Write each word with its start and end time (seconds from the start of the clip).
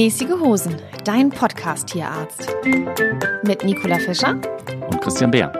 Mäßige 0.00 0.38
Hosen, 0.38 0.76
dein 1.02 1.28
Podcast-Tierarzt. 1.28 2.48
Mit 3.42 3.64
Nicola 3.64 3.98
Fischer 3.98 4.30
und 4.88 5.00
Christian 5.00 5.32
Bär. 5.32 5.52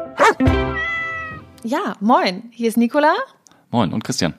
Ja, 1.64 1.96
moin, 1.98 2.44
hier 2.52 2.68
ist 2.68 2.76
Nicola. 2.76 3.16
Moin 3.72 3.92
und 3.92 4.04
Christian. 4.04 4.34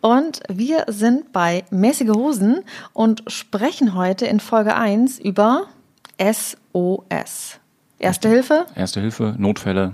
Und 0.00 0.40
wir 0.48 0.86
sind 0.88 1.34
bei 1.34 1.66
Mäßige 1.70 2.14
Hosen 2.14 2.64
und 2.94 3.24
sprechen 3.26 3.94
heute 3.94 4.24
in 4.24 4.40
Folge 4.40 4.74
1 4.74 5.18
über 5.18 5.66
SOS. 6.18 7.60
Erste 7.98 8.30
Hilfe? 8.30 8.64
Erste 8.74 9.02
Hilfe, 9.02 9.34
Notfälle. 9.36 9.92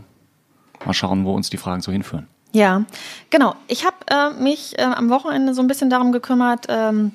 Mal 0.86 0.94
schauen, 0.94 1.24
wo 1.24 1.34
uns 1.34 1.50
die 1.50 1.56
Fragen 1.56 1.82
so 1.82 1.90
hinführen. 1.90 2.28
Ja, 2.52 2.84
genau. 3.30 3.56
Ich 3.66 3.84
habe 3.84 3.96
äh, 4.08 4.40
mich 4.40 4.78
äh, 4.78 4.82
am 4.82 5.10
Wochenende 5.10 5.52
so 5.52 5.62
ein 5.62 5.66
bisschen 5.66 5.90
darum 5.90 6.12
gekümmert, 6.12 6.66
ähm, 6.68 7.10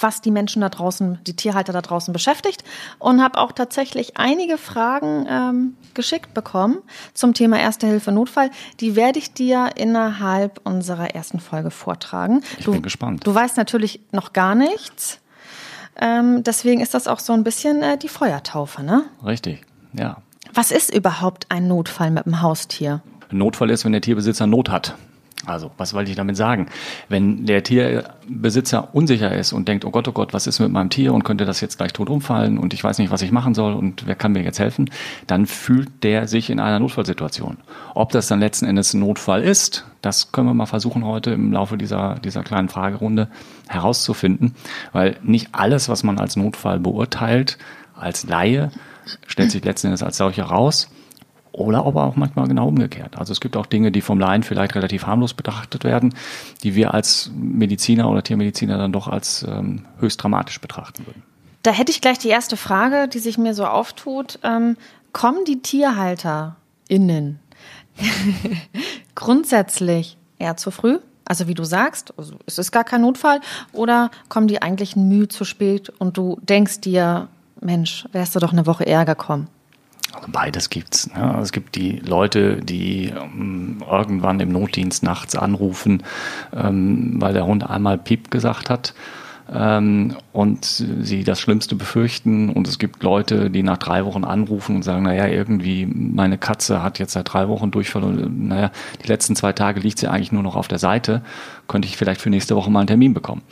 was 0.00 0.20
die 0.20 0.30
Menschen 0.30 0.60
da 0.62 0.68
draußen, 0.68 1.18
die 1.26 1.34
Tierhalter 1.34 1.72
da 1.72 1.82
draußen 1.82 2.12
beschäftigt 2.12 2.64
und 2.98 3.22
habe 3.22 3.38
auch 3.38 3.52
tatsächlich 3.52 4.16
einige 4.16 4.58
Fragen 4.58 5.26
ähm, 5.28 5.76
geschickt 5.94 6.34
bekommen 6.34 6.78
zum 7.14 7.34
Thema 7.34 7.58
Erste 7.58 7.86
Hilfe 7.86 8.12
Notfall. 8.12 8.50
Die 8.80 8.96
werde 8.96 9.18
ich 9.18 9.32
dir 9.32 9.70
innerhalb 9.76 10.60
unserer 10.64 11.14
ersten 11.14 11.40
Folge 11.40 11.70
vortragen. 11.70 12.42
Ich 12.58 12.64
du, 12.64 12.72
bin 12.72 12.82
gespannt. 12.82 13.26
Du 13.26 13.34
weißt 13.34 13.56
natürlich 13.56 14.00
noch 14.12 14.32
gar 14.32 14.54
nichts. 14.54 15.20
Ähm, 15.98 16.44
deswegen 16.44 16.80
ist 16.80 16.94
das 16.94 17.08
auch 17.08 17.20
so 17.20 17.32
ein 17.32 17.42
bisschen 17.42 17.82
äh, 17.82 17.96
die 17.96 18.08
Feuertaufe, 18.08 18.82
ne? 18.82 19.04
Richtig, 19.24 19.62
ja. 19.94 20.18
Was 20.52 20.70
ist 20.70 20.94
überhaupt 20.94 21.46
ein 21.48 21.68
Notfall 21.68 22.10
mit 22.10 22.26
dem 22.26 22.42
Haustier? 22.42 23.02
Notfall 23.30 23.70
ist, 23.70 23.84
wenn 23.84 23.92
der 23.92 24.00
Tierbesitzer 24.02 24.46
Not 24.46 24.68
hat. 24.68 24.94
Also, 25.46 25.70
was 25.78 25.94
wollte 25.94 26.10
ich 26.10 26.16
damit 26.16 26.36
sagen? 26.36 26.66
Wenn 27.08 27.46
der 27.46 27.62
Tierbesitzer 27.62 28.94
unsicher 28.94 29.32
ist 29.32 29.52
und 29.52 29.68
denkt, 29.68 29.84
oh 29.84 29.90
Gott, 29.90 30.08
oh 30.08 30.12
Gott, 30.12 30.34
was 30.34 30.48
ist 30.48 30.58
mit 30.58 30.72
meinem 30.72 30.90
Tier 30.90 31.14
und 31.14 31.22
könnte 31.22 31.44
das 31.44 31.60
jetzt 31.60 31.76
gleich 31.78 31.92
tot 31.92 32.10
umfallen 32.10 32.58
und 32.58 32.74
ich 32.74 32.82
weiß 32.82 32.98
nicht, 32.98 33.12
was 33.12 33.22
ich 33.22 33.30
machen 33.30 33.54
soll 33.54 33.74
und 33.74 34.06
wer 34.06 34.16
kann 34.16 34.32
mir 34.32 34.42
jetzt 34.42 34.58
helfen, 34.58 34.90
dann 35.28 35.46
fühlt 35.46 36.02
der 36.02 36.26
sich 36.26 36.50
in 36.50 36.58
einer 36.58 36.80
Notfallsituation. 36.80 37.58
Ob 37.94 38.10
das 38.10 38.26
dann 38.26 38.40
letzten 38.40 38.66
Endes 38.66 38.92
ein 38.92 39.00
Notfall 39.00 39.42
ist, 39.42 39.86
das 40.02 40.32
können 40.32 40.48
wir 40.48 40.54
mal 40.54 40.66
versuchen 40.66 41.04
heute 41.04 41.30
im 41.30 41.52
Laufe 41.52 41.78
dieser, 41.78 42.16
dieser 42.16 42.42
kleinen 42.42 42.68
Fragerunde 42.68 43.28
herauszufinden, 43.68 44.54
weil 44.92 45.16
nicht 45.22 45.50
alles, 45.52 45.88
was 45.88 46.02
man 46.02 46.18
als 46.18 46.34
Notfall 46.36 46.80
beurteilt, 46.80 47.58
als 47.94 48.26
Laie, 48.26 48.70
stellt 49.26 49.52
sich 49.52 49.64
letzten 49.64 49.88
Endes 49.88 50.02
als 50.02 50.16
solcher 50.16 50.44
raus. 50.44 50.88
Oder 51.56 51.86
aber 51.86 52.04
auch 52.04 52.16
manchmal 52.16 52.46
genau 52.48 52.68
umgekehrt. 52.68 53.16
Also 53.16 53.32
es 53.32 53.40
gibt 53.40 53.56
auch 53.56 53.64
Dinge, 53.64 53.90
die 53.90 54.02
vom 54.02 54.20
Laien 54.20 54.42
vielleicht 54.42 54.74
relativ 54.74 55.06
harmlos 55.06 55.32
betrachtet 55.32 55.84
werden, 55.84 56.14
die 56.62 56.74
wir 56.74 56.92
als 56.92 57.30
Mediziner 57.34 58.10
oder 58.10 58.22
Tiermediziner 58.22 58.76
dann 58.76 58.92
doch 58.92 59.08
als 59.08 59.42
ähm, 59.48 59.86
höchst 59.98 60.22
dramatisch 60.22 60.60
betrachten 60.60 61.06
würden. 61.06 61.22
Da 61.62 61.70
hätte 61.70 61.90
ich 61.90 62.02
gleich 62.02 62.18
die 62.18 62.28
erste 62.28 62.58
Frage, 62.58 63.08
die 63.08 63.20
sich 63.20 63.38
mir 63.38 63.54
so 63.54 63.64
auftut. 63.64 64.38
Ähm, 64.42 64.76
kommen 65.12 65.46
die 65.46 65.62
TierhalterInnen 65.62 67.40
grundsätzlich 69.14 70.18
eher 70.38 70.58
zu 70.58 70.70
früh? 70.70 70.98
Also 71.24 71.48
wie 71.48 71.54
du 71.54 71.64
sagst, 71.64 72.12
also 72.18 72.34
es 72.44 72.58
ist 72.58 72.70
gar 72.70 72.84
kein 72.84 73.00
Notfall, 73.00 73.40
oder 73.72 74.10
kommen 74.28 74.46
die 74.46 74.60
eigentlich 74.60 74.94
ein 74.94 75.08
Mühe 75.08 75.28
zu 75.28 75.46
spät 75.46 75.88
und 75.88 76.18
du 76.18 76.38
denkst 76.42 76.82
dir, 76.82 77.28
Mensch, 77.62 78.04
wärst 78.12 78.36
du 78.36 78.40
doch 78.40 78.52
eine 78.52 78.66
Woche 78.66 78.84
eher 78.84 79.06
gekommen? 79.06 79.48
Also 80.12 80.28
beides 80.30 80.70
gibt's. 80.70 81.12
Ne? 81.12 81.38
Es 81.42 81.52
gibt 81.52 81.74
die 81.74 81.98
Leute, 81.98 82.56
die 82.56 83.06
ähm, 83.06 83.82
irgendwann 83.90 84.40
im 84.40 84.50
Notdienst 84.50 85.02
nachts 85.02 85.34
anrufen, 85.34 86.02
ähm, 86.54 87.20
weil 87.20 87.34
der 87.34 87.46
Hund 87.46 87.68
einmal 87.68 87.98
Piep 87.98 88.30
gesagt 88.30 88.70
hat 88.70 88.94
ähm, 89.52 90.16
und 90.32 90.64
sie 90.64 91.24
das 91.24 91.40
Schlimmste 91.40 91.74
befürchten. 91.74 92.50
Und 92.50 92.68
es 92.68 92.78
gibt 92.78 93.02
Leute, 93.02 93.50
die 93.50 93.62
nach 93.62 93.78
drei 93.78 94.04
Wochen 94.04 94.24
anrufen 94.24 94.76
und 94.76 94.82
sagen, 94.82 95.02
naja, 95.02 95.26
irgendwie 95.26 95.86
meine 95.86 96.38
Katze 96.38 96.82
hat 96.82 96.98
jetzt 96.98 97.12
seit 97.12 97.32
drei 97.32 97.48
Wochen 97.48 97.70
Durchfall 97.70 98.04
und 98.04 98.48
naja, 98.48 98.70
die 99.02 99.08
letzten 99.08 99.36
zwei 99.36 99.52
Tage 99.52 99.80
liegt 99.80 99.98
sie 99.98 100.08
eigentlich 100.08 100.32
nur 100.32 100.42
noch 100.42 100.56
auf 100.56 100.68
der 100.68 100.78
Seite. 100.78 101.22
Könnte 101.68 101.88
ich 101.88 101.96
vielleicht 101.96 102.20
für 102.20 102.30
nächste 102.30 102.56
Woche 102.56 102.70
mal 102.70 102.80
einen 102.80 102.88
Termin 102.88 103.14
bekommen 103.14 103.42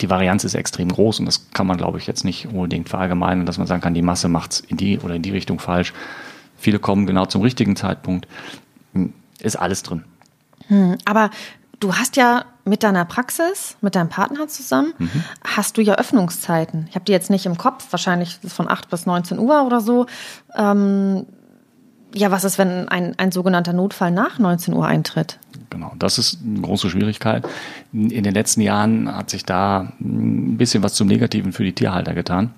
die 0.00 0.10
Varianz 0.10 0.44
ist 0.44 0.54
extrem 0.54 0.88
groß 0.88 1.20
und 1.20 1.26
das 1.26 1.50
kann 1.52 1.66
man, 1.66 1.76
glaube 1.76 1.98
ich, 1.98 2.06
jetzt 2.06 2.24
nicht 2.24 2.46
unbedingt 2.46 2.88
verallgemeinern, 2.88 3.46
dass 3.46 3.58
man 3.58 3.66
sagen 3.66 3.80
kann, 3.80 3.94
die 3.94 4.02
Masse 4.02 4.28
macht 4.28 4.52
es 4.52 4.60
in 4.60 4.76
die 4.76 4.98
oder 4.98 5.14
in 5.14 5.22
die 5.22 5.30
Richtung 5.30 5.58
falsch. 5.58 5.92
Viele 6.56 6.78
kommen 6.78 7.06
genau 7.06 7.26
zum 7.26 7.42
richtigen 7.42 7.76
Zeitpunkt. 7.76 8.26
Hm, 8.94 9.12
ist 9.40 9.56
alles 9.56 9.82
drin. 9.82 10.04
Hm, 10.68 10.98
aber 11.04 11.30
du 11.80 11.94
hast 11.94 12.16
ja 12.16 12.44
mit 12.64 12.82
deiner 12.82 13.04
Praxis, 13.04 13.76
mit 13.80 13.94
deinem 13.94 14.08
Partner 14.08 14.48
zusammen, 14.48 14.92
mhm. 14.98 15.24
hast 15.44 15.76
du 15.76 15.82
ja 15.82 15.94
Öffnungszeiten. 15.94 16.86
Ich 16.88 16.94
habe 16.94 17.04
die 17.04 17.12
jetzt 17.12 17.30
nicht 17.30 17.46
im 17.46 17.56
Kopf, 17.56 17.86
wahrscheinlich 17.90 18.38
von 18.46 18.68
8 18.68 18.90
bis 18.90 19.06
19 19.06 19.38
Uhr 19.38 19.64
oder 19.64 19.80
so. 19.80 20.06
Ähm, 20.54 21.26
ja, 22.14 22.30
was 22.30 22.44
ist, 22.44 22.58
wenn 22.58 22.88
ein, 22.88 23.18
ein 23.18 23.32
sogenannter 23.32 23.72
Notfall 23.72 24.10
nach 24.10 24.38
19 24.38 24.74
Uhr 24.74 24.86
eintritt? 24.86 25.38
Genau, 25.70 25.92
das 25.98 26.18
ist 26.18 26.38
eine 26.44 26.60
große 26.60 26.88
Schwierigkeit. 26.88 27.46
In 27.92 28.22
den 28.22 28.34
letzten 28.34 28.60
Jahren 28.60 29.14
hat 29.14 29.30
sich 29.30 29.44
da 29.44 29.92
ein 30.00 30.56
bisschen 30.56 30.82
was 30.82 30.94
zum 30.94 31.08
Negativen 31.08 31.52
für 31.52 31.64
die 31.64 31.74
Tierhalter 31.74 32.14
getan, 32.14 32.54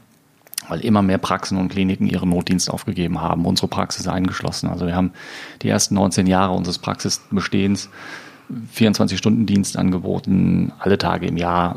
weil 0.69 0.81
immer 0.81 1.03
mehr 1.03 1.19
Praxen 1.19 1.59
und 1.59 1.71
Kliniken 1.71 2.06
ihren 2.06 2.31
Notdienst 2.31 2.71
aufgegeben 2.71 3.21
haben, 3.21 3.47
unsere 3.47 3.69
Praxis 3.69 4.06
eingeschlossen. 4.06 4.69
Also 4.69 4.87
wir 4.87 4.94
haben 4.94 5.12
die 5.62 5.69
ersten 5.69 5.94
19 5.94 6.26
Jahre 6.26 6.53
unseres 6.53 6.78
Praxisbestehens 6.78 7.91
24-Stunden-Dienst 8.76 9.77
angeboten, 9.77 10.72
alle 10.78 10.98
Tage 10.98 11.27
im 11.27 11.37
Jahr. 11.37 11.77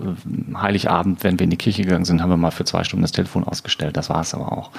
Heiligabend, 0.55 1.23
wenn 1.23 1.39
wir 1.39 1.43
in 1.43 1.49
die 1.49 1.57
Kirche 1.57 1.83
gegangen 1.83 2.05
sind, 2.05 2.21
haben 2.21 2.29
wir 2.29 2.37
mal 2.37 2.51
für 2.51 2.65
zwei 2.65 2.83
Stunden 2.83 3.03
das 3.03 3.11
Telefon 3.11 3.43
ausgestellt. 3.43 3.97
Das 3.97 4.09
war 4.09 4.21
es 4.21 4.33
aber 4.33 4.51
auch. 4.51 4.71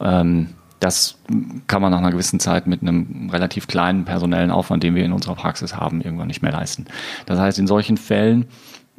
Ähm, 0.00 0.48
das 0.80 1.18
kann 1.66 1.82
man 1.82 1.90
nach 1.90 1.98
einer 1.98 2.10
gewissen 2.10 2.40
Zeit 2.40 2.66
mit 2.66 2.82
einem 2.82 3.30
relativ 3.30 3.66
kleinen 3.66 4.04
personellen 4.04 4.50
Aufwand, 4.50 4.82
den 4.82 4.94
wir 4.94 5.04
in 5.04 5.12
unserer 5.12 5.34
Praxis 5.34 5.74
haben, 5.74 6.00
irgendwann 6.00 6.28
nicht 6.28 6.42
mehr 6.42 6.52
leisten. 6.52 6.86
Das 7.26 7.38
heißt, 7.38 7.58
in 7.58 7.66
solchen 7.66 7.96
Fällen 7.96 8.46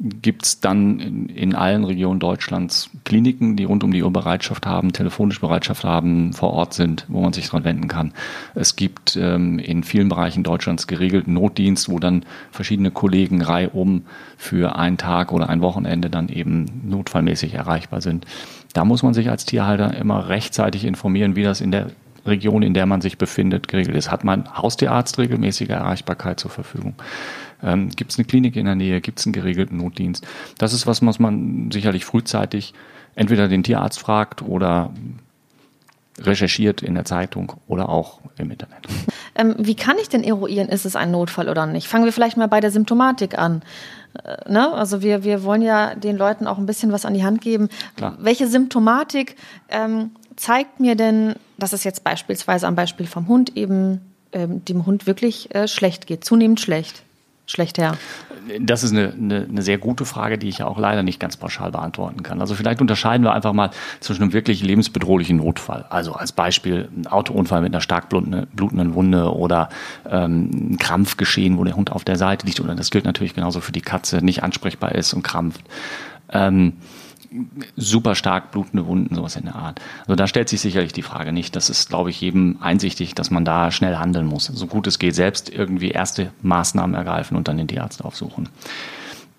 gibt 0.00 0.46
es 0.46 0.60
dann 0.60 1.28
in, 1.28 1.54
allen 1.54 1.84
Regionen 1.84 2.20
Deutschlands 2.20 2.88
Kliniken, 3.04 3.56
die 3.56 3.64
rund 3.64 3.84
um 3.84 3.92
die 3.92 4.02
Uhr 4.02 4.10
Bereitschaft 4.10 4.66
haben, 4.66 4.94
telefonische 4.94 5.40
Bereitschaft 5.40 5.84
haben, 5.84 6.32
vor 6.32 6.54
Ort 6.54 6.72
sind, 6.72 7.04
wo 7.08 7.20
man 7.20 7.34
sich 7.34 7.48
dran 7.50 7.64
wenden 7.64 7.86
kann. 7.86 8.14
Es 8.54 8.76
gibt 8.76 9.16
ähm, 9.16 9.58
in 9.58 9.84
vielen 9.84 10.08
Bereichen 10.08 10.42
Deutschlands 10.42 10.86
geregelten 10.86 11.34
Notdienst, 11.34 11.90
wo 11.90 11.98
dann 11.98 12.24
verschiedene 12.50 12.90
Kollegen 12.90 13.42
reihum 13.42 14.04
für 14.38 14.76
einen 14.76 14.96
Tag 14.96 15.32
oder 15.32 15.50
ein 15.50 15.60
Wochenende 15.60 16.08
dann 16.08 16.30
eben 16.30 16.80
notfallmäßig 16.84 17.52
erreichbar 17.52 18.00
sind. 18.00 18.24
Da 18.72 18.84
muss 18.84 19.02
man 19.02 19.14
sich 19.14 19.30
als 19.30 19.44
Tierhalter 19.44 19.94
immer 19.96 20.28
rechtzeitig 20.28 20.84
informieren, 20.84 21.36
wie 21.36 21.42
das 21.42 21.60
in 21.60 21.70
der 21.70 21.90
Region, 22.26 22.62
in 22.62 22.74
der 22.74 22.86
man 22.86 23.00
sich 23.00 23.18
befindet, 23.18 23.68
geregelt 23.68 23.96
ist. 23.96 24.10
Hat 24.10 24.24
man 24.24 24.54
Haustierarzt 24.54 25.18
regelmäßige 25.18 25.70
Erreichbarkeit 25.70 26.38
zur 26.38 26.50
Verfügung? 26.50 26.94
Ähm, 27.62 27.88
Gibt 27.90 28.12
es 28.12 28.18
eine 28.18 28.26
Klinik 28.26 28.56
in 28.56 28.66
der 28.66 28.74
Nähe? 28.74 29.00
Gibt 29.00 29.18
es 29.18 29.26
einen 29.26 29.32
geregelten 29.32 29.78
Notdienst? 29.78 30.26
Das 30.58 30.72
ist 30.72 30.86
was, 30.86 31.04
was 31.04 31.18
man 31.18 31.70
sicherlich 31.70 32.04
frühzeitig 32.04 32.74
entweder 33.14 33.48
den 33.48 33.62
Tierarzt 33.62 33.98
fragt 33.98 34.42
oder 34.42 34.92
recherchiert 36.18 36.82
in 36.82 36.94
der 36.94 37.04
Zeitung 37.04 37.52
oder 37.66 37.88
auch 37.88 38.20
im 38.36 38.50
Internet. 38.50 38.86
Ähm, 39.34 39.54
wie 39.58 39.74
kann 39.74 39.96
ich 40.00 40.08
denn 40.08 40.22
eruieren, 40.22 40.68
ist 40.68 40.84
es 40.84 40.96
ein 40.96 41.10
Notfall 41.10 41.48
oder 41.48 41.66
nicht? 41.66 41.88
Fangen 41.88 42.04
wir 42.04 42.12
vielleicht 42.12 42.36
mal 42.36 42.48
bei 42.48 42.60
der 42.60 42.70
Symptomatik 42.70 43.38
an. 43.38 43.62
Äh, 44.24 44.50
ne? 44.50 44.72
Also 44.72 45.02
wir, 45.02 45.24
wir 45.24 45.44
wollen 45.44 45.62
ja 45.62 45.94
den 45.94 46.16
Leuten 46.16 46.46
auch 46.46 46.58
ein 46.58 46.66
bisschen 46.66 46.92
was 46.92 47.04
an 47.04 47.14
die 47.14 47.24
Hand 47.24 47.40
geben. 47.40 47.68
Klar. 47.96 48.16
Welche 48.18 48.46
Symptomatik 48.46 49.36
ähm, 49.68 50.10
zeigt 50.36 50.80
mir 50.80 50.96
denn, 50.96 51.34
dass 51.58 51.72
es 51.72 51.84
jetzt 51.84 52.04
beispielsweise 52.04 52.66
am 52.66 52.74
Beispiel 52.74 53.06
vom 53.06 53.28
Hund 53.28 53.56
eben 53.56 54.00
ähm, 54.32 54.64
dem 54.64 54.86
Hund 54.86 55.06
wirklich 55.06 55.54
äh, 55.54 55.68
schlecht 55.68 56.06
geht, 56.06 56.24
zunehmend 56.24 56.60
schlecht? 56.60 57.02
Schlecht 57.50 57.78
her? 57.78 57.96
Das 58.58 58.82
ist 58.82 58.92
eine, 58.92 59.12
eine, 59.12 59.46
eine, 59.48 59.62
sehr 59.62 59.78
gute 59.78 60.04
Frage, 60.04 60.38
die 60.38 60.48
ich 60.48 60.58
ja 60.58 60.66
auch 60.66 60.78
leider 60.78 61.02
nicht 61.02 61.20
ganz 61.20 61.36
pauschal 61.36 61.70
beantworten 61.70 62.22
kann. 62.22 62.40
Also 62.40 62.54
vielleicht 62.54 62.80
unterscheiden 62.80 63.24
wir 63.24 63.32
einfach 63.32 63.52
mal 63.52 63.70
zwischen 64.00 64.22
einem 64.22 64.32
wirklich 64.32 64.62
lebensbedrohlichen 64.62 65.36
Notfall. 65.36 65.84
Also 65.90 66.14
als 66.14 66.32
Beispiel 66.32 66.88
ein 66.96 67.06
Autounfall 67.06 67.60
mit 67.60 67.72
einer 67.72 67.80
stark 67.80 68.08
blutenden 68.08 68.94
Wunde 68.94 69.34
oder 69.34 69.68
ähm, 70.08 70.72
ein 70.72 70.78
Krampfgeschehen, 70.78 71.58
wo 71.58 71.64
der 71.64 71.76
Hund 71.76 71.92
auf 71.92 72.04
der 72.04 72.16
Seite 72.16 72.46
liegt. 72.46 72.60
Oder 72.60 72.74
das 72.74 72.90
gilt 72.90 73.04
natürlich 73.04 73.34
genauso 73.34 73.60
für 73.60 73.72
die 73.72 73.82
Katze, 73.82 74.24
nicht 74.24 74.42
ansprechbar 74.42 74.94
ist 74.94 75.12
und 75.12 75.22
krampft. 75.22 75.62
Ähm, 76.32 76.74
super 77.76 78.14
stark 78.14 78.50
blutende 78.50 78.86
Wunden, 78.86 79.14
sowas 79.14 79.36
in 79.36 79.44
der 79.44 79.54
Art. 79.54 79.80
Also 80.00 80.16
da 80.16 80.26
stellt 80.26 80.48
sich 80.48 80.60
sicherlich 80.60 80.92
die 80.92 81.02
Frage 81.02 81.32
nicht. 81.32 81.54
Das 81.54 81.70
ist, 81.70 81.88
glaube 81.88 82.10
ich, 82.10 82.20
jedem 82.20 82.58
einsichtig, 82.60 83.14
dass 83.14 83.30
man 83.30 83.44
da 83.44 83.70
schnell 83.70 83.96
handeln 83.96 84.26
muss. 84.26 84.46
So 84.46 84.66
gut 84.66 84.86
es 84.86 84.98
geht, 84.98 85.14
selbst 85.14 85.48
irgendwie 85.48 85.90
erste 85.90 86.32
Maßnahmen 86.42 86.94
ergreifen 86.94 87.36
und 87.36 87.48
dann 87.48 87.56
den 87.56 87.68
Tierarzt 87.68 88.04
aufsuchen. 88.04 88.48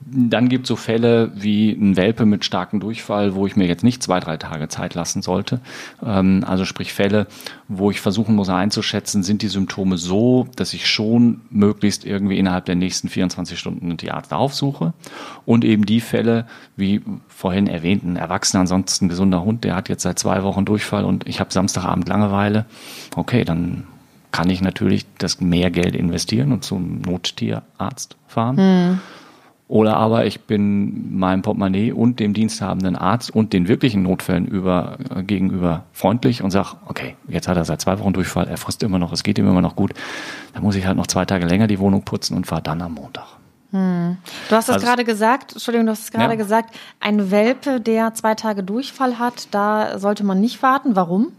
Dann 0.05 0.49
gibt 0.49 0.65
es 0.65 0.67
so 0.67 0.75
Fälle 0.75 1.31
wie 1.35 1.71
ein 1.71 1.95
Welpe 1.95 2.25
mit 2.25 2.43
starkem 2.43 2.79
Durchfall, 2.79 3.35
wo 3.35 3.45
ich 3.45 3.55
mir 3.55 3.67
jetzt 3.67 3.83
nicht 3.83 4.01
zwei, 4.01 4.19
drei 4.19 4.37
Tage 4.37 4.67
Zeit 4.67 4.95
lassen 4.95 5.21
sollte. 5.21 5.59
Ähm, 6.03 6.43
also 6.45 6.65
sprich 6.65 6.93
Fälle, 6.93 7.27
wo 7.67 7.91
ich 7.91 8.01
versuchen 8.01 8.35
muss 8.35 8.49
einzuschätzen, 8.49 9.23
sind 9.23 9.41
die 9.41 9.47
Symptome 9.47 9.97
so, 9.97 10.47
dass 10.55 10.73
ich 10.73 10.87
schon 10.87 11.41
möglichst 11.49 12.05
irgendwie 12.05 12.37
innerhalb 12.37 12.65
der 12.65 12.75
nächsten 12.75 13.09
24 13.09 13.57
Stunden 13.57 13.85
einen 13.85 13.97
Tierarzt 13.97 14.33
aufsuche. 14.33 14.93
Und 15.45 15.63
eben 15.63 15.85
die 15.85 16.01
Fälle, 16.01 16.45
wie 16.75 17.01
vorhin 17.27 17.67
erwähnt, 17.67 18.03
ein 18.03 18.15
erwachsener, 18.15 18.61
ansonsten 18.61 19.07
gesunder 19.07 19.43
Hund, 19.43 19.63
der 19.63 19.75
hat 19.75 19.89
jetzt 19.89 20.03
seit 20.03 20.19
zwei 20.19 20.43
Wochen 20.43 20.65
Durchfall 20.65 21.05
und 21.05 21.27
ich 21.27 21.39
habe 21.39 21.53
Samstagabend 21.53 22.09
Langeweile. 22.09 22.65
Okay, 23.15 23.43
dann 23.43 23.85
kann 24.31 24.49
ich 24.49 24.61
natürlich 24.61 25.05
das 25.17 25.41
mehr 25.41 25.71
Geld 25.71 25.95
investieren 25.95 26.51
und 26.51 26.63
zum 26.63 27.01
Nottierarzt 27.01 28.15
fahren. 28.27 28.55
Mhm. 28.55 28.99
Oder 29.71 29.95
aber 29.95 30.25
ich 30.25 30.41
bin 30.41 31.17
meinem 31.17 31.43
Portemonnaie 31.43 31.93
und 31.93 32.19
dem 32.19 32.33
diensthabenden 32.33 32.97
Arzt 32.97 33.33
und 33.33 33.53
den 33.53 33.69
wirklichen 33.69 34.03
Notfällen 34.03 34.45
über, 34.45 34.97
äh, 35.15 35.23
gegenüber 35.23 35.85
freundlich 35.93 36.43
und 36.43 36.51
sage, 36.51 36.71
okay, 36.87 37.15
jetzt 37.29 37.47
hat 37.47 37.55
er 37.55 37.63
seit 37.63 37.79
zwei 37.79 37.97
Wochen 37.97 38.11
Durchfall, 38.11 38.49
er 38.49 38.57
frisst 38.57 38.83
immer 38.83 38.99
noch, 38.99 39.13
es 39.13 39.23
geht 39.23 39.39
ihm 39.39 39.47
immer 39.47 39.61
noch 39.61 39.77
gut. 39.77 39.93
Da 40.53 40.59
muss 40.59 40.75
ich 40.75 40.85
halt 40.85 40.97
noch 40.97 41.07
zwei 41.07 41.23
Tage 41.23 41.45
länger 41.45 41.67
die 41.67 41.79
Wohnung 41.79 42.03
putzen 42.03 42.35
und 42.35 42.47
fahre 42.47 42.61
dann 42.61 42.81
am 42.81 42.95
Montag. 42.95 43.27
Hm. 43.71 44.17
Du 44.49 44.55
hast 44.57 44.67
es 44.67 44.73
also, 44.73 44.85
gerade 44.85 45.05
gesagt, 45.05 45.53
Entschuldigung, 45.53 45.85
du 45.85 45.93
hast 45.93 46.03
es 46.03 46.11
gerade 46.11 46.33
ja. 46.33 46.35
gesagt, 46.35 46.75
ein 46.99 47.31
Welpe, 47.31 47.79
der 47.79 48.13
zwei 48.13 48.35
Tage 48.35 48.63
Durchfall 48.63 49.19
hat, 49.19 49.47
da 49.51 49.99
sollte 49.99 50.25
man 50.25 50.41
nicht 50.41 50.61
warten. 50.61 50.97
Warum? 50.97 51.31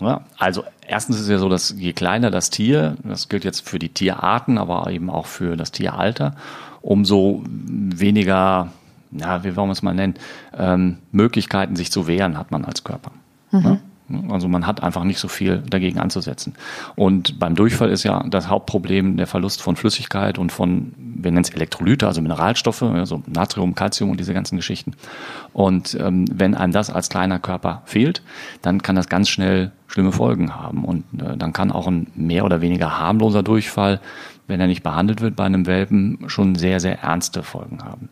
Ja, 0.00 0.20
also 0.38 0.62
erstens 0.86 1.16
ist 1.16 1.22
es 1.22 1.28
ja 1.28 1.38
so, 1.38 1.48
dass 1.48 1.74
je 1.76 1.92
kleiner 1.92 2.30
das 2.30 2.50
Tier, 2.50 2.96
das 3.02 3.28
gilt 3.28 3.44
jetzt 3.44 3.68
für 3.68 3.80
die 3.80 3.88
Tierarten, 3.88 4.58
aber 4.58 4.88
eben 4.92 5.10
auch 5.10 5.26
für 5.26 5.56
das 5.56 5.72
Tieralter, 5.72 6.36
umso 6.82 7.42
weniger, 7.46 8.68
ja, 9.12 9.44
wie 9.44 9.56
wollen 9.56 9.68
wir 9.68 9.72
es 9.72 9.82
mal 9.82 9.94
nennen, 9.94 10.14
ähm, 10.56 10.98
Möglichkeiten, 11.12 11.76
sich 11.76 11.90
zu 11.90 12.06
wehren, 12.06 12.38
hat 12.38 12.50
man 12.50 12.64
als 12.64 12.84
Körper. 12.84 13.12
Mhm. 13.50 13.60
Ne? 13.60 13.80
Also 14.28 14.48
man 14.48 14.66
hat 14.66 14.82
einfach 14.82 15.04
nicht 15.04 15.20
so 15.20 15.28
viel 15.28 15.58
dagegen 15.58 16.00
anzusetzen. 16.00 16.54
Und 16.96 17.38
beim 17.38 17.54
Durchfall 17.54 17.90
ist 17.90 18.02
ja 18.02 18.24
das 18.28 18.48
Hauptproblem 18.48 19.16
der 19.16 19.26
Verlust 19.26 19.62
von 19.62 19.76
Flüssigkeit 19.76 20.38
und 20.38 20.50
von, 20.50 20.92
wir 20.96 21.30
nennen 21.30 21.44
es 21.44 21.50
Elektrolyte, 21.50 22.06
also 22.06 22.20
Mineralstoffe, 22.20 22.82
also 22.82 23.22
Natrium, 23.26 23.74
Calcium 23.74 24.10
und 24.10 24.18
diese 24.18 24.34
ganzen 24.34 24.56
Geschichten. 24.56 24.94
Und 25.52 25.96
ähm, 26.00 26.24
wenn 26.32 26.54
einem 26.54 26.72
das 26.72 26.90
als 26.90 27.08
kleiner 27.08 27.38
Körper 27.38 27.82
fehlt, 27.84 28.22
dann 28.62 28.82
kann 28.82 28.96
das 28.96 29.08
ganz 29.08 29.28
schnell 29.28 29.70
schlimme 29.86 30.12
Folgen 30.12 30.56
haben. 30.56 30.84
Und 30.84 31.04
äh, 31.20 31.36
dann 31.36 31.52
kann 31.52 31.70
auch 31.70 31.86
ein 31.86 32.08
mehr 32.16 32.44
oder 32.44 32.60
weniger 32.60 32.98
harmloser 32.98 33.44
Durchfall 33.44 34.00
wenn 34.50 34.60
er 34.60 34.66
nicht 34.66 34.82
behandelt 34.82 35.22
wird 35.22 35.36
bei 35.36 35.44
einem 35.44 35.66
Welpen, 35.66 36.18
schon 36.26 36.54
sehr, 36.56 36.80
sehr 36.80 37.00
ernste 37.00 37.42
Folgen 37.42 37.82
haben. 37.82 38.10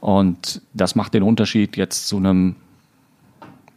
Und 0.00 0.62
das 0.72 0.94
macht 0.94 1.12
den 1.12 1.22
Unterschied 1.22 1.76
jetzt 1.76 2.08
zu 2.08 2.16
einem 2.16 2.56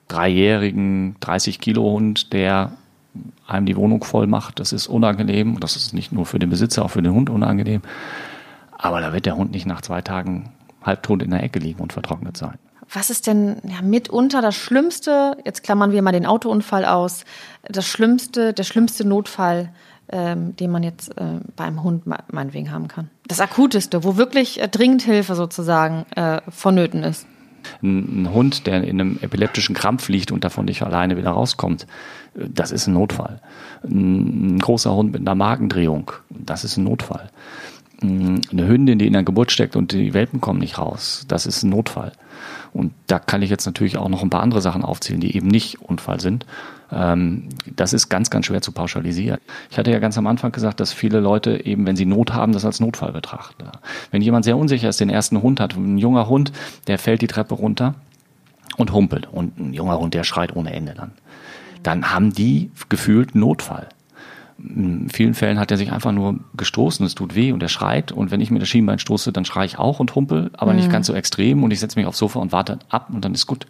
dreijährigen 0.08 1.18
30 1.20 1.60
Kilo 1.60 1.84
Hund, 1.84 2.32
der 2.32 2.72
einem 3.48 3.66
die 3.66 3.76
Wohnung 3.76 4.04
voll 4.04 4.28
macht. 4.28 4.60
Das 4.60 4.72
ist 4.72 4.88
unangenehm. 4.88 5.60
Das 5.60 5.76
ist 5.76 5.94
nicht 5.94 6.12
nur 6.12 6.26
für 6.26 6.40
den 6.40 6.50
Besitzer, 6.50 6.86
auch 6.86 6.92
für 6.92 7.02
den 7.02 7.14
Hund 7.14 7.30
unangenehm. 7.30 7.82
Aber 8.78 9.02
da 9.02 9.14
wird 9.14 9.26
der 9.26 9.36
Hund 9.36 9.52
nicht 9.52 9.66
nach 9.66 9.82
zwei 9.82 10.02
Tagen 10.02 10.52
halbtot 10.82 11.22
in 11.22 11.32
der 11.32 11.44
Ecke 11.44 11.60
liegen 11.60 11.82
und 11.82 11.94
vertrocknet 11.94 12.38
sein. 12.38 12.58
Was 12.92 13.10
ist 13.10 13.28
denn 13.28 13.58
ja, 13.64 13.82
mitunter 13.82 14.42
das 14.42 14.56
Schlimmste? 14.56 15.38
Jetzt 15.46 15.64
klammern 15.64 15.92
wir 15.92 16.02
mal 16.02 16.12
den 16.12 16.26
Autounfall 16.26 16.86
aus. 16.86 17.26
Das 17.64 17.88
Schlimmste, 17.88 18.54
der 18.54 18.64
schlimmste 18.64 19.08
Notfall, 19.08 19.70
ähm, 20.10 20.56
den 20.56 20.72
man 20.72 20.84
jetzt 20.84 21.18
äh, 21.18 21.40
beim 21.56 21.84
Hund 21.84 22.04
meinetwegen 22.06 22.72
haben 22.72 22.88
kann. 22.88 23.10
Das 23.28 23.40
Akuteste, 23.40 24.04
wo 24.04 24.18
wirklich 24.18 24.62
äh, 24.62 24.68
dringend 24.68 25.02
Hilfe 25.02 25.36
sozusagen 25.36 26.06
äh, 26.16 26.42
vonnöten 26.50 27.04
ist. 27.04 27.26
Ein, 27.82 28.24
ein, 28.24 28.34
Hund, 28.34 28.68
der 28.68 28.84
in 28.84 29.00
einem 29.00 29.20
epileptischen 29.22 29.76
Krampf 29.76 30.10
liegt 30.10 30.32
und 30.32 30.44
davon 30.44 30.66
nicht 30.66 30.84
alleine 30.84 31.18
wieder 31.18 31.32
rauskommt, 31.32 31.88
äh, 32.36 32.48
das 32.54 32.72
ist 32.72 32.88
ein 32.88 32.94
Notfall. 32.94 33.40
Ein, 33.84 34.56
ein 34.56 34.60
großer 34.60 34.94
Hund 34.94 35.14
mit 35.14 35.22
einer 35.22 35.36
Magendrehung, 35.36 36.12
das 36.30 36.64
ist 36.64 36.78
ein 36.78 36.84
Notfall. 36.84 37.30
Eine 38.02 38.68
Hündin, 38.68 39.00
die 39.00 39.08
in 39.08 39.14
der 39.14 39.24
Geburt 39.24 39.52
steckt 39.52 39.78
und 39.78 39.94
die 39.94 40.14
Welpen 40.14 40.42
kommen 40.42 40.60
nicht 40.60 40.78
raus, 40.78 41.24
das 41.30 41.46
ist 41.46 41.64
ein 41.64 41.70
Notfall. 41.70 42.12
Und 42.74 42.94
da 43.08 43.20
kann 43.20 43.42
ich 43.42 43.50
jetzt 43.50 43.66
natürlich 43.66 43.98
auch 43.98 44.10
noch 44.10 44.24
ein 44.24 44.30
paar 44.30 44.42
andere 44.42 44.62
Sachen 44.62 44.84
aufzählen, 44.84 45.22
die 45.22 45.38
eben 45.38 45.48
nicht 45.48 45.80
Unfall 45.82 46.20
sind. 46.20 46.46
Ähm, 46.94 47.50
das 47.76 47.94
ist 47.94 48.10
ganz, 48.10 48.30
ganz 48.30 48.46
schwer 48.46 48.62
zu 48.62 48.72
pauschalisieren. 48.72 49.40
Ich 49.72 49.78
hatte 49.78 49.92
ja 49.92 50.00
ganz 50.00 50.18
am 50.18 50.28
Anfang 50.28 50.52
gesagt, 50.52 50.80
dass 50.80 50.94
viele 50.94 51.20
Leute 51.20 51.66
eben, 51.66 51.86
wenn 51.86 51.96
sie 51.96 52.06
Not 52.06 52.34
haben, 52.34 52.54
das 52.54 52.66
als 52.66 52.80
Notfall 52.80 53.12
betrachten. 53.12 53.66
Wenn 54.12 54.22
jemand 54.22 54.46
sehr 54.46 54.58
unsicher 54.58 54.90
ist, 54.90 55.00
den 55.00 55.10
ersten 55.10 55.42
Hund 55.42 55.60
hat, 55.60 55.76
ein 55.76 55.98
junger 55.98 56.30
Hund, 56.30 56.52
der 56.88 57.00
fällt 57.00 57.22
die 57.22 57.28
Treppe 57.28 57.56
runter 57.56 57.96
und 58.78 58.92
humpelt. 58.92 59.28
Und 59.32 59.60
ein 59.60 59.74
junger 59.74 60.00
Hund, 60.00 60.14
der 60.14 60.24
schreit 60.24 60.56
ohne 60.56 60.74
Ende 60.74 60.94
dann. 60.94 61.12
Dann 61.82 62.14
haben 62.14 62.32
die 62.34 62.72
gefühlt 62.90 63.36
Notfall 63.36 63.90
in 64.64 65.10
vielen 65.10 65.34
Fällen 65.34 65.60
hat 65.60 65.72
er 65.72 65.78
sich 65.78 65.92
einfach 65.92 66.12
nur 66.12 66.40
gestoßen, 66.56 67.06
es 67.06 67.16
tut 67.16 67.36
weh 67.36 67.52
und 67.52 67.62
er 67.62 67.70
schreit. 67.70 68.12
Und 68.12 68.32
wenn 68.32 68.40
ich 68.40 68.50
mir 68.50 68.60
das 68.60 68.70
Schienbein 68.70 69.00
stoße, 69.00 69.32
dann 69.32 69.46
schreie 69.46 69.66
ich 69.66 69.78
auch 69.78 70.00
und 70.00 70.16
humpel, 70.16 70.52
aber 70.54 70.72
mhm. 70.72 70.78
nicht 70.78 70.92
ganz 70.92 71.08
so 71.08 71.14
extrem. 71.14 71.64
Und 71.64 71.72
ich 71.72 71.80
setze 71.80 72.00
mich 72.00 72.08
aufs 72.08 72.18
Sofa 72.18 72.40
und 72.40 72.52
warte 72.52 72.80
ab 72.90 73.10
und 73.12 73.26
dann 73.26 73.34
ist 73.34 73.46
gut. 73.46 73.66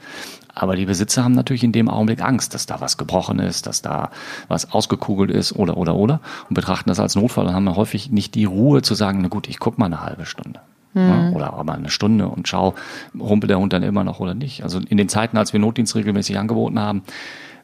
Aber 0.53 0.75
die 0.75 0.85
Besitzer 0.85 1.23
haben 1.23 1.33
natürlich 1.33 1.63
in 1.63 1.71
dem 1.71 1.89
Augenblick 1.89 2.21
Angst, 2.21 2.53
dass 2.53 2.67
da 2.67 2.79
was 2.79 2.97
gebrochen 2.97 3.39
ist, 3.39 3.65
dass 3.65 3.81
da 3.81 4.11
was 4.47 4.71
ausgekugelt 4.71 5.31
ist 5.31 5.53
oder, 5.53 5.77
oder, 5.77 5.95
oder. 5.95 6.19
Und 6.47 6.53
betrachten 6.53 6.89
das 6.89 6.99
als 6.99 7.15
Notfall 7.15 7.47
und 7.47 7.53
haben 7.53 7.75
häufig 7.75 8.11
nicht 8.11 8.35
die 8.35 8.45
Ruhe 8.45 8.81
zu 8.81 8.93
sagen, 8.93 9.19
na 9.21 9.29
gut, 9.29 9.49
ich 9.49 9.59
guck 9.59 9.77
mal 9.79 9.87
eine 9.87 10.01
halbe 10.01 10.25
Stunde. 10.25 10.59
Mhm. 10.93 11.01
Ja, 11.01 11.29
oder 11.31 11.53
aber 11.53 11.73
eine 11.73 11.89
Stunde 11.89 12.27
und 12.27 12.47
schau, 12.47 12.75
rumpelt 13.19 13.49
der 13.49 13.59
Hund 13.59 13.73
dann 13.73 13.81
immer 13.81 14.03
noch 14.03 14.19
oder 14.19 14.35
nicht. 14.35 14.63
Also 14.63 14.79
in 14.79 14.97
den 14.97 15.09
Zeiten, 15.09 15.37
als 15.37 15.53
wir 15.53 15.59
Notdienst 15.59 15.95
regelmäßig 15.95 16.37
angeboten 16.37 16.79
haben, 16.79 17.01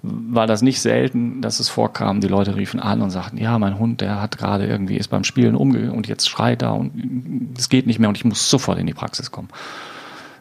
war 0.01 0.47
das 0.47 0.61
nicht 0.61 0.81
selten, 0.81 1.41
dass 1.41 1.59
es 1.59 1.67
vorkam, 1.69 2.21
die 2.21 2.27
Leute 2.27 2.55
riefen 2.55 2.79
an 2.79 3.01
und 3.01 3.09
sagten, 3.09 3.37
ja, 3.37 3.59
mein 3.59 3.79
Hund, 3.79 4.01
der 4.01 4.21
hat 4.21 4.37
gerade 4.37 4.65
irgendwie, 4.65 4.95
ist 4.95 5.09
beim 5.09 5.23
Spielen 5.23 5.55
umgegangen 5.55 5.95
und 5.95 6.07
jetzt 6.07 6.29
schreit 6.29 6.61
er 6.61 6.75
und 6.75 7.53
es 7.57 7.69
geht 7.69 7.85
nicht 7.85 7.99
mehr 7.99 8.09
und 8.09 8.15
ich 8.15 8.25
muss 8.25 8.49
sofort 8.49 8.79
in 8.79 8.87
die 8.87 8.93
Praxis 8.93 9.31
kommen. 9.31 9.49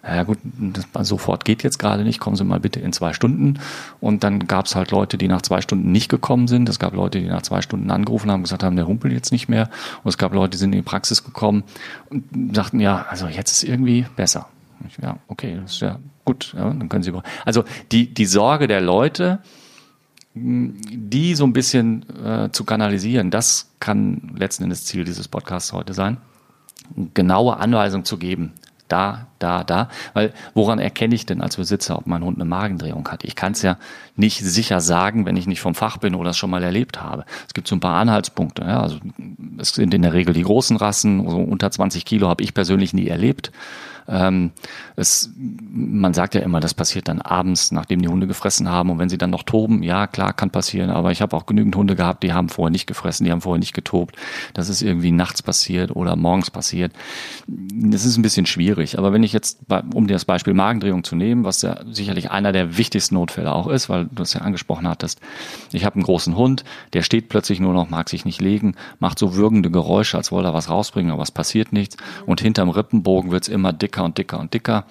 Ja 0.06 0.22
gut, 0.22 0.38
das 0.92 1.08
sofort 1.08 1.44
geht 1.44 1.62
jetzt 1.62 1.78
gerade 1.78 2.04
nicht, 2.04 2.20
kommen 2.20 2.36
Sie 2.36 2.44
mal 2.44 2.60
bitte 2.60 2.80
in 2.80 2.92
zwei 2.92 3.12
Stunden. 3.12 3.58
Und 4.00 4.24
dann 4.24 4.46
gab 4.46 4.66
es 4.66 4.74
halt 4.74 4.90
Leute, 4.90 5.18
die 5.18 5.28
nach 5.28 5.42
zwei 5.42 5.60
Stunden 5.60 5.92
nicht 5.92 6.08
gekommen 6.08 6.48
sind. 6.48 6.68
Es 6.68 6.78
gab 6.78 6.94
Leute, 6.94 7.20
die 7.20 7.26
nach 7.26 7.42
zwei 7.42 7.60
Stunden 7.60 7.90
angerufen 7.90 8.30
haben, 8.30 8.42
gesagt 8.42 8.62
haben, 8.62 8.76
der 8.76 8.86
humpelt 8.86 9.12
jetzt 9.12 9.32
nicht 9.32 9.48
mehr. 9.48 9.68
Und 10.02 10.08
es 10.08 10.16
gab 10.16 10.32
Leute, 10.32 10.50
die 10.50 10.58
sind 10.58 10.72
in 10.72 10.78
die 10.78 10.88
Praxis 10.88 11.24
gekommen 11.24 11.64
und 12.08 12.24
sagten, 12.54 12.80
ja, 12.80 13.06
also 13.10 13.26
jetzt 13.26 13.50
ist 13.50 13.64
irgendwie 13.64 14.06
besser. 14.16 14.46
Ja, 15.00 15.18
okay, 15.28 15.58
das 15.60 15.72
ist 15.72 15.80
ja 15.80 15.98
gut. 16.24 16.54
Ja, 16.56 16.64
dann 16.64 16.88
können 16.88 17.02
Sie. 17.02 17.12
Also 17.44 17.64
die, 17.92 18.12
die 18.12 18.26
Sorge 18.26 18.66
der 18.66 18.80
Leute, 18.80 19.40
die 20.34 21.34
so 21.34 21.44
ein 21.44 21.52
bisschen 21.52 22.04
äh, 22.24 22.50
zu 22.50 22.64
kanalisieren, 22.64 23.30
das 23.30 23.72
kann 23.80 24.34
letzten 24.36 24.64
Endes 24.64 24.84
Ziel 24.84 25.04
dieses 25.04 25.28
Podcasts 25.28 25.72
heute 25.72 25.94
sein. 25.94 26.18
Genaue 27.14 27.56
Anweisung 27.58 28.04
zu 28.04 28.18
geben. 28.18 28.52
Da, 28.88 29.27
da, 29.38 29.64
da. 29.64 29.88
Weil 30.14 30.32
woran 30.54 30.78
erkenne 30.78 31.14
ich 31.14 31.26
denn 31.26 31.40
als 31.40 31.56
Besitzer, 31.56 31.98
ob 31.98 32.06
mein 32.06 32.24
Hund 32.24 32.38
eine 32.38 32.44
Magendrehung 32.44 33.08
hat? 33.08 33.24
Ich 33.24 33.36
kann 33.36 33.52
es 33.52 33.62
ja 33.62 33.78
nicht 34.16 34.40
sicher 34.40 34.80
sagen, 34.80 35.26
wenn 35.26 35.36
ich 35.36 35.46
nicht 35.46 35.60
vom 35.60 35.74
Fach 35.74 35.98
bin 35.98 36.14
oder 36.14 36.30
es 36.30 36.36
schon 36.36 36.50
mal 36.50 36.62
erlebt 36.62 37.00
habe. 37.00 37.24
Es 37.46 37.54
gibt 37.54 37.68
so 37.68 37.76
ein 37.76 37.80
paar 37.80 38.00
Anhaltspunkte. 38.00 38.62
Ja? 38.62 38.80
Also 38.82 38.98
es 39.58 39.70
sind 39.70 39.94
in 39.94 40.02
der 40.02 40.12
Regel 40.12 40.34
die 40.34 40.42
großen 40.42 40.76
Rassen, 40.76 41.28
so 41.28 41.38
unter 41.38 41.70
20 41.70 42.04
Kilo 42.04 42.28
habe 42.28 42.42
ich 42.42 42.54
persönlich 42.54 42.92
nie 42.94 43.08
erlebt. 43.08 43.52
Ähm, 44.08 44.52
es, 44.96 45.30
man 45.36 46.14
sagt 46.14 46.34
ja 46.34 46.40
immer, 46.40 46.60
das 46.60 46.72
passiert 46.72 47.08
dann 47.08 47.20
abends, 47.20 47.72
nachdem 47.72 48.00
die 48.00 48.08
Hunde 48.08 48.26
gefressen 48.26 48.68
haben 48.68 48.88
und 48.88 48.98
wenn 48.98 49.10
sie 49.10 49.18
dann 49.18 49.28
noch 49.28 49.42
toben, 49.42 49.82
ja 49.82 50.06
klar, 50.06 50.32
kann 50.32 50.48
passieren, 50.48 50.88
aber 50.88 51.12
ich 51.12 51.20
habe 51.20 51.36
auch 51.36 51.44
genügend 51.44 51.76
Hunde 51.76 51.94
gehabt, 51.94 52.22
die 52.22 52.32
haben 52.32 52.48
vorher 52.48 52.70
nicht 52.70 52.86
gefressen, 52.86 53.26
die 53.26 53.32
haben 53.32 53.42
vorher 53.42 53.58
nicht 53.58 53.74
getobt. 53.74 54.16
Das 54.54 54.70
ist 54.70 54.80
irgendwie 54.80 55.12
nachts 55.12 55.42
passiert 55.42 55.94
oder 55.94 56.16
morgens 56.16 56.50
passiert. 56.50 56.92
Das 57.46 58.06
ist 58.06 58.16
ein 58.16 58.22
bisschen 58.22 58.46
schwierig, 58.46 58.98
aber 58.98 59.12
wenn 59.12 59.22
ich 59.22 59.27
jetzt, 59.32 59.60
um 59.92 60.06
das 60.06 60.24
Beispiel 60.24 60.54
Magendrehung 60.54 61.04
zu 61.04 61.16
nehmen, 61.16 61.44
was 61.44 61.62
ja 61.62 61.80
sicherlich 61.90 62.30
einer 62.30 62.52
der 62.52 62.78
wichtigsten 62.78 63.16
Notfälle 63.16 63.52
auch 63.52 63.66
ist, 63.66 63.88
weil 63.88 64.06
du 64.06 64.22
es 64.22 64.32
ja 64.32 64.40
angesprochen 64.40 64.88
hattest, 64.88 65.20
ich 65.72 65.84
habe 65.84 65.96
einen 65.96 66.04
großen 66.04 66.36
Hund, 66.36 66.64
der 66.92 67.02
steht 67.02 67.28
plötzlich 67.28 67.60
nur 67.60 67.74
noch, 67.74 67.90
mag 67.90 68.08
sich 68.08 68.24
nicht 68.24 68.40
legen, 68.40 68.74
macht 69.00 69.18
so 69.18 69.34
würgende 69.34 69.70
Geräusche, 69.70 70.16
als 70.16 70.32
wollte 70.32 70.48
er 70.48 70.54
was 70.54 70.70
rausbringen, 70.70 71.12
aber 71.12 71.22
es 71.22 71.30
passiert 71.30 71.72
nichts 71.72 71.96
und 72.26 72.40
hinterm 72.40 72.70
Rippenbogen 72.70 73.30
wird's 73.30 73.48
immer 73.48 73.72
dicker 73.72 73.98
dicker 73.98 74.04
und 74.04 74.18
dicker 74.18 74.40
und 74.40 74.54
dicker. 74.54 74.84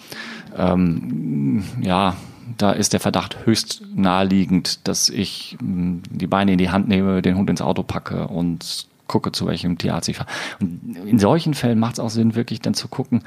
Ähm, 0.58 1.63
ja, 1.82 2.15
da 2.58 2.72
ist 2.72 2.94
der 2.94 3.00
Verdacht 3.00 3.46
höchst 3.46 3.84
naheliegend, 3.96 4.88
dass 4.88 5.10
ich 5.10 5.58
hm, 5.60 6.01
die 6.10 6.27
Beine 6.27 6.53
in 6.53 6.58
die 6.58 6.70
Hand 6.70 6.88
nehme, 6.88 7.22
den 7.22 7.38
Hund 7.38 7.50
ins 7.50 7.62
Auto 7.62 7.84
packe 7.84 8.27
und 8.27 8.88
gucke, 9.08 9.32
zu 9.32 9.46
welchem 9.46 9.77
Tierarzt 9.77 10.10
ich 10.10 10.17
fahre. 10.17 10.29
Und 10.60 10.98
in 11.06 11.20
solchen 11.20 11.53
Fällen 11.53 11.79
macht 11.79 11.94
es 11.94 12.00
auch 12.00 12.10
Sinn, 12.10 12.36
wirklich 12.36 12.60
dann 12.60 12.74
zu 12.74 12.88
gucken, 12.88 13.24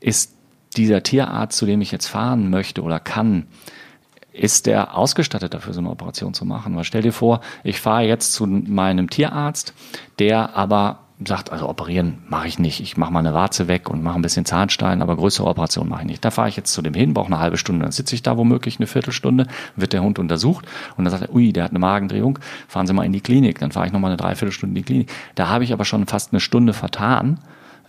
ist 0.00 0.34
dieser 0.76 1.02
Tierarzt, 1.02 1.58
zu 1.58 1.66
dem 1.66 1.80
ich 1.80 1.90
jetzt 1.90 2.06
fahren 2.06 2.50
möchte 2.50 2.82
oder 2.82 3.00
kann, 3.00 3.46
ist 4.32 4.66
der 4.66 4.96
ausgestattet 4.96 5.54
dafür, 5.54 5.72
so 5.72 5.80
eine 5.80 5.90
Operation 5.90 6.34
zu 6.34 6.44
machen? 6.44 6.76
Weil 6.76 6.84
stell 6.84 7.02
dir 7.02 7.12
vor, 7.12 7.40
ich 7.64 7.80
fahre 7.80 8.02
jetzt 8.02 8.32
zu 8.32 8.46
meinem 8.46 9.10
Tierarzt, 9.10 9.74
der 10.18 10.54
aber 10.56 11.00
sagt, 11.26 11.50
also 11.50 11.68
operieren 11.68 12.18
mache 12.28 12.46
ich 12.46 12.60
nicht. 12.60 12.80
Ich 12.80 12.96
mache 12.96 13.12
mal 13.12 13.18
eine 13.18 13.34
Warze 13.34 13.66
weg 13.66 13.90
und 13.90 14.02
mache 14.02 14.16
ein 14.16 14.22
bisschen 14.22 14.44
Zahnstein, 14.44 15.02
aber 15.02 15.16
größere 15.16 15.48
Operationen 15.48 15.90
mache 15.90 16.02
ich 16.02 16.06
nicht. 16.06 16.24
Da 16.24 16.30
fahre 16.30 16.48
ich 16.48 16.56
jetzt 16.56 16.72
zu 16.72 16.80
dem 16.80 16.94
hin, 16.94 17.14
brauche 17.14 17.26
eine 17.26 17.40
halbe 17.40 17.56
Stunde, 17.56 17.82
dann 17.82 17.90
sitze 17.90 18.14
ich 18.14 18.22
da 18.22 18.36
womöglich 18.36 18.78
eine 18.78 18.86
Viertelstunde, 18.86 19.48
wird 19.74 19.92
der 19.92 20.02
Hund 20.02 20.20
untersucht 20.20 20.66
und 20.96 21.04
dann 21.04 21.10
sagt 21.10 21.24
er, 21.24 21.34
ui, 21.34 21.52
der 21.52 21.64
hat 21.64 21.72
eine 21.72 21.80
Magendrehung, 21.80 22.38
fahren 22.68 22.86
Sie 22.86 22.92
mal 22.92 23.04
in 23.04 23.12
die 23.12 23.20
Klinik. 23.20 23.58
Dann 23.58 23.72
fahre 23.72 23.86
ich 23.86 23.92
nochmal 23.92 24.12
eine 24.12 24.16
Dreiviertelstunde 24.16 24.70
in 24.70 24.76
die 24.76 24.82
Klinik. 24.84 25.12
Da 25.34 25.48
habe 25.48 25.64
ich 25.64 25.72
aber 25.72 25.84
schon 25.84 26.06
fast 26.06 26.32
eine 26.32 26.40
Stunde 26.40 26.72
vertan, 26.72 27.40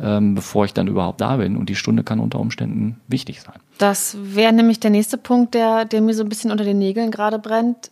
ähm, 0.01 0.35
bevor 0.35 0.65
ich 0.65 0.73
dann 0.73 0.87
überhaupt 0.87 1.21
da 1.21 1.37
bin. 1.37 1.57
Und 1.57 1.69
die 1.69 1.75
Stunde 1.75 2.03
kann 2.03 2.19
unter 2.19 2.39
Umständen 2.39 2.99
wichtig 3.07 3.41
sein. 3.41 3.55
Das 3.77 4.17
wäre 4.21 4.53
nämlich 4.53 4.79
der 4.79 4.91
nächste 4.91 5.17
Punkt, 5.17 5.53
der, 5.53 5.85
der 5.85 6.01
mir 6.01 6.13
so 6.13 6.23
ein 6.23 6.29
bisschen 6.29 6.51
unter 6.51 6.63
den 6.63 6.79
Nägeln 6.79 7.11
gerade 7.11 7.39
brennt. 7.39 7.91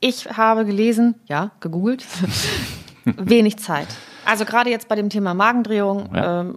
Ich 0.00 0.36
habe 0.36 0.64
gelesen, 0.64 1.14
ja, 1.26 1.50
gegoogelt, 1.60 2.04
wenig 3.04 3.58
Zeit. 3.58 3.88
Also 4.24 4.44
gerade 4.44 4.70
jetzt 4.70 4.88
bei 4.88 4.96
dem 4.96 5.08
Thema 5.08 5.34
Magendrehung. 5.34 6.08
Ja. 6.14 6.40
Ähm, 6.40 6.56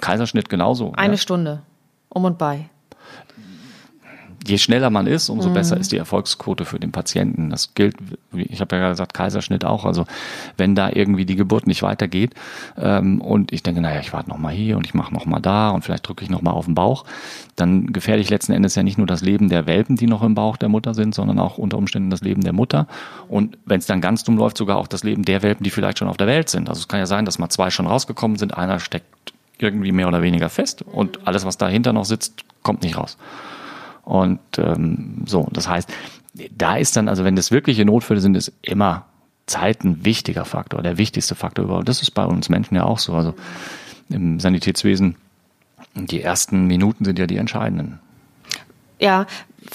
Kaiserschnitt 0.00 0.48
genauso. 0.48 0.92
Eine 0.92 1.14
ja. 1.14 1.18
Stunde 1.18 1.62
um 2.08 2.24
und 2.24 2.38
bei 2.38 2.68
je 4.46 4.58
schneller 4.58 4.90
man 4.90 5.06
ist, 5.06 5.28
umso 5.28 5.48
mhm. 5.50 5.54
besser 5.54 5.76
ist 5.76 5.92
die 5.92 5.96
Erfolgsquote 5.96 6.64
für 6.64 6.78
den 6.78 6.92
Patienten. 6.92 7.50
Das 7.50 7.74
gilt, 7.74 7.96
ich 8.34 8.60
habe 8.60 8.76
ja 8.76 8.90
gesagt, 8.90 9.14
Kaiserschnitt 9.14 9.64
auch. 9.64 9.84
Also 9.84 10.06
wenn 10.56 10.74
da 10.74 10.90
irgendwie 10.90 11.24
die 11.24 11.36
Geburt 11.36 11.66
nicht 11.66 11.82
weitergeht 11.82 12.34
ähm, 12.78 13.20
und 13.20 13.52
ich 13.52 13.62
denke, 13.62 13.80
naja, 13.80 14.00
ich 14.00 14.12
warte 14.12 14.28
noch 14.28 14.38
mal 14.38 14.52
hier 14.52 14.76
und 14.76 14.86
ich 14.86 14.94
mache 14.94 15.12
noch 15.12 15.26
mal 15.26 15.40
da 15.40 15.70
und 15.70 15.84
vielleicht 15.84 16.06
drücke 16.06 16.24
ich 16.24 16.30
noch 16.30 16.42
mal 16.42 16.52
auf 16.52 16.66
den 16.66 16.74
Bauch, 16.74 17.04
dann 17.56 17.92
gefährde 17.92 18.22
ich 18.22 18.30
letzten 18.30 18.52
Endes 18.52 18.74
ja 18.74 18.82
nicht 18.82 18.98
nur 18.98 19.06
das 19.06 19.22
Leben 19.22 19.48
der 19.48 19.66
Welpen, 19.66 19.96
die 19.96 20.06
noch 20.06 20.22
im 20.22 20.34
Bauch 20.34 20.56
der 20.56 20.68
Mutter 20.68 20.94
sind, 20.94 21.14
sondern 21.14 21.38
auch 21.38 21.58
unter 21.58 21.78
Umständen 21.78 22.10
das 22.10 22.20
Leben 22.20 22.42
der 22.42 22.52
Mutter. 22.52 22.86
Und 23.28 23.58
wenn 23.64 23.78
es 23.78 23.86
dann 23.86 24.00
ganz 24.00 24.24
dumm 24.24 24.36
läuft, 24.36 24.56
sogar 24.56 24.76
auch 24.76 24.86
das 24.86 25.04
Leben 25.04 25.24
der 25.24 25.42
Welpen, 25.42 25.64
die 25.64 25.70
vielleicht 25.70 25.98
schon 25.98 26.08
auf 26.08 26.16
der 26.16 26.26
Welt 26.26 26.48
sind. 26.48 26.68
Also 26.68 26.80
es 26.80 26.88
kann 26.88 27.00
ja 27.00 27.06
sein, 27.06 27.24
dass 27.24 27.38
mal 27.38 27.48
zwei 27.48 27.70
schon 27.70 27.86
rausgekommen 27.86 28.36
sind, 28.36 28.56
einer 28.56 28.78
steckt 28.80 29.06
irgendwie 29.58 29.92
mehr 29.92 30.08
oder 30.08 30.22
weniger 30.22 30.50
fest 30.50 30.82
und 30.82 31.26
alles, 31.26 31.44
was 31.44 31.56
dahinter 31.56 31.92
noch 31.92 32.04
sitzt, 32.04 32.44
kommt 32.62 32.82
nicht 32.82 32.98
raus. 32.98 33.16
Und 34.06 34.38
ähm, 34.56 35.24
so, 35.26 35.48
das 35.52 35.68
heißt, 35.68 35.92
da 36.56 36.76
ist 36.76 36.96
dann, 36.96 37.08
also 37.08 37.24
wenn 37.24 37.34
das 37.34 37.50
wirkliche 37.50 37.84
Notfälle 37.84 38.20
sind, 38.20 38.36
ist 38.36 38.52
immer 38.62 39.04
Zeit 39.46 39.82
ein 39.82 40.04
wichtiger 40.04 40.44
Faktor, 40.44 40.80
der 40.80 40.96
wichtigste 40.96 41.34
Faktor 41.34 41.64
überhaupt. 41.64 41.88
Das 41.88 42.02
ist 42.02 42.12
bei 42.12 42.24
uns 42.24 42.48
Menschen 42.48 42.76
ja 42.76 42.84
auch 42.84 43.00
so. 43.00 43.14
Also 43.14 43.34
im 44.08 44.38
Sanitätswesen, 44.38 45.16
die 45.96 46.22
ersten 46.22 46.68
Minuten 46.68 47.04
sind 47.04 47.18
ja 47.18 47.26
die 47.26 47.36
entscheidenden. 47.36 47.98
Ja, 49.00 49.26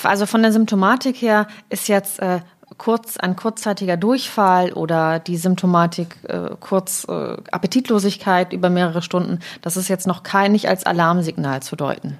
also 0.01 0.25
von 0.25 0.41
der 0.41 0.53
Symptomatik 0.53 1.21
her 1.21 1.47
ist 1.67 1.89
jetzt 1.89 2.19
äh, 2.19 2.39
kurz 2.77 3.17
ein 3.17 3.35
kurzzeitiger 3.35 3.97
Durchfall 3.97 4.71
oder 4.71 5.19
die 5.19 5.35
Symptomatik 5.35 6.15
äh, 6.23 6.51
kurz 6.61 7.05
äh, 7.09 7.35
Appetitlosigkeit 7.51 8.53
über 8.53 8.69
mehrere 8.69 9.01
Stunden, 9.01 9.39
das 9.61 9.75
ist 9.75 9.89
jetzt 9.89 10.07
noch 10.07 10.23
kein 10.23 10.53
nicht 10.53 10.69
als 10.69 10.85
Alarmsignal 10.85 11.61
zu 11.61 11.75
deuten 11.75 12.17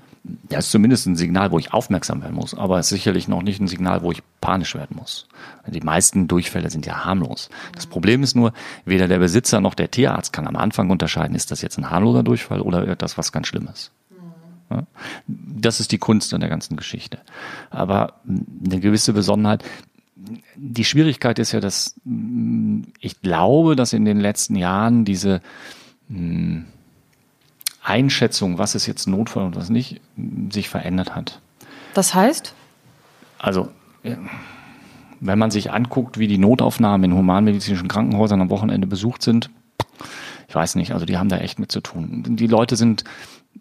ja, 0.50 0.60
ist 0.60 0.72
zumindest 0.72 1.08
ein 1.08 1.16
Signal, 1.16 1.52
wo 1.52 1.58
ich 1.58 1.74
aufmerksam 1.74 2.22
werden 2.22 2.36
muss, 2.36 2.54
aber 2.54 2.80
ist 2.80 2.90
sicherlich 2.90 3.28
noch 3.28 3.42
nicht 3.42 3.60
ein 3.60 3.68
Signal, 3.68 4.04
wo 4.04 4.12
ich 4.12 4.22
panisch 4.40 4.76
werden 4.76 4.98
muss. 4.98 5.28
Die 5.68 5.82
meisten 5.82 6.28
Durchfälle 6.28 6.70
sind 6.70 6.86
ja 6.86 7.06
harmlos. 7.06 7.50
Das 7.74 7.88
Problem 7.88 8.22
ist 8.22 8.36
nur, 8.36 8.54
weder 8.86 9.08
der 9.08 9.18
Besitzer 9.18 9.62
noch 9.62 9.74
der 9.74 9.90
Tierarzt 9.90 10.32
kann 10.32 10.48
am 10.48 10.56
Anfang 10.56 10.90
unterscheiden, 10.90 11.36
ist 11.36 11.50
das 11.50 11.62
jetzt 11.62 11.78
ein 11.78 11.90
harmloser 11.90 12.24
Durchfall 12.24 12.62
oder 12.62 12.88
etwas 12.88 13.18
was 13.18 13.32
ganz 13.32 13.48
Schlimmes. 13.48 13.92
Das 15.28 15.80
ist 15.80 15.92
die 15.92 15.98
Kunst 15.98 16.34
an 16.34 16.40
der 16.40 16.50
ganzen 16.50 16.78
Geschichte. 16.78 17.20
Aber 17.70 18.22
eine 18.26 18.80
gewisse 18.80 19.14
Besonderheit, 19.14 19.64
die 20.56 20.86
Schwierigkeit 20.86 21.40
ist 21.40 21.52
ja, 21.52 21.60
dass 21.60 21.96
ich 23.00 23.22
glaube, 23.22 23.76
dass 23.76 23.94
in 23.94 24.06
den 24.06 24.20
letzten 24.20 24.56
Jahren 24.56 25.04
diese 25.04 25.42
hm, 26.10 26.68
Einschätzung, 27.84 28.58
was 28.58 28.76
ist 28.76 28.86
jetzt 28.86 29.08
Notfall 29.08 29.46
und 29.46 29.56
was 29.56 29.70
nicht, 29.70 30.02
sich 30.52 30.70
verändert 30.70 31.16
hat. 31.16 31.40
Das 31.94 32.14
heißt? 32.14 32.54
Also, 33.40 33.70
wenn 35.20 35.40
man 35.40 35.52
sich 35.52 35.72
anguckt, 35.72 36.20
wie 36.20 36.28
die 36.28 36.38
Notaufnahmen 36.38 37.12
in 37.12 37.18
humanmedizinischen 37.18 37.88
Krankenhäusern 37.88 38.42
am 38.42 38.50
Wochenende 38.50 38.88
besucht 38.88 39.24
sind, 39.24 39.50
ich 40.48 40.56
weiß 40.56 40.76
nicht, 40.76 40.92
also 40.94 41.06
die 41.06 41.18
haben 41.18 41.30
da 41.30 41.38
echt 41.38 41.60
mit 41.60 41.72
zu 41.72 41.82
tun. 41.82 42.24
Die 42.28 42.48
Leute 42.48 42.76
sind 42.76 43.04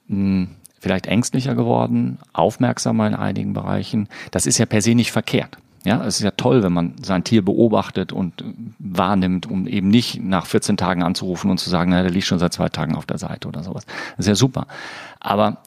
mh, 0.09 0.17
hm, 0.17 0.49
vielleicht 0.81 1.07
ängstlicher 1.07 1.55
geworden, 1.55 2.19
aufmerksamer 2.33 3.07
in 3.07 3.15
einigen 3.15 3.53
Bereichen. 3.53 4.09
Das 4.31 4.47
ist 4.47 4.59
ja 4.59 4.67
per 4.67 4.83
se 4.83 4.95
nicht 4.95 5.13
verkehrt. 5.13 5.59
Ja, 5.85 6.05
es 6.05 6.17
ist 6.17 6.23
ja 6.23 6.33
toll, 6.33 6.63
wenn 6.63 6.75
man 6.75 6.95
sein 7.03 7.25
Tier 7.25 7.43
beobachtet 7.43 8.13
und 8.13 8.45
wahrnimmt, 8.79 9.51
um 9.51 9.67
eben 9.67 9.89
nicht 9.89 10.23
nach 10.23 10.45
14 10.45 10.77
Tagen 10.77 11.03
anzurufen 11.03 11.51
und 11.51 11.59
zu 11.59 11.71
sagen, 11.71 11.91
na, 11.91 12.03
der 12.03 12.11
liegt 12.11 12.27
schon 12.27 12.39
seit 12.39 12.53
zwei 12.53 12.69
Tagen 12.69 12.97
auf 12.97 13.07
der 13.07 13.17
Seite 13.17 13.49
oder 13.49 13.63
sowas. 13.63 13.87
Das 14.17 14.27
ist 14.27 14.29
ja 14.29 14.35
super. 14.35 14.67
Aber 15.21 15.59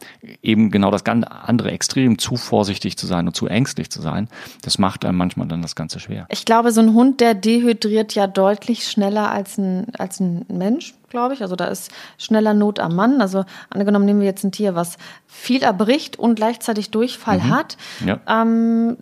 eben 0.43 0.69
genau 0.69 0.91
das 0.91 1.03
ganz 1.03 1.25
andere 1.27 1.71
Extrem, 1.71 2.19
zu 2.19 2.37
vorsichtig 2.37 2.95
zu 2.97 3.07
sein 3.07 3.25
und 3.27 3.35
zu 3.35 3.47
ängstlich 3.47 3.89
zu 3.89 4.01
sein, 4.01 4.27
das 4.61 4.77
macht 4.77 5.03
einem 5.03 5.17
manchmal 5.17 5.47
dann 5.47 5.63
das 5.63 5.75
Ganze 5.75 5.99
schwer. 5.99 6.27
Ich 6.29 6.45
glaube, 6.45 6.71
so 6.71 6.81
ein 6.81 6.93
Hund, 6.93 7.19
der 7.19 7.33
dehydriert 7.33 8.13
ja 8.13 8.27
deutlich 8.27 8.87
schneller 8.87 9.31
als 9.31 9.57
ein, 9.57 9.87
als 9.97 10.19
ein 10.19 10.45
Mensch 10.47 10.93
glaube 11.09 11.35
ich. 11.35 11.43
Also 11.43 11.55
da 11.55 11.65
ist 11.65 11.91
schneller 12.17 12.55
Not 12.55 12.79
am 12.79 12.95
Mann. 12.95 13.21
Also 13.21 13.45
angenommen 13.69 14.05
nehmen 14.05 14.19
wir 14.19 14.25
jetzt 14.25 14.43
ein 14.43 14.51
Tier, 14.51 14.73
was 14.73 14.97
viel 15.27 15.61
erbricht 15.61 16.17
und 16.17 16.33
gleichzeitig 16.35 16.89
Durchfall 16.89 17.37
mhm. 17.37 17.49
hat. 17.51 17.77
Ja. 18.03 18.19
Ähm, 18.27 18.97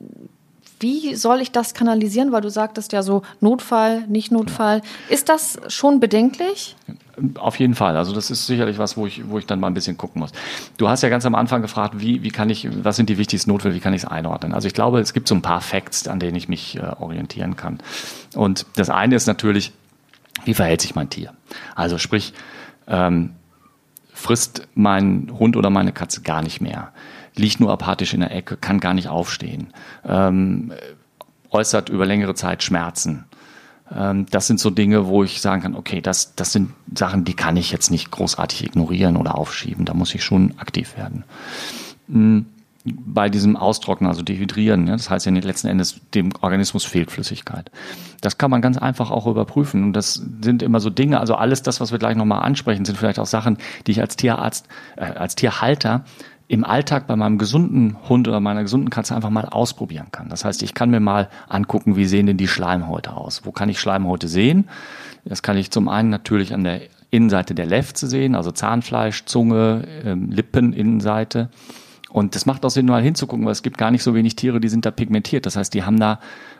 wie 0.82 1.16
soll 1.16 1.42
ich 1.42 1.52
das 1.52 1.74
kanalisieren? 1.74 2.32
Weil 2.32 2.42
du 2.42 2.50
sagtest 2.50 2.92
ja 2.92 3.04
so 3.04 3.22
Notfall, 3.40 4.02
nicht 4.08 4.32
Notfall. 4.32 4.82
Ist 5.10 5.30
das 5.30 5.60
schon 5.68 6.00
bedenklich? 6.00 6.76
Auf 7.36 7.60
jeden 7.60 7.76
Fall. 7.76 7.98
Also 7.98 8.14
das 8.14 8.32
ist 8.32 8.48
sicherlich 8.48 8.78
was, 8.78 8.98
wo 8.98 9.06
ich, 9.06 9.30
wo 9.30 9.38
ich 9.38 9.46
dann 9.46 9.60
mal 9.60 9.68
ein 9.68 9.74
bisschen 9.74 9.98
gucken 9.98 10.22
muss. 10.22 10.32
Du 10.78 10.90
hast 10.90 11.04
ja 11.04 11.10
ganz 11.10 11.26
am 11.26 11.36
Anfang 11.36 11.62
gefragt, 11.62 11.96
wie, 12.00 12.24
wie 12.24 12.32
kann 12.32 12.50
ich, 12.50 12.68
was 12.84 12.96
sind 12.96 13.10
die 13.10 13.18
wichtigsten 13.18 13.52
Notfälle, 13.52 13.76
wie 13.76 13.80
kann 13.80 13.94
ich 13.94 14.04
es 14.04 14.08
einordnen? 14.08 14.54
Also 14.54 14.68
ich 14.68 14.74
glaube, 14.74 15.00
es 15.00 15.14
gibt 15.14 15.28
so 15.28 15.36
ein 15.36 15.42
paar 15.42 15.62
Facts, 15.62 16.08
an 16.08 16.20
denen 16.20 16.36
ich 16.36 16.50
mich 16.50 16.78
äh, 16.78 16.82
orientieren 17.00 17.56
kann. 17.56 17.80
Und 18.36 18.66
das 18.76 18.90
eine 18.90 19.16
ist 19.16 19.28
natürlich, 19.28 19.72
wie 20.46 20.54
verhält 20.54 20.82
sich 20.82 20.96
mein 20.96 21.10
Tier? 21.10 21.34
Also 21.76 21.98
sprich, 21.98 22.34
ähm, 22.88 23.34
frisst 24.14 24.68
mein 24.74 25.32
Hund 25.38 25.56
oder 25.58 25.70
meine 25.70 25.92
Katze 25.92 26.22
gar 26.22 26.42
nicht 26.42 26.62
mehr 26.62 26.92
liegt 27.36 27.60
nur 27.60 27.72
apathisch 27.72 28.14
in 28.14 28.20
der 28.22 28.32
Ecke, 28.32 28.58
kann 28.58 28.80
gar 28.80 28.94
nicht 28.94 29.08
aufstehen, 29.08 29.68
ähm, 30.06 30.72
äußert 31.50 31.90
über 31.90 32.06
längere 32.06 32.36
Zeit 32.36 32.64
Schmerzen. 32.64 33.26
Ähm, 33.94 34.26
das 34.30 34.48
sind 34.48 34.60
so 34.60 34.70
Dinge, 34.70 35.08
wo 35.08 35.24
ich 35.24 35.42
sagen 35.42 35.62
kann, 35.62 35.76
okay, 35.76 36.02
das, 36.02 36.36
das 36.36 36.52
sind 36.52 36.72
Sachen, 36.96 37.26
die 37.26 37.34
kann 37.34 37.58
ich 37.58 37.72
jetzt 37.72 37.92
nicht 37.92 38.12
großartig 38.12 38.64
ignorieren 38.66 39.18
oder 39.18 39.38
aufschieben. 39.38 39.86
Da 39.86 39.94
muss 39.94 40.16
ich 40.16 40.24
schon 40.24 40.54
aktiv 40.58 40.98
werden. 40.98 41.24
Mhm 42.08 42.46
bei 42.84 43.30
diesem 43.30 43.56
Austrocknen, 43.56 44.10
also 44.10 44.24
Dehydrieren, 44.24 44.88
ja, 44.88 44.94
das 44.94 45.10
heißt 45.10 45.26
ja 45.26 45.32
letzten 45.32 45.68
Endes, 45.68 46.02
dem 46.14 46.32
Organismus 46.42 46.84
fehlt 46.84 47.12
Flüssigkeit. 47.12 47.70
Das 48.22 48.38
kann 48.38 48.50
man 48.50 48.62
ganz 48.62 48.78
einfach 48.78 49.12
auch 49.12 49.28
überprüfen. 49.28 49.84
Und 49.84 49.94
das 49.94 50.22
sind 50.42 50.64
immer 50.64 50.80
so 50.80 50.90
Dinge, 50.90 51.20
also 51.20 51.36
alles 51.36 51.62
das, 51.62 51.80
was 51.80 51.92
wir 51.92 52.00
gleich 52.00 52.16
nochmal 52.16 52.42
ansprechen, 52.44 52.86
sind 52.86 52.98
vielleicht 52.98 53.20
auch 53.20 53.26
Sachen, 53.26 53.58
die 53.86 53.92
ich 53.92 54.02
als 54.02 54.16
Tierarzt, 54.16 54.68
äh, 54.96 55.04
als 55.06 55.36
Tierhalter 55.36 56.06
im 56.51 56.65
Alltag 56.65 57.08
bei 57.08 57.15
meinem 57.15 57.38
gesunden 57.38 57.96
Hund 58.10 58.27
oder 58.27 58.41
meiner 58.41 58.63
gesunden 58.63 58.89
Katze 58.89 59.15
einfach 59.15 59.29
mal 59.29 59.46
ausprobieren 59.46 60.08
kann. 60.12 60.27
Das 60.27 60.43
heißt, 60.43 60.63
ich 60.63 60.74
kann 60.74 60.89
mir 60.89 61.00
mal 61.00 61.29
angucken, 61.48 61.96
wie 61.96 62.03
sehen 62.03 62.25
denn 62.25 62.36
die 62.36 62.50
Schleimhäute 62.50 63.13
aus? 63.13 63.46
Wo 63.46 63.53
kann 63.53 63.70
ich 63.70 63.79
Schleimhäute 63.79 64.27
sehen? 64.27 64.67
Das 65.24 65.43
kann 65.43 65.55
ich 65.55 65.72
zum 65.72 65.88
einen 65.88 66.10
natürlich 66.10 66.53
an 66.53 66.65
der 66.65 66.81
Innenseite 67.10 67.55
der 67.55 67.67
Lefze 67.67 68.05
sehen, 68.05 68.36
also 68.36 68.51
Zahnfleisch, 68.51 69.24
Zunge, 69.24 69.88
ähm, 70.03 70.29
Lippen, 70.29 70.74
Innenseite. 70.74 71.48
Und 72.10 72.36
das 72.36 72.46
macht 72.46 72.65
auch 72.65 72.70
Sinn, 72.70 72.86
mal 72.86 73.01
hinzugucken, 73.01 73.46
weil 73.46 73.53
es 73.53 73.63
gibt 73.63 73.77
gar 73.77 73.91
nicht 73.91 74.03
so 74.03 74.13
wenig 74.13 74.36
Tiere, 74.36 74.60
die 74.60 74.67
sind 74.67 74.86
da 74.86 74.91
pigmentiert. 74.91 75.46
Das 75.46 75.55
heißt, 75.55 75.74
die 75.74 75.86
haben 75.86 76.01
da 76.01 76.20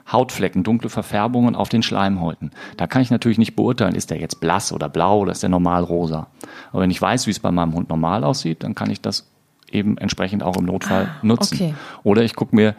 Hautflecken, 0.10 0.64
dunkle 0.64 0.90
Verfärbungen 0.90 1.54
auf 1.54 1.68
den 1.68 1.84
Schleimhäuten. 1.84 2.52
Da 2.78 2.88
kann 2.88 3.02
ich 3.02 3.12
natürlich 3.12 3.38
nicht 3.38 3.58
beurteilen, 3.58 3.96
ist 3.96 4.10
der 4.10 4.22
jetzt 4.22 4.40
blass 4.40 4.72
oder 4.72 4.88
blau 4.88 5.20
oder 5.20 5.34
ist 5.34 5.44
der 5.44 5.50
normal 5.50 5.84
rosa. 5.84 6.28
Aber 6.72 6.84
wenn 6.84 6.92
ich 6.92 7.02
weiß, 7.02 7.28
wie 7.28 7.32
es 7.32 7.42
bei 7.42 7.52
meinem 7.52 7.74
Hund 7.74 7.90
normal 7.90 8.24
aussieht, 8.24 8.64
dann 8.64 8.74
kann 8.74 8.90
ich 8.90 9.02
das 9.02 9.28
eben 9.72 9.98
entsprechend 9.98 10.44
auch 10.44 10.58
im 10.58 10.66
Notfall 10.66 11.10
ah, 11.12 11.26
nutzen. 11.26 11.56
Okay. 11.56 11.74
Oder 12.04 12.24
ich 12.24 12.36
gucke 12.36 12.56
mir 12.56 12.76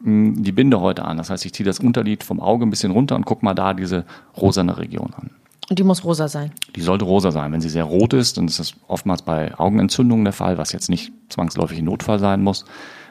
mh, 0.00 0.04
hm, 0.04 0.42
die 0.42 0.52
Bindehäute 0.52 1.04
an. 1.04 1.16
Das 1.16 1.30
heißt, 1.30 1.44
ich 1.44 1.52
ziehe 1.52 1.66
das 1.66 1.78
Unterlid 1.78 2.24
vom 2.24 2.40
Auge 2.40 2.66
ein 2.66 2.70
bisschen 2.70 2.92
runter 2.92 3.16
und 3.16 3.24
gucke 3.24 3.44
mal 3.44 3.54
da 3.54 3.74
diese 3.74 4.04
rosane 4.36 4.78
Region 4.78 5.12
an. 5.14 5.30
Und 5.70 5.78
die 5.78 5.84
muss 5.84 6.04
rosa 6.04 6.28
sein? 6.28 6.52
Die 6.76 6.82
sollte 6.82 7.04
rosa 7.04 7.30
sein. 7.30 7.52
Wenn 7.52 7.60
sie 7.60 7.68
sehr 7.68 7.84
rot 7.84 8.12
ist, 8.12 8.36
dann 8.36 8.46
ist 8.46 8.58
das 8.58 8.74
oftmals 8.88 9.22
bei 9.22 9.58
Augenentzündungen 9.58 10.24
der 10.24 10.32
Fall, 10.32 10.58
was 10.58 10.72
jetzt 10.72 10.90
nicht 10.90 11.12
zwangsläufig 11.28 11.78
ein 11.78 11.84
Notfall 11.84 12.18
sein 12.18 12.42
muss. 12.42 12.64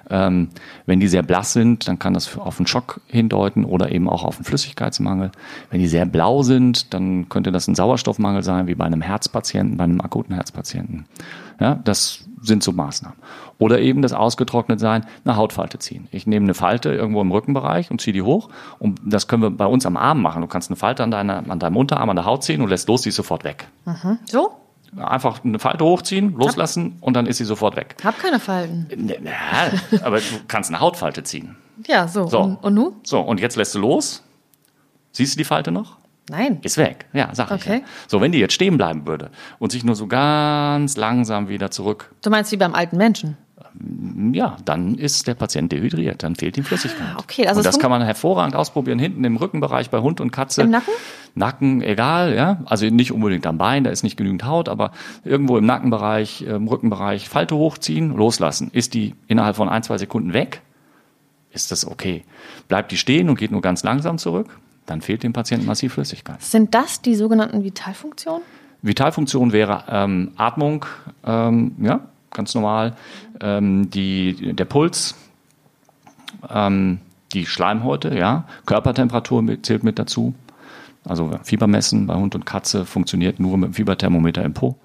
Ähm, 0.09 0.49
wenn 0.85 0.99
die 0.99 1.07
sehr 1.07 1.23
blass 1.23 1.53
sind, 1.53 1.87
dann 1.87 1.97
kann 1.97 2.13
das 2.13 2.37
auf 2.37 2.59
einen 2.59 2.67
Schock 2.67 2.99
hindeuten 3.07 3.63
oder 3.63 3.91
eben 3.91 4.09
auch 4.09 4.23
auf 4.23 4.35
einen 4.35 4.45
Flüssigkeitsmangel. 4.45 5.31
Wenn 5.69 5.79
die 5.79 5.87
sehr 5.87 6.05
blau 6.05 6.43
sind, 6.43 6.93
dann 6.93 7.29
könnte 7.29 7.51
das 7.51 7.67
ein 7.67 7.75
Sauerstoffmangel 7.75 8.43
sein, 8.43 8.67
wie 8.67 8.75
bei 8.75 8.85
einem 8.85 9.01
Herzpatienten, 9.01 9.77
bei 9.77 9.85
einem 9.85 10.01
akuten 10.01 10.35
Herzpatienten. 10.35 11.05
Ja, 11.59 11.75
das 11.75 12.25
sind 12.41 12.63
so 12.63 12.71
Maßnahmen. 12.71 13.17
Oder 13.59 13.79
eben 13.79 14.01
das 14.01 14.13
ausgetrocknet 14.13 14.79
sein, 14.79 15.05
eine 15.23 15.35
Hautfalte 15.35 15.79
ziehen. 15.79 16.07
Ich 16.11 16.25
nehme 16.25 16.45
eine 16.45 16.53
Falte 16.53 16.93
irgendwo 16.93 17.21
im 17.21 17.31
Rückenbereich 17.31 17.91
und 17.91 18.01
ziehe 18.01 18.13
die 18.13 18.21
hoch. 18.21 18.49
Und 18.79 18.99
das 19.05 19.27
können 19.27 19.43
wir 19.43 19.51
bei 19.51 19.65
uns 19.65 19.85
am 19.85 19.97
Arm 19.97 20.21
machen. 20.21 20.41
Du 20.41 20.47
kannst 20.47 20.69
eine 20.69 20.75
Falte 20.75 21.03
an, 21.03 21.11
deiner, 21.11 21.49
an 21.49 21.59
deinem 21.59 21.77
Unterarm 21.77 22.09
an 22.09 22.15
der 22.15 22.25
Haut 22.25 22.43
ziehen 22.43 22.61
und 22.61 22.69
lässt 22.69 22.87
los, 22.87 23.03
die 23.03 23.09
ist 23.09 23.15
sofort 23.15 23.43
weg. 23.43 23.67
Mhm. 23.85 24.17
So? 24.25 24.53
Einfach 24.97 25.43
eine 25.43 25.59
Falte 25.59 25.85
hochziehen, 25.85 26.33
loslassen 26.33 26.97
und 26.99 27.13
dann 27.13 27.25
ist 27.25 27.37
sie 27.37 27.45
sofort 27.45 27.77
weg. 27.77 27.95
Hab 28.03 28.19
keine 28.19 28.39
Falten. 28.39 28.87
Ja, 29.23 29.99
aber 30.03 30.17
du 30.17 30.25
kannst 30.47 30.69
eine 30.69 30.81
Hautfalte 30.81 31.23
ziehen. 31.23 31.55
Ja, 31.87 32.07
so. 32.07 32.27
So. 32.27 32.39
Und, 32.39 32.55
und 32.57 32.73
nun? 32.73 32.93
So, 33.03 33.21
und 33.21 33.39
jetzt 33.39 33.55
lässt 33.55 33.73
du 33.75 33.79
los. 33.79 34.23
Siehst 35.13 35.35
du 35.35 35.37
die 35.37 35.45
Falte 35.45 35.71
noch? 35.71 35.97
Nein. 36.29 36.59
Ist 36.61 36.77
weg. 36.77 37.05
Ja, 37.13 37.29
sag 37.33 37.47
ich. 37.51 37.61
Okay. 37.61 37.77
Ja. 37.79 37.85
So, 38.07 38.21
wenn 38.21 38.31
die 38.31 38.39
jetzt 38.39 38.53
stehen 38.53 38.77
bleiben 38.77 39.05
würde 39.07 39.31
und 39.59 39.71
sich 39.71 39.83
nur 39.83 39.95
so 39.95 40.07
ganz 40.07 40.95
langsam 40.95 41.49
wieder 41.49 41.71
zurück, 41.71 42.11
Du 42.21 42.29
meinst 42.29 42.51
wie 42.51 42.57
beim 42.57 42.73
alten 42.73 42.97
Menschen? 42.97 43.37
ja, 44.33 44.57
dann 44.65 44.95
ist 44.95 45.27
der 45.27 45.33
Patient 45.33 45.71
dehydriert, 45.71 46.23
dann 46.23 46.35
fehlt 46.35 46.57
ihm 46.57 46.63
Flüssigkeit. 46.63 47.07
Ah, 47.15 47.19
okay, 47.19 47.47
also 47.47 47.59
und 47.59 47.65
das 47.65 47.79
kann 47.79 47.89
man 47.89 48.01
hervorragend 48.01 48.55
ausprobieren, 48.55 48.99
hinten 48.99 49.23
im 49.23 49.37
Rückenbereich 49.37 49.89
bei 49.89 49.99
Hund 49.99 50.19
und 50.19 50.31
Katze. 50.31 50.63
Im 50.63 50.71
Nacken? 50.71 50.93
Nacken, 51.35 51.81
egal, 51.81 52.35
ja. 52.35 52.61
Also 52.65 52.85
nicht 52.87 53.11
unbedingt 53.11 53.47
am 53.47 53.57
Bein, 53.57 53.83
da 53.83 53.89
ist 53.89 54.03
nicht 54.03 54.17
genügend 54.17 54.45
Haut, 54.45 54.67
aber 54.67 54.91
irgendwo 55.23 55.57
im 55.57 55.65
Nackenbereich, 55.65 56.41
im 56.41 56.67
Rückenbereich, 56.67 57.29
Falte 57.29 57.55
hochziehen, 57.55 58.15
loslassen. 58.15 58.69
Ist 58.73 58.93
die 58.93 59.15
innerhalb 59.27 59.55
von 59.55 59.69
ein, 59.69 59.83
zwei 59.83 59.97
Sekunden 59.97 60.33
weg, 60.33 60.61
ist 61.51 61.71
das 61.71 61.87
okay. 61.87 62.25
Bleibt 62.67 62.91
die 62.91 62.97
stehen 62.97 63.29
und 63.29 63.39
geht 63.39 63.51
nur 63.51 63.61
ganz 63.61 63.83
langsam 63.83 64.17
zurück, 64.17 64.59
dann 64.85 65.01
fehlt 65.01 65.23
dem 65.23 65.33
Patienten 65.33 65.65
massiv 65.65 65.93
Flüssigkeit. 65.93 66.41
Sind 66.41 66.73
das 66.73 67.01
die 67.01 67.15
sogenannten 67.15 67.63
Vitalfunktionen? 67.63 68.41
Vitalfunktion 68.81 69.51
wäre 69.51 69.83
ähm, 69.89 70.31
Atmung, 70.37 70.85
ähm, 71.23 71.75
ja, 71.81 72.01
ganz 72.31 72.55
normal, 72.55 72.95
ähm, 73.39 73.89
die, 73.91 74.53
der 74.53 74.65
Puls, 74.65 75.15
ähm, 76.49 76.99
die 77.33 77.45
Schleimhäute, 77.45 78.15
ja, 78.17 78.45
Körpertemperatur 78.65 79.41
mit, 79.41 79.65
zählt 79.65 79.83
mit 79.83 79.99
dazu. 79.99 80.33
Also 81.05 81.31
Fieber 81.43 81.67
messen 81.67 82.07
bei 82.07 82.15
Hund 82.15 82.35
und 82.35 82.45
Katze 82.45 82.85
funktioniert 82.85 83.39
nur 83.39 83.57
mit 83.57 83.69
dem 83.69 83.73
Fieberthermometer 83.73 84.43
im 84.43 84.53
Po. 84.53 84.77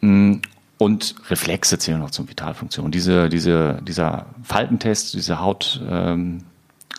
Mm, 0.00 0.34
Und 0.78 1.14
Reflexe 1.30 1.78
zählen 1.78 2.00
noch 2.00 2.10
zum 2.10 2.28
Vitalfunktion. 2.28 2.90
Diese, 2.90 3.28
diese, 3.28 3.80
dieser 3.82 4.26
Faltentest, 4.42 5.14
diese 5.14 5.40
Haut, 5.40 5.80
ähm, 5.88 6.42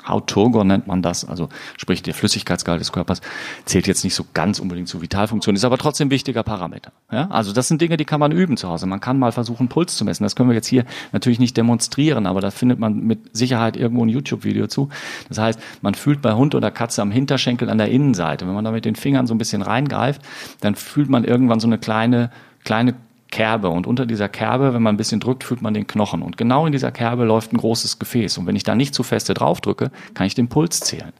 Hautturgor 0.08 0.64
nennt 0.64 0.88
man 0.88 1.02
das, 1.02 1.26
also 1.26 1.50
sprich 1.78 2.04
der 2.04 2.14
Flüssigkeitsgehalt 2.14 2.82
des 2.82 2.92
Körpers, 2.92 3.22
zählt 3.66 3.88
jetzt 3.88 4.04
nicht 4.04 4.16
so 4.16 4.26
ganz 4.34 4.60
unbedingt 4.60 4.88
zur 4.88 5.02
Vitalfunktion, 5.02 5.56
ist 5.56 5.66
aber 5.66 5.78
trotzdem 5.78 6.08
ein 6.08 6.12
wichtiger 6.12 6.44
Parameter. 6.44 6.92
Ja? 7.12 7.30
Also 7.30 7.54
das 7.54 7.68
sind 7.68 7.82
Dinge, 7.82 7.98
die 7.98 8.06
kann 8.06 8.20
man 8.20 8.32
üben 8.32 8.58
zu 8.58 8.68
Hause. 8.68 8.86
Man 8.86 9.00
kann 9.00 9.18
mal 9.18 9.32
versuchen, 9.32 9.70
Puls 9.70 9.96
zu 9.96 10.06
messen. 10.06 10.24
Das 10.24 10.36
können 10.36 10.50
wir 10.50 10.56
jetzt 10.56 10.68
hier 10.68 10.86
natürlich 11.12 11.40
nicht 11.40 11.56
demonstrieren, 11.58 12.26
aber 12.26 12.42
da 12.42 12.52
findet 12.52 12.80
man 12.80 13.00
mit 13.04 13.36
Sicherheit 13.36 13.78
irgendwo 13.78 14.06
ein 14.06 14.10
YouTube-Video 14.10 14.68
zu. 14.68 14.90
Das 15.30 15.38
heißt, 15.38 15.60
man 15.82 15.96
fühlt 15.96 16.22
bei 16.22 16.34
Hund 16.34 16.56
oder 16.56 16.72
Katze 16.72 17.02
am 17.02 17.12
Hinterschenkel 17.12 17.70
an 17.70 17.78
der 17.78 17.90
Innenseite. 17.90 18.48
Wenn 18.48 18.54
man 18.54 18.66
da 18.66 18.72
mit 18.72 18.86
den 18.86 18.96
Fingern 18.96 19.28
so 19.28 19.34
ein 19.34 19.38
bisschen 19.38 19.62
reingreift, 19.62 20.22
dann 20.60 20.76
fühlt 20.76 21.10
man 21.10 21.24
irgendwann 21.24 21.60
so 21.60 21.68
eine 21.68 21.78
kleine, 21.78 22.32
kleine 22.64 22.96
Kerbe 23.34 23.70
und 23.70 23.88
unter 23.88 24.06
dieser 24.06 24.30
Kerbe, 24.30 24.76
wenn 24.76 24.84
man 24.84 24.94
ein 24.94 24.98
bisschen 24.98 25.20
drückt, 25.20 25.44
fühlt 25.44 25.64
man 25.64 25.74
den 25.74 25.88
Knochen 25.88 26.22
und 26.22 26.38
genau 26.38 26.68
in 26.68 26.72
dieser 26.72 26.92
Kerbe 26.92 27.26
läuft 27.26 27.52
ein 27.52 27.58
großes 27.58 27.98
Gefäß 27.98 28.38
und 28.38 28.46
wenn 28.46 28.56
ich 28.56 28.62
da 28.62 28.76
nicht 28.76 28.94
zu 28.94 29.02
feste 29.02 29.34
drauf 29.34 29.60
drücke, 29.60 29.90
kann 30.14 30.28
ich 30.28 30.36
den 30.36 30.50
Puls 30.50 30.82
zählen. 30.82 31.14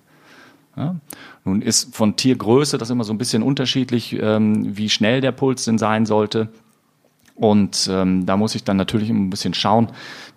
Ja? 0.78 0.96
Nun 1.44 1.64
ist 1.64 1.96
von 1.96 2.16
Tiergröße 2.16 2.78
das 2.78 2.92
immer 2.92 3.04
so 3.04 3.14
ein 3.14 3.18
bisschen 3.18 3.42
unterschiedlich, 3.42 4.16
ähm, 4.22 4.78
wie 4.78 4.90
schnell 4.90 5.22
der 5.22 5.32
Puls 5.32 5.66
denn 5.66 5.80
sein 5.80 6.06
sollte. 6.06 6.50
Und 7.34 7.90
ähm, 7.92 8.28
da 8.28 8.38
muss 8.38 8.54
ich 8.54 8.64
dann 8.64 8.78
natürlich 8.78 9.10
ein 9.10 9.32
bisschen 9.32 9.56
schauen, 9.56 9.88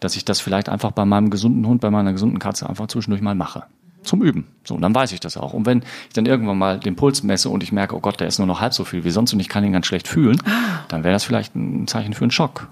dass 0.00 0.16
ich 0.16 0.25
das 0.25 0.40
vielleicht 0.40 0.71
einfach 0.71 0.92
bei 0.92 1.04
meinem 1.04 1.28
gesunden 1.28 1.66
Hund, 1.66 1.83
bei 1.83 1.90
meiner 1.90 2.12
gesunden 2.12 2.38
Katze 2.38 2.66
einfach 2.66 2.87
zwischendurch 2.87 3.21
mal 3.21 3.35
mache. 3.35 3.64
Zum 4.07 4.23
Üben. 4.23 4.47
So, 4.65 4.75
und 4.75 4.83
dann 4.83 4.95
weiß 4.95 5.13
ich 5.13 5.21
das 5.21 5.37
auch. 5.37 5.53
Und 5.53 5.67
wenn 5.67 5.79
ich 5.79 6.15
dann 6.15 6.27
irgendwann 6.27 6.59
mal 6.59 6.79
den 6.79 6.97
Puls 6.97 7.23
messe 7.23 7.51
und 7.51 7.63
ich 7.63 7.73
merke, 7.73 7.97
oh 7.97 8.01
Gott, 8.01 8.21
der 8.21 8.29
ist 8.29 8.39
nur 8.39 8.47
noch 8.47 8.61
halb 8.61 8.73
so 8.73 8.85
viel 8.85 9.05
wie 9.05 9.11
sonst 9.11 9.33
und 9.33 9.41
ich 9.41 9.49
kann 9.49 9.65
ihn 9.65 9.73
ganz 9.73 9.87
schlecht 9.87 10.09
fühlen, 10.09 10.41
dann 10.89 11.05
wäre 11.05 11.13
das 11.13 11.25
vielleicht 11.25 11.55
ein 11.55 11.87
Zeichen 11.87 12.15
für 12.15 12.25
einen 12.25 12.31
Schock. 12.31 12.69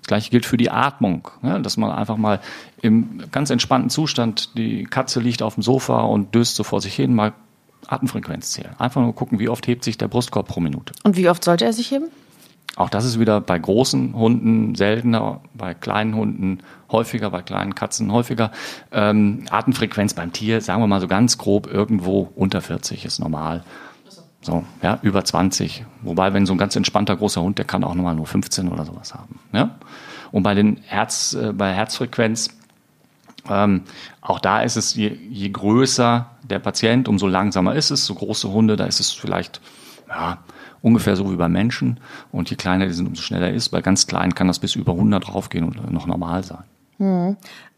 Das 0.00 0.08
gleiche 0.08 0.30
gilt 0.30 0.46
für 0.46 0.56
die 0.56 0.70
Atmung, 0.70 1.28
ja, 1.42 1.58
dass 1.58 1.76
man 1.76 1.90
einfach 1.90 2.16
mal 2.16 2.40
im 2.80 3.24
ganz 3.32 3.50
entspannten 3.50 3.90
Zustand, 3.90 4.56
die 4.56 4.84
Katze 4.84 5.18
liegt 5.18 5.42
auf 5.42 5.54
dem 5.54 5.64
Sofa 5.64 6.02
und 6.02 6.32
döst 6.32 6.54
so 6.54 6.62
vor 6.62 6.80
sich 6.80 6.94
hin, 6.94 7.12
mal 7.12 7.32
Atemfrequenz 7.88 8.52
zählen. 8.52 8.70
Einfach 8.78 9.00
nur 9.00 9.14
gucken, 9.14 9.38
wie 9.38 9.48
oft 9.48 9.66
hebt 9.66 9.84
sich 9.84 9.98
der 9.98 10.08
Brustkorb 10.08 10.48
pro 10.48 10.60
Minute. 10.60 10.92
Und 11.02 11.16
wie 11.16 11.28
oft 11.28 11.42
sollte 11.42 11.64
er 11.64 11.72
sich 11.72 11.90
heben? 11.90 12.06
Auch 12.76 12.90
das 12.90 13.06
ist 13.06 13.18
wieder 13.18 13.40
bei 13.40 13.58
großen 13.58 14.14
Hunden 14.14 14.74
seltener, 14.74 15.40
bei 15.54 15.72
kleinen 15.72 16.14
Hunden 16.14 16.60
häufiger, 16.92 17.30
bei 17.30 17.40
kleinen 17.40 17.74
Katzen 17.74 18.12
häufiger. 18.12 18.52
Ähm, 18.92 19.46
Atemfrequenz 19.50 20.12
beim 20.12 20.32
Tier, 20.32 20.60
sagen 20.60 20.82
wir 20.82 20.86
mal 20.86 21.00
so 21.00 21.08
ganz 21.08 21.38
grob, 21.38 21.66
irgendwo 21.66 22.30
unter 22.36 22.60
40 22.60 23.06
ist 23.06 23.18
normal. 23.18 23.64
So, 24.42 24.62
ja, 24.82 24.98
über 25.02 25.24
20. 25.24 25.84
Wobei, 26.02 26.34
wenn 26.34 26.44
so 26.44 26.52
ein 26.52 26.58
ganz 26.58 26.76
entspannter 26.76 27.16
großer 27.16 27.40
Hund, 27.40 27.56
der 27.58 27.64
kann 27.64 27.82
auch 27.82 27.94
nochmal 27.94 28.14
nur 28.14 28.26
15 28.26 28.68
oder 28.68 28.84
sowas 28.84 29.14
haben. 29.14 29.40
Ja? 29.52 29.76
Und 30.30 30.42
bei 30.42 30.54
den 30.54 30.76
Herz, 30.84 31.32
äh, 31.32 31.54
bei 31.54 31.72
Herzfrequenz, 31.72 32.50
ähm, 33.48 33.82
auch 34.20 34.38
da 34.38 34.60
ist 34.60 34.76
es, 34.76 34.94
je, 34.94 35.08
je 35.08 35.48
größer 35.48 36.26
der 36.42 36.58
Patient, 36.58 37.08
umso 37.08 37.26
langsamer 37.26 37.74
ist 37.74 37.90
es. 37.90 38.04
So 38.04 38.14
große 38.14 38.50
Hunde, 38.50 38.76
da 38.76 38.84
ist 38.84 39.00
es 39.00 39.12
vielleicht, 39.12 39.60
ja, 40.08 40.38
ungefähr 40.86 41.16
so 41.16 41.32
wie 41.32 41.36
bei 41.36 41.48
Menschen. 41.48 41.98
Und 42.30 42.48
je 42.48 42.56
kleiner 42.56 42.86
die 42.86 42.92
sind, 42.92 43.08
umso 43.08 43.20
schneller 43.22 43.52
ist. 43.52 43.70
Bei 43.70 43.82
ganz 43.82 44.06
kleinen 44.06 44.36
kann 44.36 44.46
das 44.46 44.60
bis 44.60 44.76
über 44.76 44.92
100 44.92 45.26
draufgehen 45.26 45.64
und 45.64 45.92
noch 45.92 46.06
normal 46.06 46.44
sein. 46.44 46.62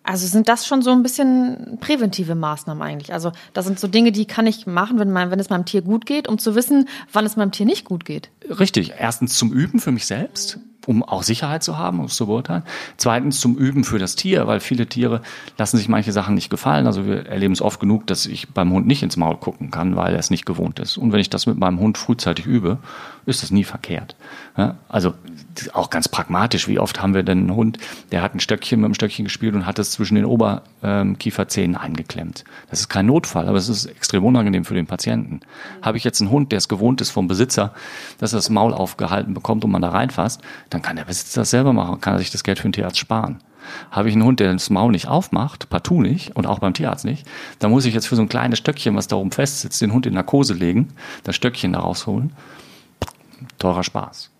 Also 0.08 0.26
sind 0.26 0.48
das 0.48 0.66
schon 0.66 0.80
so 0.80 0.90
ein 0.90 1.02
bisschen 1.02 1.76
präventive 1.80 2.34
Maßnahmen 2.34 2.82
eigentlich? 2.82 3.12
Also 3.12 3.32
das 3.52 3.66
sind 3.66 3.78
so 3.78 3.88
Dinge, 3.88 4.10
die 4.10 4.24
kann 4.24 4.46
ich 4.46 4.66
machen, 4.66 4.98
wenn, 4.98 5.10
mein, 5.10 5.30
wenn 5.30 5.38
es 5.38 5.50
meinem 5.50 5.66
Tier 5.66 5.82
gut 5.82 6.06
geht, 6.06 6.28
um 6.28 6.38
zu 6.38 6.54
wissen, 6.54 6.88
wann 7.12 7.26
es 7.26 7.36
meinem 7.36 7.52
Tier 7.52 7.66
nicht 7.66 7.84
gut 7.84 8.06
geht. 8.06 8.30
Richtig. 8.48 8.94
Erstens 8.98 9.36
zum 9.36 9.52
Üben 9.52 9.80
für 9.80 9.92
mich 9.92 10.06
selbst, 10.06 10.60
um 10.86 11.02
auch 11.02 11.22
Sicherheit 11.22 11.62
zu 11.62 11.76
haben, 11.76 12.00
um 12.00 12.06
es 12.06 12.14
zu 12.14 12.26
beurteilen. 12.26 12.62
Zweitens 12.96 13.38
zum 13.38 13.58
Üben 13.58 13.84
für 13.84 13.98
das 13.98 14.16
Tier, 14.16 14.46
weil 14.46 14.60
viele 14.60 14.86
Tiere 14.86 15.20
lassen 15.58 15.76
sich 15.76 15.90
manche 15.90 16.12
Sachen 16.12 16.34
nicht 16.34 16.48
gefallen. 16.48 16.86
Also 16.86 17.04
wir 17.04 17.26
erleben 17.26 17.52
es 17.52 17.60
oft 17.60 17.78
genug, 17.78 18.06
dass 18.06 18.24
ich 18.24 18.48
beim 18.48 18.72
Hund 18.72 18.86
nicht 18.86 19.02
ins 19.02 19.18
Maul 19.18 19.36
gucken 19.36 19.70
kann, 19.70 19.94
weil 19.94 20.14
er 20.14 20.18
es 20.18 20.30
nicht 20.30 20.46
gewohnt 20.46 20.78
ist. 20.78 20.96
Und 20.96 21.12
wenn 21.12 21.20
ich 21.20 21.28
das 21.28 21.44
mit 21.44 21.58
meinem 21.58 21.80
Hund 21.80 21.98
frühzeitig 21.98 22.46
übe, 22.46 22.78
ist 23.26 23.42
das 23.42 23.50
nie 23.50 23.64
verkehrt. 23.64 24.16
Ja, 24.56 24.76
also 24.88 25.12
auch 25.74 25.90
ganz 25.90 26.08
pragmatisch, 26.08 26.68
wie 26.68 26.78
oft 26.78 27.02
haben 27.02 27.14
wir 27.14 27.22
denn 27.22 27.38
einen 27.38 27.54
Hund, 27.54 27.78
der 28.12 28.22
hat 28.22 28.34
ein 28.34 28.40
Stöckchen 28.40 28.80
mit 28.80 28.86
einem 28.86 28.94
Stöckchen 28.94 29.24
gespielt 29.24 29.54
und 29.54 29.66
hat 29.66 29.78
es 29.78 29.92
zwischen 29.92 30.14
den 30.14 30.24
Oberkieferzähnen 30.24 31.76
eingeklemmt. 31.76 32.44
Das 32.70 32.80
ist 32.80 32.88
kein 32.88 33.06
Notfall, 33.06 33.48
aber 33.48 33.58
es 33.58 33.68
ist 33.68 33.86
extrem 33.86 34.24
unangenehm 34.24 34.64
für 34.64 34.74
den 34.74 34.86
Patienten. 34.86 35.40
Habe 35.82 35.96
ich 35.98 36.04
jetzt 36.04 36.20
einen 36.20 36.30
Hund, 36.30 36.52
der 36.52 36.58
es 36.58 36.68
gewohnt 36.68 37.00
ist 37.00 37.10
vom 37.10 37.28
Besitzer, 37.28 37.72
dass 38.18 38.32
er 38.32 38.38
das 38.38 38.50
Maul 38.50 38.72
aufgehalten 38.72 39.34
bekommt 39.34 39.64
und 39.64 39.70
man 39.70 39.82
da 39.82 39.90
reinfasst, 39.90 40.40
dann 40.70 40.82
kann 40.82 40.96
der 40.96 41.04
Besitzer 41.04 41.42
das 41.42 41.50
selber 41.50 41.72
machen, 41.72 42.00
kann 42.00 42.14
er 42.14 42.18
sich 42.18 42.30
das 42.30 42.44
Geld 42.44 42.58
für 42.58 42.68
den 42.68 42.72
Tierarzt 42.72 42.98
sparen. 42.98 43.38
Habe 43.90 44.08
ich 44.08 44.14
einen 44.14 44.24
Hund, 44.24 44.40
der 44.40 44.52
das 44.52 44.70
Maul 44.70 44.92
nicht 44.92 45.08
aufmacht, 45.08 45.68
partout 45.68 46.00
nicht 46.00 46.34
und 46.36 46.46
auch 46.46 46.58
beim 46.58 46.74
Tierarzt 46.74 47.04
nicht, 47.04 47.26
dann 47.58 47.70
muss 47.70 47.84
ich 47.84 47.94
jetzt 47.94 48.06
für 48.06 48.16
so 48.16 48.22
ein 48.22 48.28
kleines 48.28 48.58
Stöckchen, 48.58 48.96
was 48.96 49.08
da 49.08 49.16
oben 49.16 49.30
festsitzt, 49.30 49.80
den 49.82 49.92
Hund 49.92 50.06
in 50.06 50.14
Narkose 50.14 50.54
legen, 50.54 50.88
das 51.24 51.36
Stöckchen 51.36 51.72
da 51.72 51.80
rausholen. 51.80 52.32
Teurer 53.58 53.84
Spaß. 53.84 54.30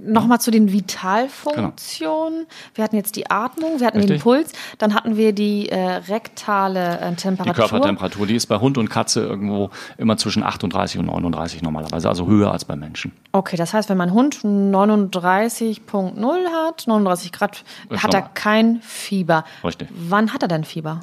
Nochmal 0.00 0.40
zu 0.40 0.50
den 0.50 0.72
Vitalfunktionen. 0.72 2.46
Wir 2.74 2.84
hatten 2.84 2.96
jetzt 2.96 3.16
die 3.16 3.30
Atmung, 3.30 3.80
wir 3.80 3.86
hatten 3.86 4.00
den 4.00 4.08
Richtig. 4.08 4.22
Puls, 4.22 4.52
dann 4.78 4.94
hatten 4.94 5.16
wir 5.16 5.32
die 5.32 5.68
äh, 5.68 5.78
rektale 5.78 7.00
äh, 7.00 7.10
Die 7.10 7.16
Temperatur. 7.16 7.54
Körpertemperatur, 7.54 8.26
die 8.26 8.36
ist 8.36 8.46
bei 8.46 8.58
Hund 8.58 8.78
und 8.78 8.90
Katze 8.90 9.20
irgendwo 9.20 9.70
immer 9.98 10.16
zwischen 10.16 10.42
38 10.42 10.98
und 10.98 11.06
39 11.06 11.62
normalerweise, 11.62 12.08
also 12.08 12.26
höher 12.26 12.52
als 12.52 12.64
bei 12.64 12.76
Menschen. 12.76 13.12
Okay, 13.32 13.56
das 13.56 13.74
heißt, 13.74 13.88
wenn 13.88 13.98
mein 13.98 14.12
Hund 14.12 14.36
39.0 14.36 16.46
hat, 16.48 16.86
39 16.86 17.32
Grad, 17.32 17.64
Ist 17.88 18.02
hat 18.02 18.14
er 18.14 18.22
kein 18.22 18.80
Fieber. 18.82 19.44
Richtig. 19.64 19.88
Wann 19.90 20.32
hat 20.32 20.42
er 20.42 20.48
denn 20.48 20.64
Fieber? 20.64 21.00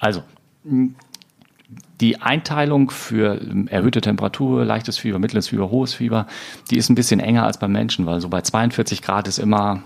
Also, 0.00 0.22
die 2.00 2.20
Einteilung 2.20 2.90
für 2.90 3.40
ähm, 3.40 3.68
erhöhte 3.68 4.00
Temperatur, 4.00 4.64
leichtes 4.64 4.98
Fieber, 4.98 5.18
mittleres 5.18 5.48
Fieber, 5.48 5.70
hohes 5.70 5.94
Fieber, 5.94 6.26
die 6.70 6.76
ist 6.76 6.88
ein 6.88 6.94
bisschen 6.94 7.20
enger 7.20 7.44
als 7.44 7.58
beim 7.58 7.72
Menschen, 7.72 8.06
weil 8.06 8.20
so 8.20 8.28
bei 8.28 8.40
42 8.40 9.02
Grad 9.02 9.28
ist 9.28 9.38
immer 9.38 9.82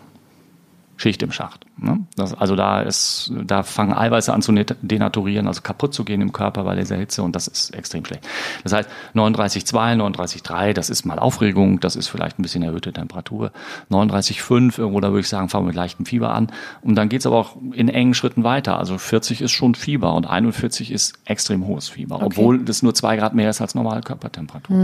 Schicht 0.99 1.23
im 1.23 1.31
Schacht. 1.31 1.65
Ne? 1.77 2.01
Das, 2.17 2.35
also 2.35 2.57
da 2.57 2.83
ist, 2.83 3.33
da 3.45 3.63
fangen 3.63 3.95
Eiweiße 3.95 4.33
an 4.33 4.43
zu 4.43 4.53
denaturieren, 4.53 5.47
also 5.47 5.63
kaputt 5.63 5.95
zu 5.95 6.05
gehen 6.05 6.21
im 6.21 6.33
Körper 6.33 6.65
bei 6.65 6.75
dieser 6.75 6.97
Hitze 6.97 7.23
und 7.23 7.37
das 7.37 7.47
ist 7.47 7.73
extrem 7.73 8.05
schlecht. 8.05 8.27
Das 8.65 8.73
heißt 8.73 8.91
39,2, 9.15 9.97
39,3, 9.97 10.73
das 10.73 10.91
ist 10.91 11.05
mal 11.05 11.21
Aufregung, 11.21 11.79
das 11.79 11.95
ist 11.95 12.09
vielleicht 12.09 12.41
ein 12.41 12.43
bisschen 12.43 12.65
erhöhte 12.65 12.93
Temperatur. 12.93 13.53
39,5, 13.91 14.79
irgendwo 14.79 15.01
da 15.01 15.11
würde 15.11 15.21
ich 15.21 15.29
sagen, 15.29 15.49
fangen 15.49 15.67
wir 15.67 15.69
mit 15.69 15.77
leichtem 15.77 16.05
Fieber 16.05 16.35
an. 16.35 16.51
Und 16.83 16.97
dann 16.97 17.09
geht's 17.09 17.27
aber 17.27 17.37
auch 17.37 17.57
in 17.73 17.89
engen 17.89 18.15
Schritten 18.15 18.43
weiter. 18.43 18.77
Also 18.77 18.99
40 18.99 19.41
ist 19.41 19.53
schon 19.53 19.77
Fieber 19.77 20.15
und 20.15 20.27
41 20.27 20.91
ist 20.91 21.15
extrem 21.27 21.65
hohes 21.65 21.89
Fieber, 21.89 22.21
obwohl 22.21 22.59
das 22.65 22.83
nur 22.83 22.93
zwei 22.95 23.17
Grad 23.17 23.35
mehr 23.35 23.51
ist 23.51 23.61
als 23.61 23.77
normale 23.77 24.01
Körpertemperatur. 24.01 24.77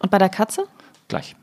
Und 0.00 0.10
bei 0.10 0.18
der 0.18 0.30
Katze? 0.30 0.64
Gleich. 1.06 1.36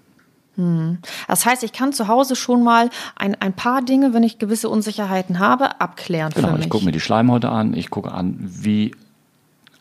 Hm. 0.56 0.98
Das 1.28 1.46
heißt, 1.46 1.64
ich 1.64 1.74
kann 1.74 1.94
zu 1.94 2.08
Hause 2.08 2.36
schon 2.36 2.64
mal 2.64 2.90
ein, 3.16 3.36
ein 3.40 3.54
paar 3.54 3.82
Dinge, 3.82 4.14
wenn 4.14 4.24
ich 4.24 4.38
gewisse 4.38 4.70
Unsicherheiten 4.70 5.40
habe, 5.40 5.80
abklären 5.80 6.32
genau, 6.34 6.50
für 6.50 6.54
mich. 6.56 6.66
Ich 6.66 6.70
gucke 6.70 6.86
mir 6.86 6.92
die 6.92 7.00
Schleimhäute 7.00 7.50
an, 7.50 7.74
ich 7.74 7.90
gucke 7.90 8.12
an, 8.12 8.38
wie 8.40 8.92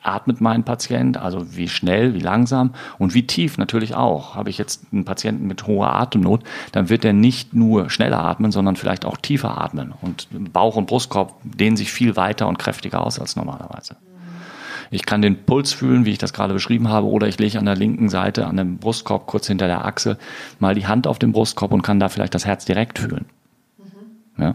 atmet 0.03 0.41
mein 0.41 0.65
Patient, 0.65 1.17
also 1.19 1.57
wie 1.57 1.69
schnell, 1.69 2.15
wie 2.15 2.21
langsam 2.21 2.73
und 2.99 3.15
wie 3.15 3.27
tief 3.27 3.59
natürlich 3.59 3.95
auch. 3.95 4.35
Habe 4.35 4.51
ich 4.51 4.59
jetzt 4.59 4.87
einen 4.93 5.05
Patienten 5.05 5.47
mit 5.47 5.67
hoher 5.67 5.95
Atemnot, 5.95 6.43
dann 6.73 6.89
wird 6.89 7.05
er 7.05 7.13
nicht 7.13 7.55
nur 7.55 7.91
schneller 7.91 8.25
atmen, 8.25 8.53
sondern 8.53 8.77
vielleicht 8.77 9.05
auch 9.05 9.17
tiefer 9.19 9.61
atmen. 9.61 9.93
Und 10.01 10.29
Bauch 10.53 10.77
und 10.77 10.87
Brustkorb 10.87 11.35
dehnen 11.43 11.77
sich 11.77 11.93
viel 11.93 12.17
weiter 12.17 12.49
und 12.49 12.59
kräftiger 12.59 13.05
aus 13.05 13.19
als 13.19 13.37
normalerweise. 13.37 13.97
Ich 14.91 15.07
kann 15.07 15.23
den 15.23 15.45
Puls 15.45 15.73
fühlen, 15.73 16.05
wie 16.05 16.11
ich 16.11 16.19
das 16.19 16.33
gerade 16.33 16.53
beschrieben 16.53 16.89
habe, 16.89 17.07
oder 17.07 17.29
ich 17.29 17.39
lege 17.39 17.59
an 17.59 17.65
der 17.65 17.77
linken 17.77 18.09
Seite, 18.09 18.47
an 18.47 18.57
dem 18.57 18.79
Brustkorb, 18.79 19.27
kurz 19.27 19.47
hinter 19.47 19.67
der 19.67 19.85
Achse, 19.85 20.19
mal 20.59 20.75
die 20.75 20.87
Hand 20.87 21.07
auf 21.07 21.19
den 21.19 21.33
Brustkorb 21.33 21.73
und 21.73 21.83
kann 21.83 22.01
da 22.01 22.09
vielleicht 22.09 22.35
das 22.35 22.45
Herz 22.45 22.65
direkt 22.65 22.99
fühlen. 22.99 23.27
Mhm. 23.79 24.43
Ja. 24.43 24.55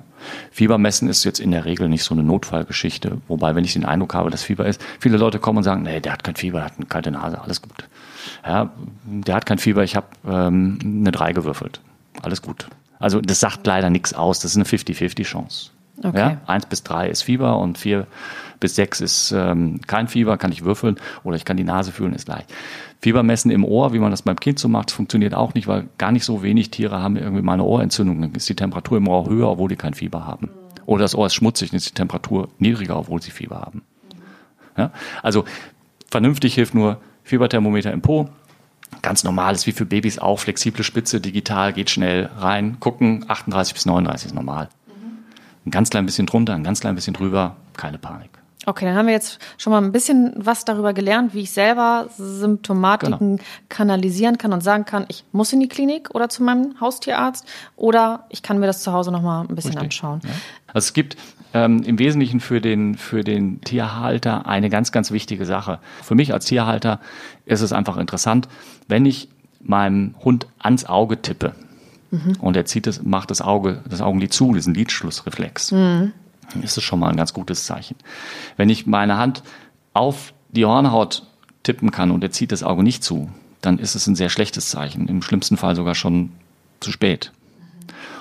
Fiebermessen 0.52 1.08
ist 1.08 1.24
jetzt 1.24 1.39
in 1.39 1.52
der 1.52 1.63
Regel 1.63 1.88
nicht 1.88 2.04
so 2.04 2.13
eine 2.13 2.24
Notfallgeschichte, 2.24 3.21
wobei, 3.30 3.56
wenn 3.56 3.63
ich 3.63 3.74
den 3.74 3.86
Eindruck 3.86 4.13
habe, 4.13 4.30
dass 4.30 4.43
Fieber 4.43 4.65
ist, 4.65 4.84
viele 5.00 5.17
Leute 5.17 5.39
kommen 5.39 5.60
und 5.60 5.63
sagen, 5.63 5.84
nee, 5.84 6.02
der 6.02 6.12
hat 6.12 6.26
kein 6.26 6.36
Fieber, 6.36 6.60
der 6.60 6.65
hat 6.65 6.78
eine 6.78 6.86
kalte 6.88 7.12
Nase, 7.12 7.41
alles 7.41 7.62
gut. 7.62 7.86
Ja, 8.45 8.71
der 9.06 9.36
hat 9.36 9.45
kein 9.45 9.58
Fieber, 9.58 9.84
ich 9.84 9.95
habe 9.95 10.08
ähm, 10.28 10.80
eine 10.84 11.12
3 11.12 11.32
gewürfelt. 11.32 11.80
Alles 12.21 12.41
gut. 12.41 12.67
Also 13.00 13.21
das 13.21 13.39
sagt 13.39 13.65
leider 13.67 13.89
nichts 13.89 14.13
aus, 14.13 14.39
das 14.39 14.52
ist 14.52 14.58
eine 14.58 14.65
50-50 14.65 15.24
Chance. 15.24 15.69
Okay. 16.04 16.17
Ja, 16.17 16.38
1 16.48 16.65
bis 16.65 16.84
3 16.84 17.10
ist 17.10 17.21
Fieber 17.24 17.58
und 17.60 17.78
4 17.78 18.06
bis 18.65 18.73
sechs 18.73 18.99
ist 18.99 19.32
ähm, 19.32 19.80
kein 19.86 20.08
Fieber, 20.08 20.38
kann 20.38 20.51
ich 20.51 20.65
würfeln 20.65 20.95
oder 21.23 21.36
ich 21.36 21.45
kann 21.45 21.56
die 21.56 21.63
Nase 21.63 21.91
fühlen, 21.91 22.13
ist 22.13 22.28
leicht. 22.28 22.51
Fiebermessen 22.99 23.51
im 23.51 23.63
Ohr, 23.63 23.93
wie 23.93 23.99
man 23.99 24.10
das 24.10 24.23
beim 24.23 24.39
Kind 24.39 24.58
so 24.58 24.67
macht, 24.67 24.89
funktioniert 24.89 25.36
auch 25.36 25.54
nicht, 25.54 25.67
weil 25.67 25.86
gar 25.99 26.12
nicht 26.12 26.25
so 26.25 26.41
wenig 26.41 26.71
Tiere 26.71 26.99
haben 26.99 27.15
irgendwie 27.15 27.43
mal 27.43 27.54
eine 27.54 27.63
Ohrentzündung. 27.63 28.19
Dann 28.19 28.34
ist 28.34 28.49
die 28.49 28.56
Temperatur 28.56 28.97
im 28.97 29.08
Ohr 29.08 29.30
höher, 29.30 29.49
obwohl 29.49 29.69
die 29.69 29.75
kein 29.75 29.93
Fieber 29.93 30.25
haben. 30.25 30.49
Oder 30.88 31.04
das 31.04 31.13
Ohr 31.13 31.28
ist 31.28 31.36
schmutzig, 31.36 31.69
dann 31.69 31.78
ist 31.78 31.88
die 31.88 31.93
Temperatur 31.93 32.49
niedriger, 32.58 32.97
obwohl 32.97 33.21
sie 33.21 33.30
Fieber 33.30 33.58
haben. 33.60 33.84
Ja? 34.75 34.89
Also 35.21 35.45
vernünftig 36.10 36.56
hilft 36.56 36.73
nur 36.73 36.97
Fieberthermometer 37.23 37.91
im 37.91 38.01
Po, 38.01 38.30
ganz 39.04 39.23
normal 39.23 39.54
ist 39.54 39.67
wie 39.67 39.73
für 39.73 39.86
Babys 39.86 40.17
auch, 40.17 40.39
flexible 40.39 40.84
Spitze, 40.84 41.21
digital, 41.21 41.71
geht 41.71 41.91
schnell 41.91 42.32
rein, 42.36 42.80
gucken, 42.80 43.25
38 43.28 43.75
bis 43.75 43.86
39 43.86 44.30
ist 44.30 44.34
normal. 44.34 44.69
Ein 45.65 45.69
ganz 45.69 45.91
klein 45.91 46.08
bisschen 46.08 46.25
drunter, 46.25 46.56
ein 46.56 46.63
ganz 46.63 46.80
klein 46.80 46.95
bisschen 46.95 47.13
drüber, 47.13 47.56
keine 47.78 47.99
Panik. 47.99 48.30
Okay, 48.65 48.86
dann 48.86 48.95
haben 48.95 49.06
wir 49.06 49.13
jetzt 49.13 49.39
schon 49.58 49.71
mal 49.71 49.82
ein 49.82 49.91
bisschen 49.91 50.34
was 50.36 50.65
darüber 50.65 50.93
gelernt, 50.93 51.34
wie 51.34 51.41
ich 51.41 51.51
selber 51.51 52.10
Symptomatiken 52.17 53.38
genau. 53.38 53.49
kanalisieren 53.69 54.38
kann 54.38 54.54
und 54.54 54.62
sagen 54.62 54.86
kann, 54.86 55.06
ich 55.08 55.23
muss 55.32 55.54
in 55.54 55.60
die 55.60 55.67
Klinik 55.67 56.13
oder 56.13 56.30
zu 56.30 56.43
meinem 56.43 56.80
Haustierarzt 56.80 57.45
oder 57.75 58.25
ich 58.30 58.41
kann 58.41 58.60
mir 58.60 58.67
das 58.67 58.82
zu 58.82 58.91
Hause 58.91 59.12
noch 59.12 59.21
mal 59.21 59.41
ein 59.41 59.56
bisschen 59.56 59.71
Richtig. 59.71 59.84
anschauen. 59.84 60.21
Ja. 60.23 60.30
Also 60.67 60.88
es 60.88 60.93
gibt 60.93 61.15
ähm, 61.54 61.84
im 61.84 61.99
Wesentlichen 61.99 62.39
für 62.39 62.60
den, 62.60 62.95
für 62.95 63.23
den 63.23 63.62
Tierhalter 63.62 64.47
eine 64.47 64.69
ganz, 64.69 64.91
ganz 64.91 65.12
wichtige 65.12 65.45
Sache. 65.45 65.80
Für 66.04 66.15
mich 66.15 66.34
als 66.34 66.45
Tierhalter 66.45 66.99
ist 67.45 67.62
es 67.62 67.71
einfach 67.71 67.97
interessant, 67.97 68.47
wenn 68.88 69.06
ich 69.06 69.30
meinem 69.62 70.15
Hund 70.23 70.47
ans 70.60 70.86
Auge 70.86 71.21
tippe 71.21 71.54
mhm. 72.12 72.38
und 72.39 72.58
er 72.58 72.65
zieht 72.65 72.88
es, 72.88 73.04
macht 73.04 73.32
das 73.32 73.41
Auge, 73.41 73.82
das 73.88 74.01
Augenlid 74.01 74.34
zu, 74.34 74.54
diesen 74.54 74.73
Lidschlussreflex. 74.73 75.71
Mhm 75.71 76.13
ist 76.62 76.77
es 76.77 76.84
schon 76.84 76.99
mal 76.99 77.10
ein 77.10 77.17
ganz 77.17 77.34
gutes 77.34 77.65
Zeichen. 77.65 77.95
Wenn 78.58 78.69
ich 78.69 78.86
meine 78.86 79.17
Hand 79.17 79.43
auf 79.93 80.34
die 80.49 80.65
Hornhaut 80.65 81.23
tippen 81.63 81.91
kann 81.91 82.12
und 82.12 82.23
er 82.23 82.31
zieht 82.31 82.51
das 82.51 82.63
Auge 82.63 82.84
nicht 82.84 83.03
zu, 83.03 83.29
dann 83.62 83.79
ist 83.79 83.95
es 83.95 84.08
ein 84.08 84.15
sehr 84.15 84.29
schlechtes 84.29 84.69
Zeichen. 84.69 85.08
Im 85.08 85.21
schlimmsten 85.21 85.58
Fall 85.58 85.75
sogar 85.75 85.95
schon 85.95 86.31
zu 86.79 86.91
spät. 86.91 87.31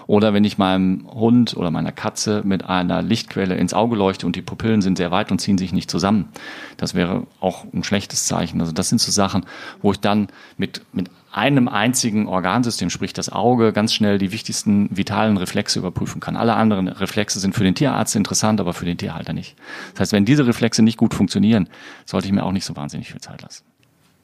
Oder 0.06 0.34
wenn 0.34 0.44
ich 0.44 0.58
meinem 0.58 1.06
Hund 1.10 1.56
oder 1.56 1.70
meiner 1.70 1.92
Katze 1.92 2.42
mit 2.44 2.64
einer 2.64 3.00
Lichtquelle 3.02 3.56
ins 3.56 3.72
Auge 3.72 3.96
leuchte 3.96 4.26
und 4.26 4.36
die 4.36 4.42
Pupillen 4.42 4.82
sind 4.82 4.98
sehr 4.98 5.10
weit 5.10 5.30
und 5.30 5.40
ziehen 5.40 5.56
sich 5.56 5.72
nicht 5.72 5.90
zusammen. 5.90 6.28
Das 6.76 6.94
wäre 6.94 7.26
auch 7.40 7.64
ein 7.72 7.84
schlechtes 7.84 8.26
Zeichen. 8.26 8.60
Also 8.60 8.72
das 8.72 8.90
sind 8.90 9.00
so 9.00 9.10
Sachen, 9.10 9.46
wo 9.80 9.92
ich 9.92 10.00
dann 10.00 10.28
mit, 10.58 10.82
mit 10.92 11.10
einem 11.34 11.66
einzigen 11.66 12.28
Organsystem, 12.28 12.90
sprich 12.90 13.12
das 13.12 13.28
Auge, 13.28 13.72
ganz 13.72 13.92
schnell 13.92 14.18
die 14.18 14.30
wichtigsten 14.30 14.88
vitalen 14.96 15.36
Reflexe 15.36 15.80
überprüfen 15.80 16.20
kann. 16.20 16.36
Alle 16.36 16.54
anderen 16.54 16.86
Reflexe 16.86 17.40
sind 17.40 17.56
für 17.56 17.64
den 17.64 17.74
Tierarzt 17.74 18.14
interessant, 18.14 18.60
aber 18.60 18.72
für 18.72 18.84
den 18.84 18.96
Tierhalter 18.96 19.32
nicht. 19.32 19.56
Das 19.92 20.00
heißt, 20.00 20.12
wenn 20.12 20.24
diese 20.24 20.46
Reflexe 20.46 20.82
nicht 20.82 20.96
gut 20.96 21.12
funktionieren, 21.12 21.68
sollte 22.04 22.28
ich 22.28 22.32
mir 22.32 22.44
auch 22.44 22.52
nicht 22.52 22.64
so 22.64 22.76
wahnsinnig 22.76 23.10
viel 23.10 23.20
Zeit 23.20 23.42
lassen. 23.42 23.64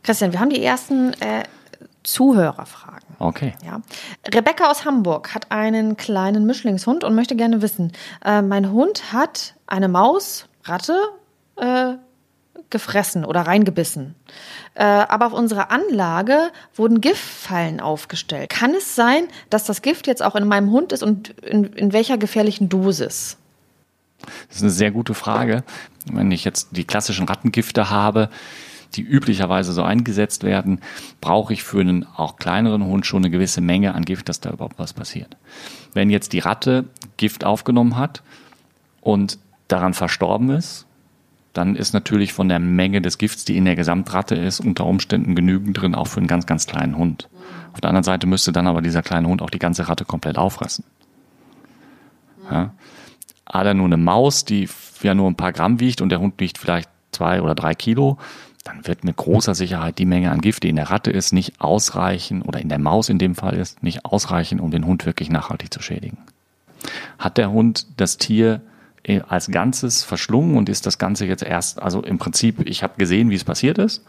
Christian, 0.05 0.33
wir 0.33 0.39
haben 0.39 0.51
die 0.51 0.63
ersten 0.63 1.13
äh, 1.15 1.43
Zuhörerfragen. 2.05 3.09
Okay. 3.19 3.55
Ja. 3.67 3.81
Rebecca 4.33 4.71
aus 4.71 4.85
Hamburg 4.85 5.35
hat 5.35 5.51
einen 5.51 5.97
kleinen 5.97 6.47
Mischlingshund 6.47 7.03
und 7.03 7.17
möchte 7.17 7.35
gerne 7.35 7.61
wissen, 7.61 7.93
äh, 8.25 8.41
mein 8.41 8.71
Hund 8.71 9.13
hat 9.13 9.55
eine 9.67 9.89
Maus, 9.89 10.47
Ratte, 10.63 10.97
äh, 11.57 11.95
gefressen 12.71 13.25
oder 13.25 13.43
reingebissen. 13.43 14.15
Äh, 14.75 14.85
aber 14.85 15.27
auf 15.27 15.33
unserer 15.33 15.71
Anlage 15.71 16.51
wurden 16.75 17.01
Giftfallen 17.01 17.81
aufgestellt. 17.81 18.51
Kann 18.51 18.75
es 18.75 18.95
sein, 18.95 19.25
dass 19.51 19.65
das 19.65 19.83
Gift 19.83 20.07
jetzt 20.07 20.23
auch 20.23 20.37
in 20.37 20.47
meinem 20.47 20.71
Hund 20.71 20.93
ist 20.93 21.03
und 21.03 21.31
in, 21.41 21.65
in 21.65 21.93
welcher 21.93 22.19
gefährlichen 22.19 22.69
Dosis? 22.69 23.37
Das 24.49 24.57
ist 24.57 24.63
eine 24.63 24.71
sehr 24.71 24.91
gute 24.91 25.15
Frage. 25.15 25.65
Wenn 26.11 26.31
ich 26.31 26.45
jetzt 26.45 26.69
die 26.73 26.85
klassischen 26.85 27.27
Rattengifte 27.27 27.91
habe, 27.91 28.29
die 28.95 29.03
üblicherweise 29.03 29.73
so 29.73 29.83
eingesetzt 29.83 30.43
werden, 30.43 30.81
brauche 31.21 31.53
ich 31.53 31.63
für 31.63 31.81
einen 31.81 32.07
auch 32.17 32.37
kleineren 32.37 32.85
Hund 32.85 33.07
schon 33.07 33.23
eine 33.23 33.31
gewisse 33.31 33.61
Menge 33.61 33.95
an 33.95 34.05
Gift, 34.05 34.29
dass 34.29 34.41
da 34.41 34.51
überhaupt 34.51 34.79
was 34.79 34.93
passiert. 34.93 35.37
Wenn 35.95 36.11
jetzt 36.11 36.33
die 36.33 36.41
Ratte 36.41 36.87
Gift 37.17 37.45
aufgenommen 37.45 37.97
hat 37.97 38.23
und 39.01 39.39
daran 39.69 39.95
verstorben 39.95 40.51
ist, 40.51 40.87
dann 41.53 41.75
ist 41.77 41.93
natürlich 41.93 42.33
von 42.33 42.49
der 42.49 42.59
Menge 42.59 43.01
des 43.01 43.19
Gifts, 43.19 43.45
die 43.45 43.57
in 43.57 43.65
der 43.65 43.77
Gesamtratte 43.77 44.35
ist, 44.35 44.61
unter 44.61 44.87
Umständen 44.87 45.35
genügend 45.35 45.81
drin, 45.81 45.95
auch 45.95 46.07
für 46.07 46.19
einen 46.19 46.29
ganz, 46.29 46.47
ganz 46.47 46.67
kleinen 46.67 46.97
Hund. 46.97 47.29
Auf 47.73 47.81
der 47.81 47.91
anderen 47.91 48.05
Seite 48.05 48.27
müsste 48.27 48.53
dann 48.53 48.67
aber 48.67 48.83
dieser 48.83 49.03
kleine 49.03 49.29
Hund 49.29 49.43
auch 49.43 49.51
die 49.51 49.59
ganze 49.59 49.89
Ratte 49.89 50.05
komplett 50.05 50.39
auffressen. 50.39 50.85
Ja. 52.51 52.73
Er 53.53 53.75
nur 53.75 53.87
eine 53.87 53.97
Maus, 53.97 54.45
die 54.45 54.69
ja 55.03 55.15
nur 55.15 55.29
ein 55.29 55.37
paar 55.37 55.53
Gramm 55.53 55.81
wiegt 55.81 56.01
und 56.01 56.11
der 56.11 56.21
Hund 56.21 56.35
wiegt 56.39 56.59
vielleicht 56.59 56.89
zwei 57.11 57.43
oder 57.43 57.57
drei 57.57 57.75
Kilo, 57.75 58.19
dann 58.65 58.87
wird 58.87 59.05
mit 59.05 59.17
großer 59.17 59.55
Sicherheit 59.55 59.99
die 59.99 60.07
Menge 60.07 60.31
an 60.31 60.41
Gift, 60.41 60.63
die 60.63 60.69
in 60.69 60.77
der 60.77 60.91
Ratte 60.91 61.11
ist, 61.11 61.33
nicht 61.33 61.61
ausreichen, 61.61 62.43
oder 62.43 62.61
in 62.61 62.69
der 62.69 62.79
Maus 62.79 63.09
in 63.09 63.19
dem 63.19 63.35
Fall 63.35 63.57
ist, 63.57 63.83
nicht 63.83 64.05
ausreichen, 64.05 64.61
um 64.61 64.71
den 64.71 64.85
Hund 64.85 65.07
wirklich 65.07 65.31
nachhaltig 65.31 65.73
zu 65.73 65.83
schädigen. 65.83 66.19
Hat 67.19 67.39
der 67.39 67.51
Hund 67.51 67.87
das 67.97 68.19
Tier 68.19 68.61
als 69.29 69.51
Ganzes 69.51 70.05
verschlungen 70.05 70.57
und 70.57 70.69
ist 70.69 70.87
das 70.87 70.99
Ganze 70.99 71.27
jetzt 71.27 71.43
erst, 71.43 71.81
also 71.83 72.03
im 72.03 72.19
Prinzip, 72.19 72.67
ich 72.69 72.83
habe 72.83 72.95
gesehen, 72.99 73.31
wie 73.31 73.35
es 73.35 73.45
passiert 73.45 73.79
ist. 73.79 74.05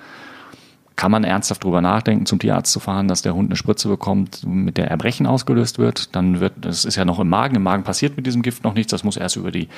Kann 0.98 1.12
man 1.12 1.24
ernsthaft 1.24 1.64
darüber 1.64 1.82
nachdenken, 1.82 2.26
zum 2.26 2.38
Tierarzt 2.38 2.72
zu 2.72 2.80
fahren, 2.80 3.08
dass 3.08 3.22
der 3.22 3.34
Hund 3.34 3.50
eine 3.50 3.56
Spritze 3.56 3.88
bekommt, 3.88 4.46
mit 4.46 4.78
der 4.78 4.92
Erbrechen 4.92 5.26
ausgelöst 5.26 5.80
wird? 5.80 6.16
Dann 6.16 6.40
wird, 6.42 6.54
das 6.62 6.86
ist 6.86 6.96
ja 6.96 7.06
noch 7.06 7.20
im 7.20 7.30
Magen, 7.30 7.56
im 7.56 7.64
Magen 7.64 7.84
passiert 7.84 8.18
mit 8.18 8.28
diesem 8.28 8.42
Gift 8.42 8.64
noch 8.64 8.74
nichts, 8.74 8.92
das 8.92 9.04
muss 9.04 9.18
erst 9.18 9.38
über 9.38 9.52
die, 9.52 9.70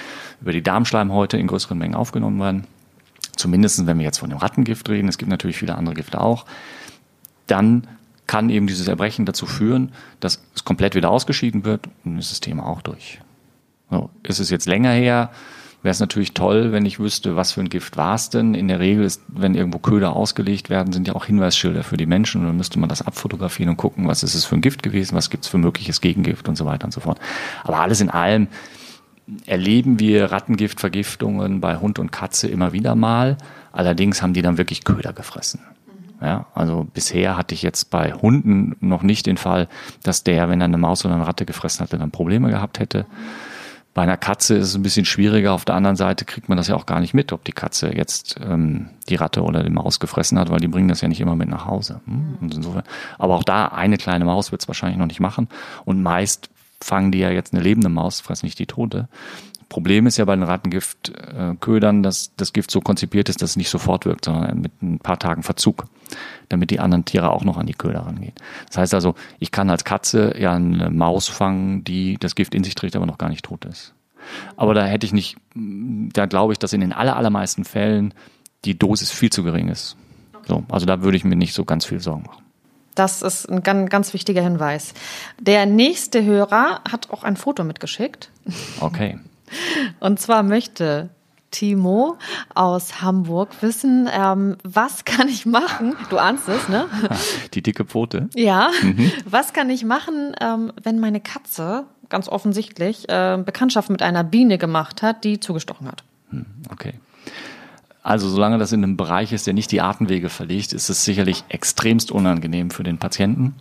über 0.41 0.51
die 0.51 0.63
Darmschleimhäute 0.63 1.37
in 1.37 1.47
größeren 1.47 1.77
Mengen 1.77 1.95
aufgenommen 1.95 2.39
werden. 2.41 2.63
Zumindest, 3.37 3.85
wenn 3.85 3.99
wir 3.99 4.05
jetzt 4.05 4.17
von 4.17 4.29
dem 4.29 4.39
Rattengift 4.39 4.89
reden, 4.89 5.07
es 5.07 5.17
gibt 5.17 5.29
natürlich 5.29 5.57
viele 5.57 5.75
andere 5.75 5.95
Gifte 5.95 6.19
auch. 6.19 6.45
Dann 7.47 7.87
kann 8.27 8.49
eben 8.49 8.67
dieses 8.67 8.87
Erbrechen 8.87 9.25
dazu 9.25 9.45
führen, 9.45 9.91
dass 10.19 10.43
es 10.55 10.65
komplett 10.65 10.95
wieder 10.95 11.09
ausgeschieden 11.09 11.65
wird 11.65 11.87
und 12.03 12.17
ist 12.17 12.31
das 12.31 12.39
Thema 12.39 12.65
auch 12.65 12.81
durch. 12.81 13.19
So, 13.93 14.09
ist 14.23 14.39
es 14.39 14.49
jetzt 14.49 14.65
länger 14.65 14.89
her, 14.89 15.29
wäre 15.83 15.91
es 15.91 15.99
natürlich 15.99 16.33
toll, 16.33 16.71
wenn 16.71 16.83
ich 16.83 16.99
wüsste, 16.99 17.35
was 17.35 17.51
für 17.51 17.61
ein 17.61 17.69
Gift 17.69 17.95
war 17.95 18.15
es 18.15 18.31
denn. 18.31 18.55
In 18.55 18.67
der 18.67 18.79
Regel 18.79 19.05
ist, 19.05 19.21
wenn 19.27 19.53
irgendwo 19.53 19.77
Köder 19.77 20.15
ausgelegt 20.15 20.71
werden, 20.71 20.91
sind 20.91 21.07
ja 21.07 21.13
auch 21.13 21.25
Hinweisschilder 21.25 21.83
für 21.83 21.95
die 21.95 22.07
Menschen 22.07 22.41
und 22.41 22.47
dann 22.47 22.57
müsste 22.57 22.79
man 22.79 22.89
das 22.89 23.03
abfotografieren 23.03 23.69
und 23.69 23.77
gucken, 23.77 24.07
was 24.07 24.23
ist 24.23 24.33
es 24.33 24.45
für 24.45 24.55
ein 24.55 24.61
Gift 24.61 24.81
gewesen, 24.81 25.15
was 25.15 25.29
gibt 25.29 25.43
es 25.43 25.49
für 25.51 25.59
mögliches 25.59 26.01
Gegengift 26.01 26.49
und 26.49 26.55
so 26.55 26.65
weiter 26.65 26.85
und 26.85 26.91
so 26.91 27.01
fort. 27.01 27.19
Aber 27.63 27.81
alles 27.81 28.01
in 28.01 28.09
allem 28.09 28.47
erleben 29.45 29.99
wir 29.99 30.31
Rattengiftvergiftungen 30.31 31.61
bei 31.61 31.77
Hund 31.77 31.99
und 31.99 32.11
Katze 32.11 32.47
immer 32.47 32.73
wieder 32.73 32.95
mal. 32.95 33.37
Allerdings 33.73 34.23
haben 34.23 34.33
die 34.33 34.41
dann 34.41 34.57
wirklich 34.57 34.85
Köder 34.85 35.13
gefressen. 35.13 35.59
Ja, 36.19 36.47
also 36.55 36.87
bisher 36.91 37.37
hatte 37.37 37.53
ich 37.53 37.61
jetzt 37.61 37.91
bei 37.91 38.13
Hunden 38.13 38.75
noch 38.79 39.03
nicht 39.03 39.27
den 39.27 39.37
Fall, 39.37 39.67
dass 40.01 40.23
der, 40.23 40.49
wenn 40.49 40.61
er 40.61 40.65
eine 40.65 40.77
Maus 40.77 41.05
oder 41.05 41.13
eine 41.13 41.27
Ratte 41.27 41.45
gefressen 41.45 41.81
hatte, 41.81 41.97
dann 41.97 42.11
Probleme 42.11 42.49
gehabt 42.49 42.79
hätte. 42.79 43.05
Bei 43.93 44.01
einer 44.01 44.17
Katze 44.17 44.55
ist 44.55 44.69
es 44.69 44.75
ein 44.75 44.83
bisschen 44.83 45.05
schwieriger. 45.05 45.53
Auf 45.53 45.65
der 45.65 45.75
anderen 45.75 45.95
Seite 45.95 46.25
kriegt 46.25 46.49
man 46.49 46.57
das 46.57 46.67
ja 46.67 46.75
auch 46.75 46.85
gar 46.85 46.99
nicht 46.99 47.13
mit, 47.13 47.31
ob 47.31 47.43
die 47.43 47.51
Katze 47.51 47.95
jetzt 47.95 48.37
ähm, 48.43 48.89
die 49.07 49.15
Ratte 49.15 49.43
oder 49.43 49.63
die 49.63 49.69
Maus 49.69 49.99
gefressen 49.99 50.39
hat, 50.39 50.49
weil 50.49 50.59
die 50.59 50.67
bringen 50.67 50.87
das 50.87 51.01
ja 51.01 51.07
nicht 51.07 51.21
immer 51.21 51.35
mit 51.35 51.49
nach 51.49 51.65
Hause. 51.65 52.01
Hm? 52.05 52.37
Und 52.41 52.55
insofern, 52.55 52.83
aber 53.19 53.35
auch 53.35 53.43
da, 53.43 53.67
eine 53.67 53.97
kleine 53.97 54.25
Maus 54.25 54.51
wird 54.51 54.61
es 54.61 54.67
wahrscheinlich 54.67 54.97
noch 54.97 55.05
nicht 55.05 55.19
machen. 55.19 55.47
Und 55.85 56.01
meist 56.01 56.49
fangen 56.81 57.11
die 57.11 57.19
ja 57.19 57.29
jetzt 57.29 57.53
eine 57.53 57.61
lebende 57.61 57.89
Maus, 57.89 58.19
fressen 58.19 58.45
nicht 58.45 58.59
die 58.59 58.65
tote, 58.65 59.07
Problem 59.73 60.05
ist 60.05 60.17
ja 60.17 60.25
bei 60.25 60.35
den 60.35 60.43
Rattengiftködern, 60.43 62.03
dass 62.03 62.29
das 62.37 62.53
Gift 62.53 62.69
so 62.69 62.79
konzipiert 62.79 63.27
ist, 63.27 63.41
dass 63.41 63.51
es 63.51 63.55
nicht 63.55 63.71
sofort 63.71 64.05
wirkt, 64.05 64.25
sondern 64.25 64.61
mit 64.61 64.83
ein 64.83 64.99
paar 64.99 65.17
Tagen 65.17 65.41
Verzug, 65.41 65.85
damit 66.49 66.69
die 66.71 66.79
anderen 66.79 67.05
Tiere 67.05 67.31
auch 67.31 67.43
noch 67.43 67.57
an 67.57 67.65
die 67.65 67.73
Köder 67.73 68.01
rangehen. 68.01 68.33
Das 68.67 68.77
heißt 68.77 68.93
also, 68.93 69.15
ich 69.39 69.51
kann 69.51 69.69
als 69.69 69.83
Katze 69.83 70.35
ja 70.39 70.53
eine 70.53 70.89
Maus 70.89 71.27
fangen, 71.27 71.83
die 71.83 72.17
das 72.19 72.35
Gift 72.35 72.55
in 72.55 72.63
sich 72.63 72.75
trägt, 72.75 72.95
aber 72.95 73.05
noch 73.05 73.17
gar 73.17 73.29
nicht 73.29 73.45
tot 73.45 73.65
ist. 73.65 73.93
Aber 74.55 74.73
da 74.73 74.85
hätte 74.85 75.05
ich 75.05 75.13
nicht, 75.13 75.37
da 75.55 76.25
glaube 76.25 76.53
ich, 76.53 76.59
dass 76.59 76.73
in 76.73 76.81
den 76.81 76.93
allermeisten 76.93 77.65
Fällen 77.65 78.13
die 78.65 78.77
Dosis 78.77 79.11
viel 79.11 79.29
zu 79.29 79.43
gering 79.43 79.67
ist. 79.67 79.97
So, 80.47 80.63
also 80.69 80.85
da 80.85 81.01
würde 81.01 81.17
ich 81.17 81.23
mir 81.23 81.35
nicht 81.35 81.53
so 81.53 81.65
ganz 81.65 81.85
viel 81.85 81.99
Sorgen 81.99 82.23
machen. 82.23 82.43
Das 82.95 83.21
ist 83.21 83.49
ein 83.49 83.63
ganz, 83.63 83.89
ganz 83.89 84.13
wichtiger 84.13 84.43
Hinweis. 84.43 84.93
Der 85.39 85.65
nächste 85.65 86.23
Hörer 86.23 86.81
hat 86.89 87.09
auch 87.09 87.23
ein 87.23 87.37
Foto 87.37 87.63
mitgeschickt. 87.63 88.29
Okay. 88.79 89.19
Und 89.99 90.19
zwar 90.19 90.43
möchte 90.43 91.09
Timo 91.53 92.17
aus 92.53 93.01
Hamburg 93.01 93.49
wissen, 93.61 94.09
ähm, 94.11 94.57
was 94.63 95.05
kann 95.05 95.29
ich 95.29 95.45
machen? 95.45 95.95
Du 96.09 96.17
ahnst 96.17 96.49
es, 96.49 96.67
ne? 96.67 96.87
Die 97.53 97.61
dicke 97.61 97.85
Pfote. 97.85 98.29
Ja. 98.35 98.71
Mhm. 98.81 99.11
Was 99.25 99.53
kann 99.53 99.69
ich 99.69 99.85
machen, 99.85 100.35
ähm, 100.41 100.73
wenn 100.81 100.99
meine 100.99 101.21
Katze 101.21 101.85
ganz 102.09 102.27
offensichtlich 102.27 103.07
äh, 103.07 103.41
Bekanntschaft 103.43 103.89
mit 103.89 104.01
einer 104.01 104.23
Biene 104.23 104.57
gemacht 104.57 105.01
hat, 105.01 105.23
die 105.23 105.39
zugestochen 105.39 105.87
hat? 105.87 106.03
Hm, 106.31 106.45
okay. 106.71 106.95
Also 108.01 108.27
solange 108.27 108.57
das 108.57 108.73
in 108.73 108.83
einem 108.83 108.97
Bereich 108.97 109.31
ist, 109.31 109.47
der 109.47 109.53
nicht 109.53 109.71
die 109.71 109.79
Atemwege 109.79 110.27
verlegt, 110.27 110.73
ist 110.73 110.89
es 110.89 111.05
sicherlich 111.05 111.45
extremst 111.47 112.11
unangenehm 112.11 112.69
für 112.69 112.83
den 112.83 112.97
Patienten, 112.97 113.55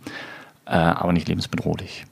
äh, 0.65 0.71
aber 0.71 1.13
nicht 1.13 1.29
lebensbedrohlich. 1.29 2.05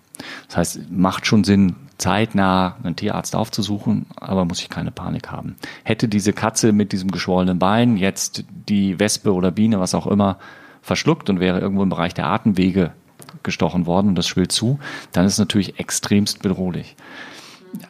Das 0.48 0.58
heißt, 0.58 0.92
macht 0.92 1.26
schon 1.26 1.44
Sinn, 1.44 1.76
zeitnah 2.02 2.78
einen 2.84 2.96
Tierarzt 2.96 3.36
aufzusuchen, 3.36 4.08
aber 4.16 4.44
muss 4.46 4.60
ich 4.60 4.70
keine 4.70 4.92
Panik 4.92 5.32
haben. 5.32 5.56
Hätte 5.84 6.08
diese 6.08 6.34
Katze 6.34 6.72
mit 6.72 6.92
diesem 6.92 7.12
geschwollenen 7.12 7.60
Bein 7.60 7.96
jetzt 7.96 8.44
die 8.68 9.00
Wespe 9.00 9.34
oder 9.34 9.52
Biene, 9.52 9.80
was 9.80 9.96
auch 9.96 10.08
immer, 10.08 10.38
verschluckt 10.82 11.30
und 11.30 11.40
wäre 11.40 11.60
irgendwo 11.60 11.84
im 11.84 11.90
Bereich 11.90 12.16
der 12.16 12.28
Atemwege 12.28 12.92
gestochen 13.44 13.86
worden 13.86 14.08
und 14.08 14.16
das 14.16 14.28
schwillt 14.28 14.52
zu, 14.52 14.80
dann 15.12 15.26
ist 15.26 15.34
es 15.34 15.40
natürlich 15.40 15.80
extremst 15.80 16.42
bedrohlich. 16.42 16.96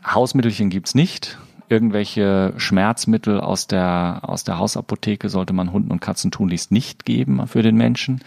Hausmittelchen 0.05 0.69
gibt's 0.69 0.93
nicht 0.93 1.37
irgendwelche 1.71 2.53
Schmerzmittel 2.57 3.39
aus 3.39 3.65
der, 3.65 4.19
aus 4.23 4.43
der 4.43 4.59
Hausapotheke 4.59 5.29
sollte 5.29 5.53
man 5.53 5.71
Hunden 5.71 5.89
und 5.89 6.01
Katzen 6.01 6.29
tunlichst 6.29 6.71
nicht 6.71 7.05
geben 7.05 7.47
für 7.47 7.63
den 7.63 7.77
Menschen. 7.77 8.21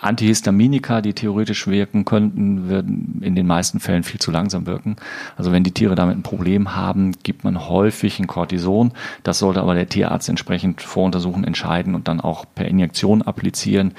Antihistaminika, 0.00 1.00
die 1.00 1.12
theoretisch 1.12 1.66
wirken 1.66 2.04
könnten, 2.04 2.68
würden 2.68 3.20
in 3.20 3.34
den 3.34 3.46
meisten 3.46 3.80
Fällen 3.80 4.04
viel 4.04 4.20
zu 4.20 4.30
langsam 4.30 4.66
wirken. 4.66 4.96
Also 5.36 5.50
wenn 5.50 5.64
die 5.64 5.72
Tiere 5.72 5.96
damit 5.96 6.16
ein 6.16 6.22
Problem 6.22 6.76
haben, 6.76 7.12
gibt 7.22 7.42
man 7.42 7.68
häufig 7.68 8.20
ein 8.20 8.28
Cortison. 8.28 8.92
Das 9.24 9.40
sollte 9.40 9.60
aber 9.60 9.74
der 9.74 9.88
Tierarzt 9.88 10.28
entsprechend 10.28 10.82
voruntersuchen, 10.82 11.44
entscheiden 11.44 11.94
und 11.94 12.06
dann 12.06 12.20
auch 12.20 12.44
per 12.54 12.66
Injektion 12.66 13.22
applizieren 13.22 13.94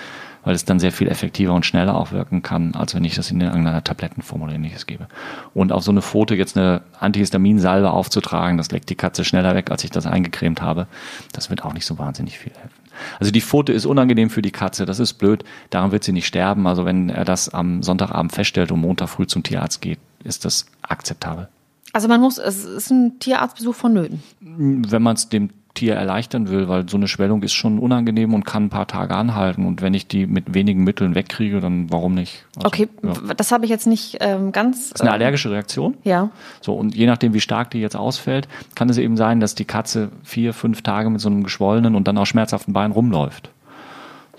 weil 0.49 0.55
es 0.55 0.65
dann 0.65 0.79
sehr 0.79 0.91
viel 0.91 1.07
effektiver 1.09 1.53
und 1.53 1.63
schneller 1.63 1.93
auch 1.93 2.11
wirken 2.11 2.41
kann, 2.41 2.73
als 2.73 2.95
wenn 2.95 3.03
ich 3.03 3.13
das 3.13 3.29
in 3.29 3.39
irgendeiner 3.39 3.83
Tablettenform 3.83 4.41
oder 4.41 4.53
ähnliches 4.53 4.87
gebe. 4.87 5.07
Und 5.53 5.71
auf 5.71 5.83
so 5.83 5.91
eine 5.91 6.01
Pfote 6.01 6.33
jetzt 6.33 6.57
eine 6.57 6.81
Antihistaminsalbe 6.99 7.91
aufzutragen, 7.91 8.57
das 8.57 8.71
leckt 8.71 8.89
die 8.89 8.95
Katze 8.95 9.23
schneller 9.23 9.53
weg, 9.53 9.69
als 9.69 9.83
ich 9.83 9.91
das 9.91 10.07
eingecremt 10.07 10.59
habe, 10.59 10.87
das 11.33 11.51
wird 11.51 11.63
auch 11.63 11.75
nicht 11.75 11.85
so 11.85 11.99
wahnsinnig 11.99 12.39
viel 12.39 12.51
helfen. 12.53 12.81
Also 13.19 13.31
die 13.31 13.41
Pfote 13.41 13.73
ist 13.73 13.85
unangenehm 13.85 14.31
für 14.31 14.41
die 14.41 14.49
Katze, 14.49 14.87
das 14.87 14.97
ist 14.97 15.13
blöd, 15.19 15.43
daran 15.69 15.91
wird 15.91 16.03
sie 16.03 16.13
nicht 16.13 16.25
sterben. 16.25 16.65
Also 16.65 16.83
wenn 16.83 17.11
er 17.11 17.25
das 17.25 17.49
am 17.49 17.83
Sonntagabend 17.83 18.31
feststellt 18.31 18.71
und 18.71 18.81
Montag 18.81 19.09
früh 19.09 19.27
zum 19.27 19.43
Tierarzt 19.43 19.81
geht, 19.81 19.99
ist 20.23 20.45
das 20.45 20.65
akzeptabel. 20.81 21.47
Also 21.93 22.07
man 22.07 22.21
muss, 22.21 22.39
es 22.39 22.65
ist 22.65 22.89
ein 22.89 23.19
Tierarztbesuch 23.19 23.75
vonnöten. 23.75 24.23
Wenn 24.39 25.03
man 25.03 25.15
es 25.15 25.29
dem 25.29 25.51
Tier 25.79 25.95
erleichtern 25.95 26.49
will, 26.49 26.67
weil 26.67 26.89
so 26.89 26.97
eine 26.97 27.07
Schwellung 27.07 27.41
ist 27.41 27.53
schon 27.53 27.79
unangenehm 27.79 28.33
und 28.33 28.43
kann 28.43 28.65
ein 28.65 28.69
paar 28.69 28.85
Tage 28.85 29.15
anhalten. 29.15 29.65
Und 29.65 29.81
wenn 29.81 29.93
ich 29.93 30.07
die 30.07 30.27
mit 30.27 30.53
wenigen 30.53 30.83
Mitteln 30.83 31.15
wegkriege, 31.15 31.61
dann 31.61 31.89
warum 31.89 32.15
nicht? 32.15 32.45
Also, 32.57 32.67
okay, 32.67 32.89
ja. 33.01 33.33
das 33.33 33.53
habe 33.53 33.63
ich 33.63 33.71
jetzt 33.71 33.87
nicht 33.87 34.17
ähm, 34.19 34.51
ganz. 34.51 34.89
Das 34.89 34.99
ist 34.99 35.01
eine 35.01 35.13
allergische 35.13 35.49
Reaktion. 35.49 35.95
Ja. 36.03 36.31
So, 36.59 36.73
und 36.73 36.95
je 36.95 37.05
nachdem, 37.05 37.33
wie 37.33 37.39
stark 37.39 37.71
die 37.71 37.79
jetzt 37.79 37.95
ausfällt, 37.95 38.49
kann 38.75 38.89
es 38.89 38.97
eben 38.97 39.15
sein, 39.15 39.39
dass 39.39 39.55
die 39.55 39.63
Katze 39.63 40.09
vier, 40.23 40.53
fünf 40.53 40.81
Tage 40.81 41.09
mit 41.09 41.21
so 41.21 41.29
einem 41.29 41.43
geschwollenen 41.43 41.95
und 41.95 42.09
dann 42.09 42.17
auch 42.17 42.25
schmerzhaften 42.25 42.73
Bein 42.73 42.91
rumläuft. 42.91 43.49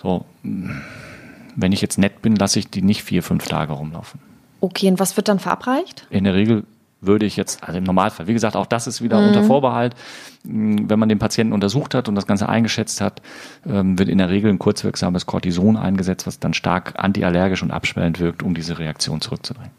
So, 0.03 0.27
wenn 0.43 1.73
ich 1.73 1.81
jetzt 1.81 1.97
nett 1.97 2.21
bin, 2.21 2.37
lasse 2.37 2.59
ich 2.59 2.69
die 2.69 2.83
nicht 2.83 3.03
vier, 3.03 3.23
fünf 3.23 3.49
Tage 3.49 3.73
rumlaufen. 3.73 4.21
Okay, 4.61 4.89
und 4.89 5.01
was 5.01 5.17
wird 5.17 5.29
dann 5.29 5.39
verabreicht? 5.39 6.07
In 6.11 6.25
der 6.25 6.35
Regel 6.35 6.65
würde 7.01 7.27
ich 7.27 7.37
jetzt, 7.37 7.63
also 7.65 7.79
im 7.79 7.85
Normalfall, 7.85 8.27
wie 8.27 8.33
gesagt, 8.33 8.57
auch 8.57 8.67
das 8.67 8.87
ist 8.87 9.03
wieder 9.03 9.21
mhm. 9.21 9.29
unter 9.29 9.45
Vorbehalt. 9.45 9.95
Hm, 10.45 10.89
wenn 10.89 10.99
man 10.99 11.09
den 11.09 11.19
Patienten 11.19 11.53
untersucht 11.53 11.95
hat 11.95 12.09
und 12.09 12.15
das 12.15 12.27
Ganze 12.27 12.49
eingeschätzt 12.49 13.01
hat, 13.01 13.23
ähm, 13.67 13.99
wird 13.99 14.09
in 14.09 14.19
der 14.19 14.29
Regel 14.29 14.51
ein 14.51 14.59
kurzwirksames 14.59 15.27
Cortison 15.27 15.77
eingesetzt, 15.77 16.27
was 16.27 16.39
dann 16.39 16.55
stark 16.55 16.95
antiallergisch 16.97 17.63
und 17.63 17.71
abschwellend 17.71 18.21
wirkt, 18.21 18.43
um 18.43 18.55
diese 18.55 18.79
Reaktion 18.79 19.21
zurückzudrängen. 19.21 19.73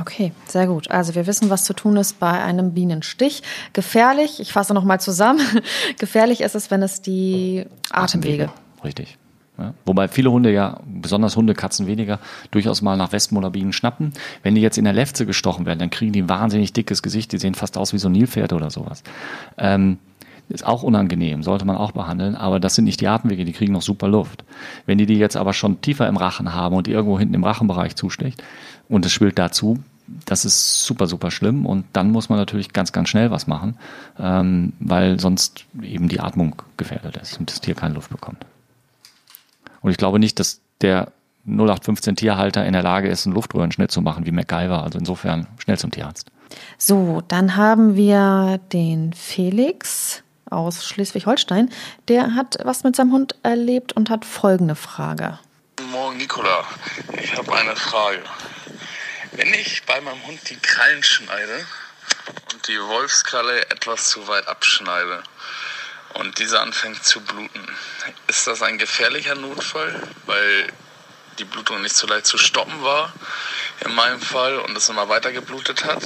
Okay, 0.00 0.32
sehr 0.46 0.68
gut. 0.68 0.90
Also 0.90 1.14
wir 1.16 1.26
wissen, 1.26 1.50
was 1.50 1.64
zu 1.64 1.72
tun 1.72 1.96
ist 1.96 2.20
bei 2.20 2.30
einem 2.30 2.72
Bienenstich. 2.72 3.42
Gefährlich, 3.72 4.38
ich 4.38 4.52
fasse 4.52 4.72
nochmal 4.72 5.00
zusammen, 5.00 5.40
gefährlich 5.98 6.40
ist 6.40 6.54
es, 6.54 6.70
wenn 6.70 6.82
es 6.82 7.02
die 7.02 7.66
Atemwege. 7.90 8.44
Atemwege. 8.44 8.50
Richtig. 8.84 9.18
Ja, 9.58 9.74
wobei 9.84 10.06
viele 10.06 10.30
Hunde 10.30 10.52
ja, 10.52 10.80
besonders 10.86 11.36
Hunde, 11.36 11.54
Katzen 11.54 11.86
weniger, 11.86 12.20
durchaus 12.52 12.80
mal 12.80 12.96
nach 12.96 13.12
Wespen 13.12 13.36
oder 13.36 13.50
Bienen 13.50 13.72
schnappen. 13.72 14.12
Wenn 14.42 14.54
die 14.54 14.60
jetzt 14.60 14.78
in 14.78 14.84
der 14.84 14.92
Lefze 14.92 15.26
gestochen 15.26 15.66
werden, 15.66 15.80
dann 15.80 15.90
kriegen 15.90 16.12
die 16.12 16.22
ein 16.22 16.28
wahnsinnig 16.28 16.72
dickes 16.72 17.02
Gesicht, 17.02 17.32
die 17.32 17.38
sehen 17.38 17.54
fast 17.54 17.76
aus 17.76 17.92
wie 17.92 17.98
so 17.98 18.08
Nilpferde 18.08 18.54
oder 18.54 18.70
sowas. 18.70 19.02
Ähm, 19.56 19.98
ist 20.48 20.66
auch 20.66 20.82
unangenehm, 20.82 21.42
sollte 21.42 21.64
man 21.64 21.76
auch 21.76 21.92
behandeln, 21.92 22.34
aber 22.34 22.58
das 22.60 22.74
sind 22.74 22.84
nicht 22.84 23.00
die 23.00 23.08
Atemwege, 23.08 23.44
die 23.44 23.52
kriegen 23.52 23.72
noch 23.72 23.82
super 23.82 24.08
Luft. 24.08 24.44
Wenn 24.86 24.96
die 24.96 25.06
die 25.06 25.18
jetzt 25.18 25.36
aber 25.36 25.52
schon 25.52 25.80
tiefer 25.80 26.08
im 26.08 26.16
Rachen 26.16 26.54
haben 26.54 26.74
und 26.74 26.88
irgendwo 26.88 27.18
hinten 27.18 27.34
im 27.34 27.44
Rachenbereich 27.44 27.96
zustecht 27.96 28.42
und 28.88 29.04
es 29.04 29.12
schwillt 29.12 29.38
dazu, 29.38 29.78
das 30.24 30.46
ist 30.46 30.84
super, 30.84 31.06
super 31.06 31.30
schlimm 31.30 31.66
und 31.66 31.84
dann 31.92 32.10
muss 32.12 32.30
man 32.30 32.38
natürlich 32.38 32.72
ganz, 32.72 32.92
ganz 32.92 33.10
schnell 33.10 33.30
was 33.30 33.46
machen, 33.46 33.76
ähm, 34.18 34.72
weil 34.80 35.20
sonst 35.20 35.66
eben 35.82 36.08
die 36.08 36.20
Atmung 36.20 36.62
gefährdet 36.78 37.18
ist 37.18 37.38
und 37.38 37.50
das 37.50 37.60
Tier 37.60 37.74
keine 37.74 37.94
Luft 37.94 38.10
bekommt. 38.10 38.46
Und 39.80 39.90
ich 39.90 39.96
glaube 39.96 40.18
nicht, 40.18 40.38
dass 40.38 40.60
der 40.80 41.12
0815 41.46 42.16
Tierhalter 42.16 42.66
in 42.66 42.72
der 42.72 42.82
Lage 42.82 43.08
ist, 43.08 43.26
einen 43.26 43.34
Luftröhrenschnitt 43.34 43.90
zu 43.90 44.00
machen 44.00 44.26
wie 44.26 44.32
MacGyver. 44.32 44.82
Also 44.82 44.98
insofern 44.98 45.46
schnell 45.58 45.78
zum 45.78 45.90
Tierarzt. 45.90 46.30
So, 46.76 47.22
dann 47.28 47.56
haben 47.56 47.96
wir 47.96 48.60
den 48.72 49.12
Felix 49.12 50.22
aus 50.50 50.86
Schleswig-Holstein. 50.86 51.70
Der 52.08 52.34
hat 52.34 52.58
was 52.64 52.84
mit 52.84 52.96
seinem 52.96 53.12
Hund 53.12 53.34
erlebt 53.42 53.92
und 53.92 54.10
hat 54.10 54.24
folgende 54.24 54.74
Frage. 54.74 55.38
Guten 55.76 55.90
Morgen, 55.90 56.16
Nicola. 56.16 56.64
Ich 57.20 57.36
habe 57.36 57.54
eine 57.54 57.76
Frage. 57.76 58.22
Wenn 59.32 59.52
ich 59.54 59.84
bei 59.86 60.00
meinem 60.00 60.26
Hund 60.26 60.38
die 60.48 60.56
Krallen 60.56 61.02
schneide 61.02 61.66
und 62.52 62.66
die 62.66 62.78
Wolfskralle 62.80 63.70
etwas 63.70 64.08
zu 64.08 64.26
weit 64.26 64.48
abschneide, 64.48 65.22
und 66.14 66.38
diese 66.38 66.60
anfängt 66.60 67.04
zu 67.04 67.20
bluten. 67.20 67.66
Ist 68.26 68.46
das 68.46 68.62
ein 68.62 68.78
gefährlicher 68.78 69.34
Notfall, 69.34 70.02
weil 70.26 70.72
die 71.38 71.44
Blutung 71.44 71.82
nicht 71.82 71.94
so 71.94 72.06
leicht 72.06 72.26
zu 72.26 72.38
stoppen 72.38 72.82
war 72.82 73.12
in 73.84 73.94
meinem 73.94 74.20
Fall 74.20 74.58
und 74.58 74.76
es 74.76 74.88
immer 74.88 75.08
weiter 75.08 75.32
geblutet 75.32 75.84
hat? 75.84 76.02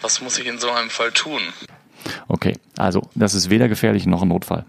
Was 0.00 0.20
muss 0.20 0.38
ich 0.38 0.46
in 0.46 0.58
so 0.58 0.70
einem 0.70 0.90
Fall 0.90 1.12
tun? 1.12 1.52
Okay, 2.30 2.56
also 2.76 3.02
das 3.16 3.34
ist 3.34 3.50
weder 3.50 3.68
gefährlich 3.68 4.06
noch 4.06 4.22
ein 4.22 4.28
Notfall. 4.28 4.64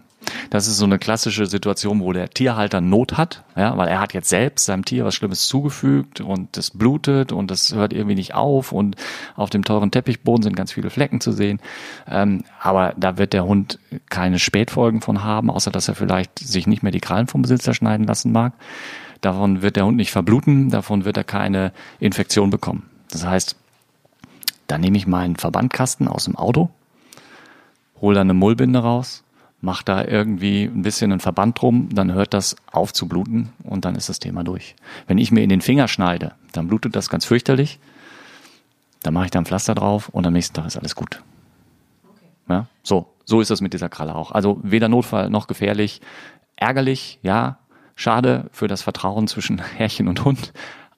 Das 0.50 0.66
ist 0.66 0.78
so 0.78 0.84
eine 0.84 0.98
klassische 0.98 1.46
Situation, 1.46 2.00
wo 2.00 2.12
der 2.12 2.28
Tierhalter 2.28 2.80
Not 2.80 3.16
hat, 3.16 3.44
ja, 3.56 3.76
weil 3.76 3.86
er 3.86 4.00
hat 4.00 4.14
jetzt 4.14 4.28
selbst 4.28 4.66
seinem 4.66 4.84
Tier 4.84 5.04
was 5.04 5.14
Schlimmes 5.14 5.46
zugefügt 5.46 6.20
und 6.20 6.56
es 6.56 6.70
blutet 6.70 7.30
und 7.30 7.52
das 7.52 7.72
hört 7.72 7.92
irgendwie 7.92 8.16
nicht 8.16 8.34
auf 8.34 8.72
und 8.72 8.96
auf 9.36 9.48
dem 9.48 9.64
teuren 9.64 9.92
Teppichboden 9.92 10.42
sind 10.42 10.56
ganz 10.56 10.72
viele 10.72 10.90
Flecken 10.90 11.20
zu 11.20 11.30
sehen. 11.30 11.60
Ähm, 12.08 12.42
aber 12.60 12.94
da 12.96 13.16
wird 13.16 13.32
der 13.32 13.44
Hund 13.44 13.78
keine 14.10 14.40
Spätfolgen 14.40 15.00
von 15.00 15.22
haben, 15.22 15.48
außer 15.48 15.70
dass 15.70 15.86
er 15.86 15.94
vielleicht 15.94 16.40
sich 16.40 16.66
nicht 16.66 16.82
mehr 16.82 16.92
die 16.92 17.00
Krallen 17.00 17.28
vom 17.28 17.42
Besitzer 17.42 17.74
schneiden 17.74 18.06
lassen 18.06 18.32
mag. 18.32 18.54
Davon 19.20 19.62
wird 19.62 19.76
der 19.76 19.86
Hund 19.86 19.96
nicht 19.96 20.10
verbluten, 20.10 20.70
davon 20.70 21.04
wird 21.04 21.16
er 21.16 21.24
keine 21.24 21.72
Infektion 22.00 22.50
bekommen. 22.50 22.90
Das 23.10 23.24
heißt, 23.24 23.54
da 24.66 24.78
nehme 24.78 24.96
ich 24.96 25.06
meinen 25.06 25.36
Verbandkasten 25.36 26.08
aus 26.08 26.24
dem 26.24 26.34
Auto, 26.34 26.70
hole 28.02 28.14
dann 28.14 28.26
eine 28.26 28.34
Mullbinde 28.34 28.80
raus, 28.80 29.24
mach 29.62 29.82
da 29.82 30.04
irgendwie 30.04 30.64
ein 30.64 30.82
bisschen 30.82 31.12
einen 31.12 31.20
Verband 31.20 31.62
drum, 31.62 31.88
dann 31.92 32.12
hört 32.12 32.34
das 32.34 32.56
auf 32.70 32.92
zu 32.92 33.08
bluten 33.08 33.52
und 33.62 33.86
dann 33.86 33.94
ist 33.94 34.10
das 34.10 34.18
Thema 34.18 34.44
durch. 34.44 34.74
Wenn 35.06 35.18
ich 35.18 35.32
mir 35.32 35.42
in 35.42 35.48
den 35.48 35.62
Finger 35.62 35.88
schneide, 35.88 36.34
dann 36.52 36.68
blutet 36.68 36.94
das 36.96 37.08
ganz 37.08 37.24
fürchterlich. 37.24 37.78
Dann 39.02 39.14
mache 39.14 39.26
ich 39.26 39.30
da 39.30 39.38
ein 39.38 39.46
Pflaster 39.46 39.74
drauf 39.74 40.08
und 40.10 40.26
am 40.26 40.32
nächsten 40.32 40.54
Tag 40.54 40.66
ist 40.66 40.76
alles 40.76 40.94
gut. 40.94 41.22
Okay. 42.04 42.26
Ja, 42.48 42.66
so, 42.82 43.06
so 43.24 43.40
ist 43.40 43.50
das 43.50 43.60
mit 43.60 43.72
dieser 43.72 43.88
Kralle 43.88 44.14
auch. 44.14 44.32
Also 44.32 44.60
weder 44.62 44.88
Notfall 44.88 45.30
noch 45.30 45.46
gefährlich. 45.46 46.00
Ärgerlich, 46.56 47.18
ja, 47.22 47.58
schade 47.94 48.48
für 48.52 48.68
das 48.68 48.82
Vertrauen 48.82 49.28
zwischen 49.28 49.58
Herrchen 49.76 50.08
und 50.08 50.24
Hund, 50.24 50.52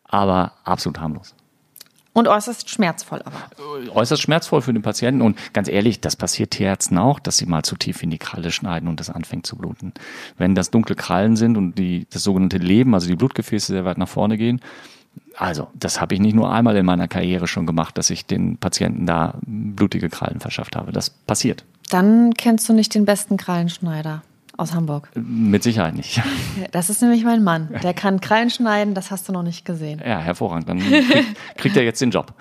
aber 0.05 0.53
absolut 0.65 1.01
harmlos. 1.01 1.35
Und 2.15 2.29
äußerst 2.29 2.71
schmerzvoll 2.71 3.23
aber. 3.25 3.51
Äußerst 3.93 4.23
schmerzvoll 4.23 4.63
für 4.63 4.73
den 4.73 4.83
Patienten. 4.83 5.21
Und 5.21 5.37
ganz 5.53 5.69
ehrlich, 5.69 6.01
das 6.01 6.15
passiert 6.15 6.53
Tierärzten 6.53 6.97
auch, 6.97 7.19
dass 7.19 7.37
sie 7.37 7.47
mal 7.47 7.65
zu 7.65 7.77
tief 7.77 8.03
in 8.05 8.11
die 8.11 8.19
Kralle 8.19 8.53
schneiden 8.53 8.89
und 8.89 9.01
das 9.01 9.11
anfängt 9.11 9.47
zu 9.47 9.57
bluten. 9.57 9.93
Wenn 10.39 10.55
das 10.55 10.71
dunkle 10.71 10.95
Krallen 10.95 11.35
sind 11.35 11.57
und 11.57 11.77
die, 11.77 12.07
das 12.11 12.23
sogenannte 12.23 12.59
Leben, 12.59 12.95
also 12.95 13.09
die 13.09 13.17
Blutgefäße 13.17 13.73
sehr 13.73 13.85
weit 13.85 13.99
nach 13.99 14.09
vorne 14.09 14.39
gehen, 14.39 14.61
also, 15.37 15.69
das 15.75 16.01
habe 16.01 16.15
ich 16.15 16.21
nicht 16.21 16.35
nur 16.35 16.53
einmal 16.53 16.77
in 16.77 16.87
meiner 16.87 17.09
Karriere 17.09 17.47
schon 17.47 17.67
gemacht, 17.67 17.99
dass 17.99 18.11
ich 18.11 18.27
den 18.27 18.57
Patienten 18.57 19.07
da 19.07 19.35
blutige 19.43 20.09
Krallen 20.09 20.41
verschafft 20.41 20.77
habe. 20.77 20.93
Das 20.93 21.11
passiert. 21.11 21.65
Dann 21.91 22.35
kennst 22.35 22.69
du 22.69 22.73
nicht 22.73 22.95
den 22.95 23.05
besten 23.05 23.37
Krallenschneider 23.37 24.23
aus 24.57 24.75
Hamburg. 24.75 25.09
Mit 25.15 25.63
Sicherheit 25.63 25.95
nicht. 25.95 26.21
Das 26.73 26.91
ist 26.91 27.03
nämlich 27.03 27.25
mein 27.25 27.45
Mann. 27.45 27.69
Der 27.83 27.95
kann 27.95 28.21
Krallen 28.21 28.51
schneiden, 28.51 28.95
das 28.95 29.11
hast 29.11 29.29
du 29.29 29.33
noch 29.33 29.43
nicht 29.43 29.65
gesehen. 29.65 30.01
Ja, 30.05 30.19
hervorragend. 30.19 30.69
Dann 30.69 30.79
kriegt, 30.81 31.57
kriegt 31.57 31.77
er 31.77 31.83
jetzt 31.85 32.01
den 32.01 32.11
Job. 32.11 32.33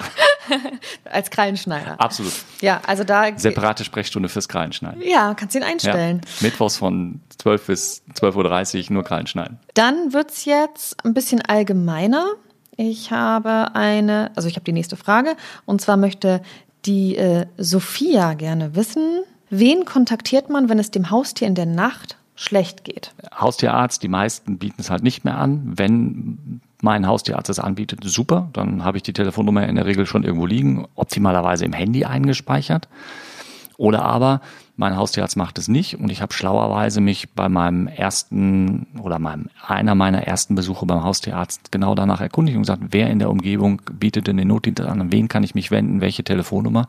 Als 1.06 1.30
Krallenschneider. 1.30 2.00
Absolut. 2.00 2.34
Ja, 2.62 2.82
also 2.86 3.04
da. 3.04 3.26
Separate 3.36 3.84
Sprechstunde 3.84 4.30
fürs 4.30 4.48
Krallenschneiden. 4.48 5.02
Ja, 5.06 5.34
kannst 5.36 5.56
ihn 5.56 5.64
einstellen. 5.64 6.22
Ja. 6.24 6.48
Mittwochs 6.48 6.78
von 6.78 7.22
12 7.38 7.68
bis 7.68 8.04
12.30 8.16 8.86
Uhr 8.88 8.94
nur 8.94 9.04
Krallenschneiden. 9.04 9.60
Dann 9.74 10.14
wird's 10.14 10.46
jetzt 10.46 11.04
ein 11.06 11.14
bisschen 11.14 11.42
allgemeiner. 11.42 12.26
Ich 12.76 13.12
habe 13.12 13.76
eine, 13.76 14.32
also 14.36 14.48
ich 14.48 14.56
habe 14.56 14.66
die 14.66 14.74
nächste 14.74 14.96
Frage. 14.96 15.36
Und 15.66 15.82
zwar 15.82 15.98
möchte 15.98 16.42
die 16.86 17.16
äh, 17.16 17.46
Sophia 17.58 18.34
gerne 18.34 18.76
wissen, 18.76 19.24
wen 19.60 19.86
kontaktiert 19.86 20.50
man, 20.50 20.70
wenn 20.70 20.80
es 20.80 20.92
dem 20.92 21.10
Haustier 21.10 21.48
in 21.48 21.56
der 21.56 21.66
Nacht 21.66 22.18
schlecht 22.36 22.84
geht? 22.84 23.14
Haustierarzt, 23.36 24.02
die 24.04 24.08
meisten 24.08 24.58
bieten 24.58 24.82
es 24.82 24.90
halt 24.90 25.04
nicht 25.04 25.24
mehr 25.24 25.38
an. 25.38 25.62
Wenn 25.76 26.62
mein 26.82 27.08
Haustierarzt 27.08 27.50
es 27.50 27.60
anbietet, 27.60 28.02
super. 28.04 28.50
Dann 28.54 28.84
habe 28.84 28.98
ich 28.98 29.04
die 29.04 29.14
Telefonnummer 29.14 29.68
in 29.68 29.76
der 29.76 29.86
Regel 29.86 30.06
schon 30.06 30.24
irgendwo 30.24 30.46
liegen, 30.46 30.86
optimalerweise 30.96 31.66
im 31.66 31.74
Handy 31.74 32.06
eingespeichert. 32.06 32.90
Oder 33.78 34.04
aber 34.04 34.42
mein 34.76 34.98
Haustierarzt 34.98 35.38
macht 35.38 35.60
es 35.60 35.68
nicht 35.68 36.00
und 36.00 36.10
ich 36.10 36.22
habe 36.22 36.34
schlauerweise 36.34 37.00
mich 37.00 37.32
bei 37.32 37.48
meinem 37.48 37.88
ersten 37.88 38.88
oder 39.02 39.20
meinem 39.20 39.50
einer 39.66 39.94
meiner 39.94 40.24
ersten 40.24 40.56
Besuche 40.56 40.86
beim 40.86 41.04
Haustierarzt 41.04 41.72
genau 41.72 41.94
danach 41.94 42.22
erkundigt 42.22 42.56
und 42.56 42.64
gesagt, 42.64 42.82
wer 42.90 43.10
in 43.10 43.20
der 43.20 43.30
Umgebung 43.30 43.82
bietet 43.92 44.28
denn 44.28 44.38
den 44.38 44.48
Notdienst 44.48 44.82
an, 44.82 45.02
an 45.02 45.12
wen 45.12 45.28
kann 45.28 45.44
ich 45.44 45.54
mich 45.54 45.70
wenden, 45.70 46.02
welche 46.02 46.24
Telefonnummer. 46.24 46.88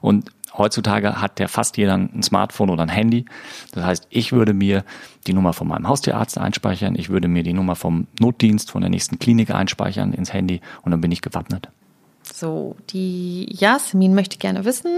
Und 0.00 0.30
heutzutage 0.56 1.20
hat 1.20 1.38
der 1.38 1.48
fast 1.48 1.76
jeder 1.76 1.94
ein 1.94 2.22
Smartphone 2.22 2.70
oder 2.70 2.82
ein 2.82 2.88
Handy. 2.88 3.26
Das 3.72 3.84
heißt, 3.84 4.06
ich 4.08 4.32
würde 4.32 4.54
mir 4.54 4.84
die 5.26 5.34
Nummer 5.34 5.52
von 5.52 5.68
meinem 5.68 5.88
Haustierarzt 5.88 6.38
einspeichern, 6.38 6.94
ich 6.94 7.10
würde 7.10 7.28
mir 7.28 7.42
die 7.42 7.52
Nummer 7.52 7.76
vom 7.76 8.06
Notdienst 8.18 8.70
von 8.70 8.80
der 8.80 8.90
nächsten 8.90 9.18
Klinik 9.18 9.50
einspeichern 9.50 10.14
ins 10.14 10.32
Handy 10.32 10.62
und 10.82 10.90
dann 10.90 11.02
bin 11.02 11.12
ich 11.12 11.20
gewappnet. 11.20 11.68
So, 12.32 12.76
die 12.90 13.46
Jasmin 13.50 14.14
möchte 14.14 14.38
gerne 14.38 14.64
wissen, 14.64 14.90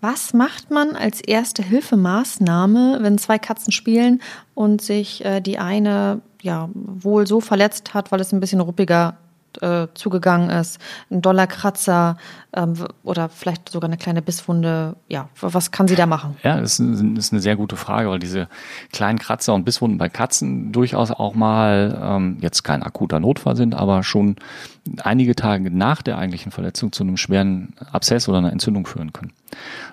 was 0.00 0.34
macht 0.34 0.70
man 0.70 0.96
als 0.96 1.20
erste 1.20 1.62
Hilfemaßnahme, 1.62 2.98
wenn 3.00 3.16
zwei 3.16 3.38
Katzen 3.38 3.72
spielen 3.72 4.20
und 4.54 4.82
sich 4.82 5.24
äh, 5.24 5.40
die 5.40 5.58
eine 5.58 6.20
ja 6.42 6.68
wohl 6.74 7.26
so 7.26 7.40
verletzt 7.40 7.94
hat, 7.94 8.12
weil 8.12 8.20
es 8.20 8.32
ein 8.32 8.40
bisschen 8.40 8.60
ruppiger 8.60 9.16
äh, 9.62 9.86
zugegangen 9.94 10.50
ist, 10.50 10.78
ein 11.10 11.22
doller 11.22 11.46
Kratzer 11.46 12.18
ähm, 12.52 12.74
oder 13.02 13.28
vielleicht 13.28 13.70
sogar 13.70 13.88
eine 13.88 13.96
kleine 13.96 14.22
Bisswunde. 14.22 14.96
Ja, 15.08 15.28
was 15.40 15.70
kann 15.70 15.88
sie 15.88 15.96
da 15.96 16.06
machen? 16.06 16.36
Ja, 16.42 16.60
das 16.60 16.78
ist 16.78 17.32
eine 17.32 17.40
sehr 17.40 17.56
gute 17.56 17.76
Frage, 17.76 18.10
weil 18.10 18.18
diese 18.18 18.48
kleinen 18.92 19.18
Kratzer 19.18 19.54
und 19.54 19.64
Bisswunden 19.64 19.98
bei 19.98 20.08
Katzen 20.08 20.72
durchaus 20.72 21.10
auch 21.10 21.34
mal 21.34 21.98
ähm, 22.02 22.38
jetzt 22.40 22.62
kein 22.62 22.82
akuter 22.82 23.20
Notfall 23.20 23.56
sind, 23.56 23.74
aber 23.74 24.02
schon 24.02 24.36
einige 25.02 25.34
Tage 25.34 25.70
nach 25.70 26.02
der 26.02 26.18
eigentlichen 26.18 26.52
Verletzung 26.52 26.92
zu 26.92 27.02
einem 27.02 27.16
schweren 27.16 27.74
Abszess 27.92 28.28
oder 28.28 28.38
einer 28.38 28.52
Entzündung 28.52 28.86
führen 28.86 29.12
können. 29.12 29.32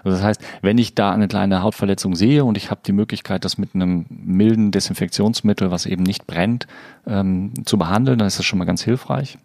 Also 0.03 0.17
das 0.17 0.23
heißt, 0.23 0.41
wenn 0.61 0.77
ich 0.77 0.95
da 0.95 1.11
eine 1.11 1.27
kleine 1.27 1.61
Hautverletzung 1.61 2.15
sehe 2.15 2.43
und 2.45 2.57
ich 2.57 2.71
habe 2.71 2.81
die 2.85 2.91
Möglichkeit, 2.91 3.45
das 3.45 3.57
mit 3.57 3.75
einem 3.75 4.05
milden 4.09 4.71
Desinfektionsmittel, 4.71 5.71
was 5.71 5.85
eben 5.85 6.03
nicht 6.03 6.27
brennt, 6.27 6.67
ähm, 7.07 7.53
zu 7.65 7.77
behandeln, 7.77 8.19
dann 8.19 8.27
ist 8.27 8.39
das 8.39 8.45
schon 8.45 8.59
mal 8.59 8.65
ganz 8.65 8.83
hilfreich. 8.83 9.37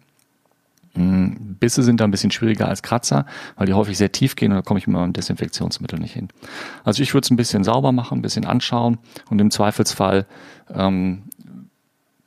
Hm, 0.95 1.55
Bisse 1.59 1.83
sind 1.83 1.99
da 1.99 2.05
ein 2.05 2.11
bisschen 2.11 2.31
schwieriger 2.31 2.67
als 2.67 2.81
Kratzer, 2.81 3.25
weil 3.55 3.67
die 3.67 3.73
häufig 3.73 3.97
sehr 3.97 4.11
tief 4.11 4.35
gehen 4.35 4.51
und 4.51 4.57
da 4.57 4.61
komme 4.61 4.79
ich 4.79 4.87
mit 4.87 4.95
meinem 4.95 5.13
Desinfektionsmittel 5.13 5.99
nicht 5.99 6.13
hin. 6.13 6.29
Also 6.83 7.03
ich 7.03 7.13
würde 7.13 7.25
es 7.25 7.31
ein 7.31 7.37
bisschen 7.37 7.63
sauber 7.63 7.91
machen, 7.91 8.19
ein 8.19 8.21
bisschen 8.21 8.45
anschauen 8.45 8.97
und 9.29 9.39
im 9.39 9.51
Zweifelsfall 9.51 10.25
ähm, 10.73 11.23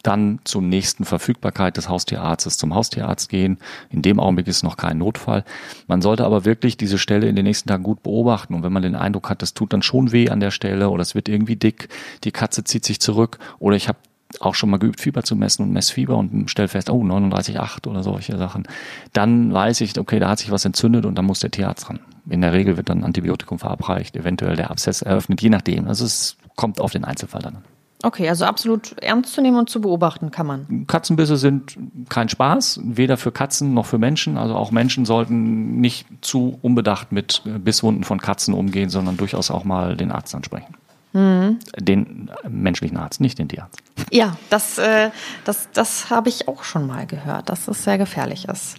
dann 0.02 0.40
zur 0.44 0.62
nächsten 0.62 1.04
Verfügbarkeit 1.04 1.76
des 1.76 1.88
Haustierarztes 1.88 2.58
zum 2.58 2.74
Haustierarzt 2.74 3.28
gehen. 3.28 3.58
In 3.90 4.02
dem 4.02 4.18
Augenblick 4.20 4.48
ist 4.48 4.62
noch 4.62 4.76
kein 4.76 4.98
Notfall. 4.98 5.44
Man 5.86 6.02
sollte 6.02 6.24
aber 6.24 6.44
wirklich 6.44 6.76
diese 6.76 6.98
Stelle 6.98 7.28
in 7.28 7.36
den 7.36 7.44
nächsten 7.44 7.68
Tagen 7.68 7.82
gut 7.82 8.02
beobachten. 8.02 8.54
Und 8.54 8.62
wenn 8.62 8.72
man 8.72 8.82
den 8.82 8.96
Eindruck 8.96 9.30
hat, 9.30 9.42
das 9.42 9.54
tut 9.54 9.72
dann 9.72 9.82
schon 9.82 10.12
weh 10.12 10.28
an 10.30 10.40
der 10.40 10.50
Stelle 10.50 10.90
oder 10.90 11.02
es 11.02 11.14
wird 11.14 11.28
irgendwie 11.28 11.56
dick, 11.56 11.88
die 12.24 12.32
Katze 12.32 12.64
zieht 12.64 12.84
sich 12.84 13.00
zurück 13.00 13.38
oder 13.58 13.76
ich 13.76 13.88
habe 13.88 13.98
auch 14.40 14.54
schon 14.54 14.70
mal 14.70 14.78
geübt, 14.78 15.00
Fieber 15.00 15.22
zu 15.22 15.36
messen 15.36 15.62
und 15.62 15.72
messe 15.72 15.92
Fieber 15.92 16.16
und 16.16 16.50
stelle 16.50 16.68
fest, 16.68 16.90
oh, 16.90 17.02
39,8 17.02 17.86
oder 17.86 18.02
solche 18.02 18.38
Sachen. 18.38 18.66
Dann 19.12 19.52
weiß 19.52 19.80
ich, 19.82 19.98
okay, 19.98 20.18
da 20.18 20.30
hat 20.30 20.38
sich 20.38 20.50
was 20.50 20.64
entzündet 20.64 21.04
und 21.04 21.16
dann 21.16 21.26
muss 21.26 21.40
der 21.40 21.50
Tierarzt 21.50 21.88
ran. 21.88 22.00
In 22.28 22.40
der 22.40 22.52
Regel 22.52 22.76
wird 22.76 22.88
dann 22.88 23.04
Antibiotikum 23.04 23.58
verabreicht, 23.58 24.16
eventuell 24.16 24.56
der 24.56 24.70
Abszess 24.70 25.02
eröffnet, 25.02 25.42
je 25.42 25.50
nachdem. 25.50 25.86
Also 25.86 26.04
es 26.04 26.36
kommt 26.56 26.80
auf 26.80 26.92
den 26.92 27.04
Einzelfall 27.04 27.42
dann 27.42 27.56
an. 27.56 27.64
Okay, 28.02 28.28
also 28.28 28.44
absolut 28.44 28.98
ernst 29.00 29.32
zu 29.32 29.40
nehmen 29.40 29.56
und 29.56 29.70
zu 29.70 29.80
beobachten 29.80 30.30
kann 30.32 30.46
man. 30.46 30.86
Katzenbisse 30.88 31.36
sind 31.36 31.76
kein 32.08 32.28
Spaß, 32.28 32.80
weder 32.82 33.16
für 33.16 33.30
Katzen 33.30 33.74
noch 33.74 33.86
für 33.86 33.98
Menschen. 33.98 34.36
Also 34.36 34.56
auch 34.56 34.72
Menschen 34.72 35.04
sollten 35.04 35.80
nicht 35.80 36.06
zu 36.20 36.58
unbedacht 36.62 37.12
mit 37.12 37.42
Bisswunden 37.44 38.02
von 38.02 38.20
Katzen 38.20 38.54
umgehen, 38.54 38.90
sondern 38.90 39.16
durchaus 39.16 39.50
auch 39.50 39.62
mal 39.64 39.96
den 39.96 40.10
Arzt 40.10 40.34
ansprechen. 40.34 40.74
Mhm. 41.12 41.58
Den 41.78 42.30
menschlichen 42.48 42.96
Arzt, 42.96 43.20
nicht 43.20 43.38
den 43.38 43.48
Tierarzt. 43.48 43.78
Ja, 44.10 44.36
das, 44.50 44.78
äh, 44.78 45.10
das, 45.44 45.68
das 45.72 46.10
habe 46.10 46.28
ich 46.28 46.48
auch 46.48 46.64
schon 46.64 46.86
mal 46.86 47.06
gehört, 47.06 47.50
dass 47.50 47.68
es 47.68 47.84
sehr 47.84 47.98
gefährlich 47.98 48.48
ist. 48.48 48.76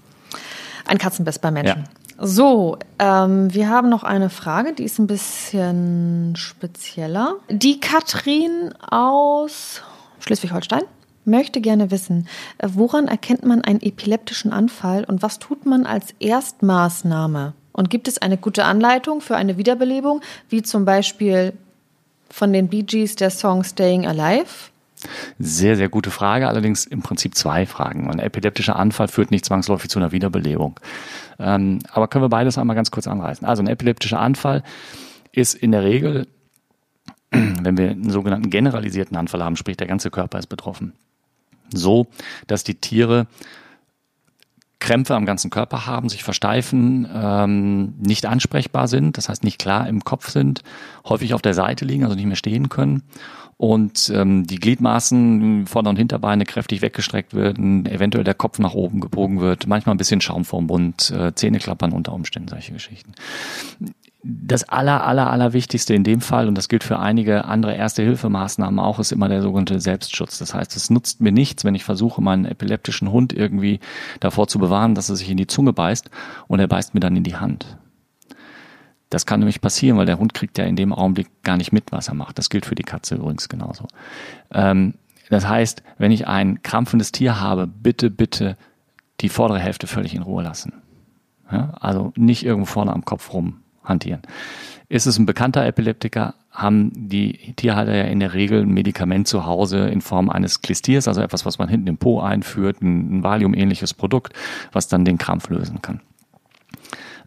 Ein 0.86 0.98
Katzenbiss 0.98 1.40
bei 1.40 1.52
Menschen. 1.52 1.84
Ja. 1.84 2.03
So, 2.18 2.78
ähm, 3.00 3.54
wir 3.54 3.70
haben 3.70 3.90
noch 3.90 4.04
eine 4.04 4.30
Frage, 4.30 4.74
die 4.74 4.84
ist 4.84 5.00
ein 5.00 5.08
bisschen 5.08 6.36
spezieller. 6.36 7.36
Die 7.50 7.80
Katrin 7.80 8.74
aus 8.90 9.82
Schleswig-Holstein 10.20 10.84
möchte 11.26 11.62
gerne 11.62 11.92
wissen, 11.92 12.28
äh, 12.60 12.70
woran 12.74 13.08
erkennt 13.08 13.46
man 13.46 13.64
einen 13.64 13.82
epileptischen 13.82 14.52
Anfall 14.52 15.04
und 15.06 15.22
was 15.22 15.40
tut 15.40 15.66
man 15.66 15.86
als 15.86 16.14
Erstmaßnahme? 16.20 17.54
Und 17.72 17.90
gibt 17.90 18.08
es 18.08 18.20
eine 18.20 18.38
gute 18.38 18.66
Anleitung 18.66 19.20
für 19.20 19.36
eine 19.36 19.58
Wiederbelebung, 19.58 20.22
wie 20.50 20.62
zum 20.62 20.86
Beispiel 20.86 21.54
von 22.30 22.54
den 22.54 22.68
Bee 22.68 22.84
Gees 22.84 23.16
der 23.16 23.32
Song 23.32 23.64
Staying 23.64 24.06
Alive? 24.06 24.70
Sehr, 25.40 25.76
sehr 25.76 25.90
gute 25.90 26.12
Frage. 26.12 26.48
Allerdings 26.48 26.86
im 26.86 27.02
Prinzip 27.02 27.36
zwei 27.36 27.66
Fragen. 27.66 28.10
Ein 28.10 28.20
epileptischer 28.20 28.76
Anfall 28.76 29.08
führt 29.08 29.32
nicht 29.32 29.46
zwangsläufig 29.46 29.90
zu 29.90 30.00
einer 30.00 30.12
Wiederbelebung. 30.12 30.80
Ähm, 31.40 31.80
aber 31.92 32.08
können 32.08 32.24
wir 32.24 32.30
beides 32.30 32.58
einmal 32.58 32.76
ganz 32.76 32.92
kurz 32.92 33.08
anreißen. 33.08 33.48
Also 33.48 33.64
ein 33.64 33.68
epileptischer 33.68 34.20
Anfall 34.20 34.64
ist 35.32 35.56
in 35.56 35.72
der 35.72 35.84
Regel, 35.84 36.28
wenn 37.32 37.78
wir 37.78 37.92
einen 37.92 38.10
sogenannten 38.10 38.50
generalisierten 38.50 39.18
Anfall 39.18 39.44
haben, 39.44 39.56
sprich 39.56 39.78
der 39.78 39.88
ganze 39.88 40.12
Körper 40.12 40.40
ist 40.40 40.48
betroffen, 40.48 40.94
so, 41.74 42.08
dass 42.48 42.64
die 42.64 42.76
Tiere 42.76 43.28
Krämpfe 44.84 45.16
am 45.16 45.26
ganzen 45.26 45.50
Körper 45.50 45.88
haben, 45.88 46.10
sich 46.10 46.24
versteifen, 46.24 47.08
ähm, 47.12 47.96
nicht 47.98 48.26
ansprechbar 48.26 48.88
sind, 48.88 49.18
das 49.18 49.30
heißt 49.30 49.44
nicht 49.44 49.58
klar 49.58 49.88
im 49.88 50.04
Kopf 50.04 50.30
sind, 50.30 50.62
häufig 51.08 51.34
auf 51.34 51.42
der 51.42 51.54
Seite 51.54 51.86
liegen, 51.86 52.04
also 52.04 52.16
nicht 52.16 52.26
mehr 52.26 52.36
stehen 52.36 52.70
können. 52.70 53.02
Und 53.56 54.12
ähm, 54.14 54.46
die 54.46 54.58
Gliedmaßen, 54.58 55.68
Vorder- 55.68 55.90
und 55.90 55.96
Hinterbeine 55.96 56.44
kräftig 56.44 56.82
weggestreckt 56.82 57.34
werden, 57.34 57.86
eventuell 57.86 58.26
der 58.26 58.34
Kopf 58.34 58.60
nach 58.60 58.74
oben 58.74 59.00
gebogen 59.00 59.40
wird, 59.40 59.68
manchmal 59.68 59.96
ein 59.96 59.98
bisschen 59.98 60.22
Schaum 60.22 60.44
vorm 60.44 60.66
Mund, 60.66 61.12
äh, 61.12 61.34
Zähne 61.34 61.60
klappern 61.60 61.94
unter 61.94 62.12
Umständen, 62.12 62.50
solche 62.50 62.74
Geschichten 62.74 63.14
das 64.24 64.64
aller, 64.70 65.06
aller, 65.06 65.30
aller 65.30 65.52
Wichtigste 65.52 65.94
in 65.94 66.06
dem 66.06 66.22
Fall, 66.22 66.48
und 66.48 66.56
das 66.56 66.70
gilt 66.70 66.84
für 66.84 66.98
einige 66.98 67.44
andere 67.44 67.76
Erste-Hilfemaßnahmen 67.76 68.80
auch, 68.80 69.00
ist 69.00 69.12
immer 69.12 69.28
der 69.28 69.42
sogenannte 69.42 69.82
Selbstschutz. 69.82 70.40
Das 70.40 70.54
heißt, 70.54 70.78
es 70.78 70.90
nutzt 70.90 71.20
mir 71.20 71.34
nichts, 71.34 71.66
wenn 71.66 71.76
ich 71.76 71.84
versuche, 71.84 72.22
meinen 72.22 72.46
epileptischen 72.46 73.12
Hund 73.12 73.34
irgendwie 73.34 73.82
davor 74.22 74.48
zu 74.48 74.60
bewahren, 74.60 74.96
dass 74.96 75.10
er 75.10 75.18
sich 75.18 75.30
in 75.30 75.38
die 75.38 75.48
Zunge 75.48 75.74
beißt 75.74 76.10
und 76.48 76.60
er 76.60 76.68
beißt 76.68 76.94
mir 76.94 77.02
dann 77.02 77.18
in 77.18 77.24
die 77.24 77.36
Hand. 77.36 77.78
Das 79.10 79.26
kann 79.26 79.42
nämlich 79.42 79.60
passieren, 79.60 79.98
weil 79.98 80.06
der 80.06 80.20
Hund 80.20 80.34
kriegt 80.34 80.58
ja 80.58 80.64
in 80.64 80.78
dem 80.78 80.94
Augenblick 80.94 81.28
gar 81.44 81.58
nicht 81.58 81.74
mit, 81.74 81.92
was 81.92 82.08
er 82.08 82.16
macht. 82.16 82.40
Das 82.40 82.50
gilt 82.50 82.66
für 82.66 82.76
die 82.76 82.84
Katze 82.84 83.16
übrigens 83.16 83.50
genauso. 83.50 83.88
Ähm, 84.52 84.96
das 85.30 85.48
heißt, 85.48 85.84
wenn 85.98 86.12
ich 86.12 86.28
ein 86.28 86.64
krampfendes 86.64 87.12
Tier 87.12 87.42
habe, 87.42 87.68
bitte, 87.68 88.10
bitte 88.10 88.58
die 89.20 89.30
vordere 89.30 89.60
Hälfte 89.60 89.86
völlig 89.86 90.16
in 90.16 90.22
Ruhe 90.22 90.44
lassen. 90.44 90.82
Ja, 91.52 91.74
also 91.80 92.14
nicht 92.16 92.46
irgendwo 92.46 92.66
vorne 92.66 92.94
am 92.94 93.06
Kopf 93.06 93.34
rum 93.34 93.63
hantieren. 93.84 94.22
Ist 94.90 95.08
es 95.08 95.18
ein 95.18 95.26
bekannter 95.26 95.66
Epileptiker, 95.66 96.36
haben 96.52 96.92
die 96.94 97.54
Tierhalter 97.56 97.96
ja 97.96 98.04
in 98.04 98.20
der 98.20 98.34
Regel 98.34 98.62
ein 98.62 98.74
Medikament 98.74 99.28
zu 99.28 99.46
Hause 99.46 99.88
in 99.88 100.02
Form 100.02 100.30
eines 100.30 100.62
Klistiers, 100.62 101.08
also 101.08 101.22
etwas, 101.22 101.46
was 101.46 101.58
man 101.58 101.68
hinten 101.68 101.88
im 101.88 101.98
Po 101.98 102.20
einführt, 102.20 102.82
ein, 102.82 103.24
Valium-ähnliches 103.24 103.94
Produkt, 103.94 104.34
was 104.72 104.88
dann 104.88 105.04
den 105.04 105.18
Krampf 105.18 105.50
lösen 105.50 105.82
kann. 105.82 106.02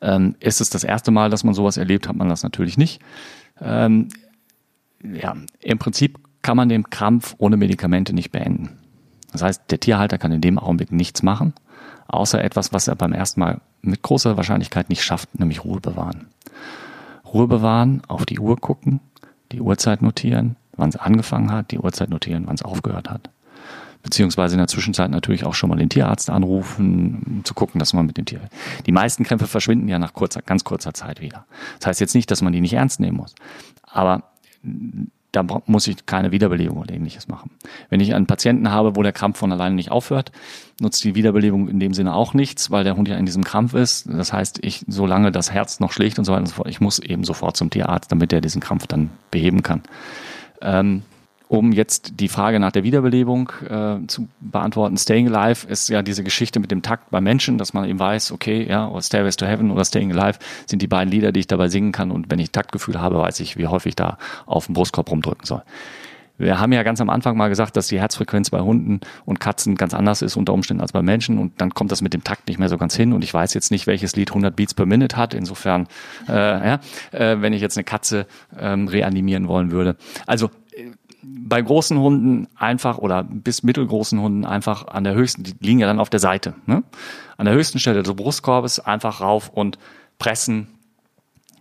Ähm, 0.01 0.37
ist 0.39 0.61
es 0.61 0.71
das 0.71 0.85
erste 0.85 1.11
Mal, 1.11 1.31
dass 1.31 1.43
man 1.43 1.55
sowas 1.55 1.77
erlebt, 1.77 2.09
hat 2.09 2.17
man 2.17 2.29
das 2.29 2.43
natürlich 2.43 2.79
nicht. 2.79 3.01
Ähm, 3.61 4.09
ja, 5.03 5.35
im 5.61 5.79
Prinzip 5.79 6.19
kann 6.43 6.57
man 6.57 6.69
den 6.69 6.91
Krampf 6.91 7.35
ohne 7.39 7.57
Medikamente 7.57 8.13
nicht 8.13 8.31
beenden. 8.31 8.79
Das 9.33 9.43
heißt, 9.43 9.63
der 9.71 9.81
Tierhalter 9.81 10.19
kann 10.19 10.33
in 10.33 10.41
dem 10.41 10.59
Augenblick 10.59 10.93
nichts 10.93 11.23
machen, 11.23 11.53
außer 12.09 12.43
etwas, 12.43 12.73
was 12.73 12.89
er 12.89 12.97
beim 12.97 13.13
ersten 13.13 13.41
Mal 13.41 13.61
mit 13.83 14.03
großer 14.03 14.37
Wahrscheinlichkeit 14.37 14.89
nicht 14.89 15.03
schafft, 15.03 15.39
nämlich 15.39 15.65
Ruhe 15.65 15.81
bewahren. 15.81 16.29
Ruhe 17.25 17.47
bewahren, 17.47 18.03
auf 18.09 18.27
die 18.27 18.39
Uhr 18.39 18.57
gucken, 18.57 19.01
die 19.53 19.61
Uhrzeit 19.61 20.03
notieren, 20.03 20.57
wann 20.77 20.89
es 20.89 20.97
angefangen 20.97 21.53
hat, 21.53 21.71
die 21.71 21.79
Uhrzeit 21.79 22.11
notieren, 22.11 22.47
wann 22.47 22.55
es 22.55 22.63
aufgehört 22.63 23.11
hat. 23.11 23.31
Beziehungsweise 24.03 24.55
in 24.55 24.59
der 24.59 24.69
Zwischenzeit 24.69 25.11
natürlich 25.11 25.45
auch 25.45 25.55
schon 25.55 25.69
mal 25.69 25.77
den 25.77 25.89
Tierarzt 25.89 26.31
anrufen, 26.31 27.25
um 27.27 27.45
zu 27.45 27.55
gucken, 27.55 27.81
dass 27.81 27.93
man 27.93 28.07
mit 28.07 28.17
dem 28.17 28.25
Tier. 28.25 28.41
Die 28.87 28.93
meisten 28.93 29.25
Krämpfe 29.25 29.49
verschwinden 29.49 29.89
ja 29.89 29.99
nach 29.99 30.15
kurzer, 30.15 30.43
ganz 30.43 30.63
kurzer 30.63 30.95
Zeit 30.95 31.21
wieder. 31.21 31.45
Das 31.81 31.89
heißt 31.89 32.01
jetzt 32.01 32.15
nicht, 32.15 32.31
dass 32.31 32.41
man 32.41 32.53
die 32.53 32.61
nicht 32.61 32.75
ernst 32.75 33.01
nehmen 33.01 33.17
muss. 33.17 33.35
Aber 33.83 34.31
da 35.43 35.63
muss 35.67 35.87
ich 35.87 36.07
keine 36.07 36.33
Wiederbelebung 36.33 36.79
oder 36.79 36.95
ähnliches 36.95 37.29
machen. 37.29 37.51
Wenn 37.91 38.01
ich 38.01 38.15
einen 38.15 38.27
Patienten 38.27 38.71
habe, 38.71 38.97
wo 38.97 39.03
der 39.03 39.13
Krampf 39.13 39.39
von 39.39 39.53
alleine 39.53 39.75
nicht 39.75 39.91
aufhört, 39.91 40.33
nutzt 40.81 41.05
die 41.05 41.15
Wiederbelebung 41.15 41.69
in 41.69 41.81
dem 41.81 41.95
Sinne 41.95 42.15
auch 42.15 42.35
nichts, 42.35 42.71
weil 42.71 42.85
der 42.85 42.97
Hund 42.97 43.09
ja 43.09 43.17
in 43.17 43.27
diesem 43.27 43.45
Krampf 43.45 43.75
ist. 43.75 44.09
Das 44.09 44.33
heißt, 44.33 44.59
ich, 44.63 44.85
solange 44.89 45.33
das 45.33 45.51
Herz 45.51 45.81
noch 45.81 45.93
schlägt 45.93 46.19
und 46.19 46.25
so 46.25 46.33
weiter 46.33 46.41
und 46.41 46.49
so 46.49 46.55
fort, 46.55 46.69
ich 46.69 46.81
muss 46.81 46.99
eben 46.99 47.25
sofort 47.25 47.57
zum 47.57 47.71
Tierarzt, 47.71 48.11
damit 48.11 48.33
der 48.33 48.41
diesen 48.41 48.61
Krampf 48.61 48.87
dann 48.87 49.11
beheben 49.31 49.63
kann. 49.63 49.83
Ähm, 50.61 51.03
um 51.49 51.73
jetzt 51.73 52.21
die 52.21 52.29
Frage 52.29 52.59
nach 52.59 52.73
der 52.73 52.83
Wiederbelebung 52.83 53.53
äh, 53.69 54.07
zu 54.07 54.29
beantworten, 54.41 54.97
Staying 54.97 55.33
Alive 55.33 55.67
ist 55.67 55.89
ja 55.89 56.03
diese 56.03 56.25
Geschichte 56.25 56.61
mit 56.61 56.71
dem 56.71 56.83
Takt 56.83 57.11
bei 57.11 57.21
Menschen, 57.21 57.59
dass 57.59 57.73
man 57.73 57.89
eben 57.89 57.99
weiß, 57.99 58.33
okay, 58.33 58.67
ja, 58.69 58.89
oder 58.89 59.03
Stairways 59.03 59.37
to 59.37 59.47
Heaven 59.47 59.71
oder 59.71 59.85
Staying 59.85 60.17
Alive 60.17 60.39
sind 60.67 60.83
die 60.83 60.89
beiden 60.89 61.11
Lieder, 61.11 61.33
die 61.33 61.41
ich 61.41 61.47
dabei 61.47 61.69
singen 61.69 61.93
kann 61.93 62.11
und 62.11 62.31
wenn 62.31 62.39
ich 62.39 62.51
Taktgefühl 62.51 63.01
habe, 63.01 63.19
weiß 63.19 63.41
ich, 63.41 63.57
wie 63.57 63.67
häufig 63.67 63.95
da 63.95 64.19
auf 64.47 64.67
den 64.67 64.75
Brustkorb 64.75 65.11
rumdrücken 65.11 65.47
soll. 65.47 65.63
Wir 66.39 66.61
haben 66.61 66.73
ja 66.73 66.83
ganz 66.83 67.01
am 67.01 67.09
Anfang 67.09 67.37
mal 67.37 67.49
gesagt, 67.49 67.77
dass 67.77 67.89
die 67.89 67.99
Herzfrequenz 67.99 68.51
bei 68.51 68.61
Hunden 68.61 69.01
und 69.25 69.41
Katzen 69.41 69.75
ganz 69.75 69.95
anders 69.95 70.21
ist 70.23 70.37
unter 70.37 70.53
Umständen 70.53 70.83
als 70.83 70.93
bei 70.93 71.03
Menschen 71.03 71.39
und 71.39 71.61
dann 71.61 71.73
kommt 71.73 71.93
das 71.93 72.03
mit 72.03 72.13
dem 72.13 72.25
Takt 72.25 72.49
nicht 72.49 72.59
mehr 72.59 72.69
so 72.69 72.77
ganz 72.77 72.95
hin 72.95 73.13
und 73.13 73.25
ich 73.25 73.33
weiß 73.33 73.55
jetzt 73.55 73.71
nicht, 73.71 73.87
welches 73.87 74.17
Lied 74.17 74.31
100 74.31 74.55
Beats 74.55 74.75
per 74.75 74.87
Minute 74.87 75.17
hat. 75.17 75.33
Insofern, 75.33 75.87
äh, 76.29 76.33
ja, 76.33 76.81
äh, 77.13 77.41
wenn 77.41 77.53
ich 77.53 77.63
jetzt 77.63 77.79
eine 77.79 77.85
Katze 77.85 78.27
ähm, 78.59 78.89
reanimieren 78.89 79.49
wollen 79.49 79.71
würde. 79.71 79.97
Also 80.27 80.51
bei 81.29 81.61
großen 81.61 81.99
Hunden 81.99 82.49
einfach 82.57 82.99
oder 82.99 83.25
bis 83.25 83.63
mittelgroßen 83.63 84.21
Hunden 84.21 84.45
einfach 84.45 84.87
an 84.89 85.05
der 85.05 85.15
höchsten, 85.15 85.43
die 85.43 85.55
liegen 85.61 85.79
ja 85.79 85.87
dann 85.87 86.01
auf 86.01 86.11
der 86.11 86.21
Seite, 86.21 86.55
ne? 86.67 86.83
an 87.37 87.47
der 87.47 87.55
höchsten 87.55 87.79
Stelle 87.79 88.03
des 88.03 88.15
Brustkorbes 88.15 88.81
einfach 88.81 89.21
rauf 89.21 89.49
und 89.49 89.79
pressen, 90.19 90.69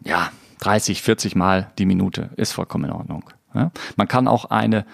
ja, 0.04 0.30
30, 0.60 1.02
40 1.02 1.36
Mal 1.36 1.72
die 1.78 1.86
Minute 1.86 2.30
ist 2.38 2.54
vollkommen 2.54 2.86
in 2.86 2.92
Ordnung. 2.92 3.30
Ja? 3.54 3.72
Man 3.96 4.08
kann 4.08 4.28
auch 4.28 4.46
eine 4.46 4.86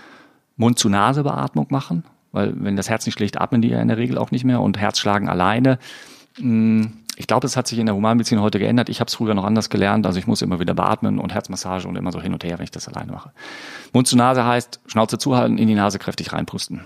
Mund-zu-Nase-Beatmung 0.57 1.67
machen, 1.69 2.03
weil 2.31 2.53
wenn 2.55 2.75
das 2.75 2.89
Herz 2.89 3.05
nicht 3.05 3.15
schlägt, 3.15 3.39
atmen 3.39 3.61
die 3.61 3.69
ja 3.69 3.81
in 3.81 3.87
der 3.87 3.97
Regel 3.97 4.17
auch 4.17 4.31
nicht 4.31 4.45
mehr 4.45 4.61
und 4.61 4.77
Herzschlagen 4.77 5.29
alleine 5.29 5.79
mh, 6.37 6.83
hm, 6.83 6.93
ich 7.21 7.27
glaube, 7.27 7.45
es 7.45 7.55
hat 7.55 7.67
sich 7.67 7.77
in 7.77 7.85
der 7.85 7.93
Humanmedizin 7.93 8.41
heute 8.41 8.57
geändert. 8.57 8.89
Ich 8.89 8.99
habe 8.99 9.07
es 9.07 9.13
früher 9.13 9.35
noch 9.35 9.43
anders 9.43 9.69
gelernt. 9.69 10.07
Also 10.07 10.17
ich 10.17 10.25
muss 10.25 10.41
immer 10.41 10.59
wieder 10.59 10.73
beatmen 10.73 11.19
und 11.19 11.31
Herzmassage 11.31 11.87
und 11.87 11.95
immer 11.95 12.11
so 12.11 12.19
hin 12.19 12.33
und 12.33 12.43
her, 12.43 12.57
wenn 12.57 12.63
ich 12.63 12.71
das 12.71 12.87
alleine 12.87 13.11
mache. 13.11 13.31
Mund 13.93 14.07
zu 14.07 14.17
Nase 14.17 14.43
heißt 14.43 14.79
Schnauze 14.87 15.19
zuhalten, 15.19 15.59
in 15.59 15.67
die 15.67 15.75
Nase 15.75 15.99
kräftig 15.99 16.33
reinpusten. 16.33 16.81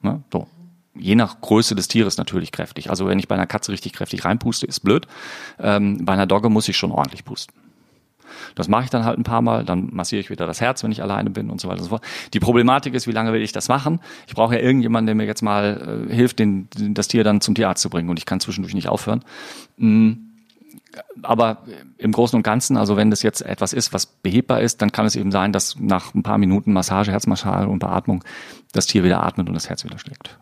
Ne? 0.00 0.22
So. 0.32 0.46
Je 0.94 1.16
nach 1.16 1.42
Größe 1.42 1.74
des 1.74 1.86
Tieres 1.86 2.16
natürlich 2.16 2.50
kräftig. 2.50 2.88
Also 2.88 3.06
wenn 3.06 3.18
ich 3.18 3.28
bei 3.28 3.34
einer 3.34 3.46
Katze 3.46 3.72
richtig 3.72 3.92
kräftig 3.92 4.24
reinpuste, 4.24 4.64
ist 4.64 4.80
blöd. 4.80 5.06
Ähm, 5.58 6.06
bei 6.06 6.14
einer 6.14 6.26
Dogge 6.26 6.48
muss 6.48 6.66
ich 6.70 6.78
schon 6.78 6.90
ordentlich 6.90 7.26
pusten. 7.26 7.54
Das 8.54 8.68
mache 8.68 8.84
ich 8.84 8.90
dann 8.90 9.04
halt 9.04 9.18
ein 9.18 9.24
paar 9.24 9.42
Mal, 9.42 9.64
dann 9.64 9.88
massiere 9.92 10.20
ich 10.20 10.30
wieder 10.30 10.46
das 10.46 10.60
Herz, 10.60 10.82
wenn 10.82 10.92
ich 10.92 11.02
alleine 11.02 11.30
bin 11.30 11.50
und 11.50 11.60
so 11.60 11.68
weiter 11.68 11.78
und 11.78 11.84
so 11.84 11.90
fort. 11.90 12.04
Die 12.32 12.40
Problematik 12.40 12.94
ist, 12.94 13.06
wie 13.06 13.12
lange 13.12 13.32
will 13.32 13.42
ich 13.42 13.52
das 13.52 13.68
machen? 13.68 14.00
Ich 14.26 14.34
brauche 14.34 14.54
ja 14.54 14.60
irgendjemanden, 14.60 15.06
der 15.06 15.14
mir 15.14 15.26
jetzt 15.26 15.42
mal 15.42 16.06
äh, 16.10 16.14
hilft, 16.14 16.38
den, 16.38 16.68
das 16.76 17.08
Tier 17.08 17.24
dann 17.24 17.40
zum 17.40 17.54
Tierarzt 17.54 17.82
zu 17.82 17.90
bringen 17.90 18.08
und 18.10 18.18
ich 18.18 18.26
kann 18.26 18.40
zwischendurch 18.40 18.74
nicht 18.74 18.88
aufhören. 18.88 19.24
Mhm 19.76 20.26
aber 21.22 21.58
im 21.98 22.12
Großen 22.12 22.36
und 22.36 22.42
Ganzen, 22.42 22.76
also 22.76 22.96
wenn 22.96 23.10
das 23.10 23.22
jetzt 23.22 23.42
etwas 23.42 23.72
ist, 23.72 23.92
was 23.92 24.06
behebbar 24.06 24.60
ist, 24.60 24.82
dann 24.82 24.92
kann 24.92 25.06
es 25.06 25.16
eben 25.16 25.30
sein, 25.30 25.52
dass 25.52 25.78
nach 25.78 26.14
ein 26.14 26.22
paar 26.22 26.38
Minuten 26.38 26.72
Massage, 26.72 27.12
Herzmassage 27.12 27.68
und 27.68 27.78
Beatmung 27.78 28.24
das 28.72 28.86
Tier 28.86 29.04
wieder 29.04 29.22
atmet 29.22 29.48
und 29.48 29.54
das 29.54 29.68
Herz 29.68 29.84
wieder 29.84 29.98
schlägt. 29.98 30.38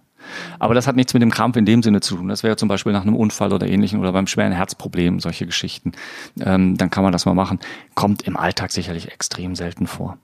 Aber 0.59 0.75
das 0.75 0.87
hat 0.87 0.97
nichts 0.97 1.14
mit 1.14 1.22
dem 1.22 1.31
Krampf 1.31 1.57
in 1.57 1.64
dem 1.64 1.83
Sinne 1.83 2.01
zu 2.01 2.16
tun. 2.16 2.29
Das 2.29 2.43
wäre 2.43 2.57
zum 2.57 2.68
Beispiel 2.68 2.93
nach 2.93 3.03
einem 3.03 3.16
Unfall 3.16 3.53
oder 3.53 3.66
ähnlichen 3.66 4.01
oder 4.01 4.12
beim 4.12 4.27
schweren 4.27 4.53
Herzproblem, 4.53 5.20
solche 5.20 5.47
Geschichten. 5.47 5.93
Ähm, 6.41 6.77
dann 6.77 6.91
kann 6.91 7.05
man 7.05 7.12
das 7.12 7.27
mal 7.27 7.35
machen. 7.35 7.59
Kommt 7.95 8.22
im 8.22 8.37
Alltag 8.37 8.72
sicherlich 8.72 9.11
extrem 9.11 9.55
selten 9.55 9.87
vor. 9.87 10.18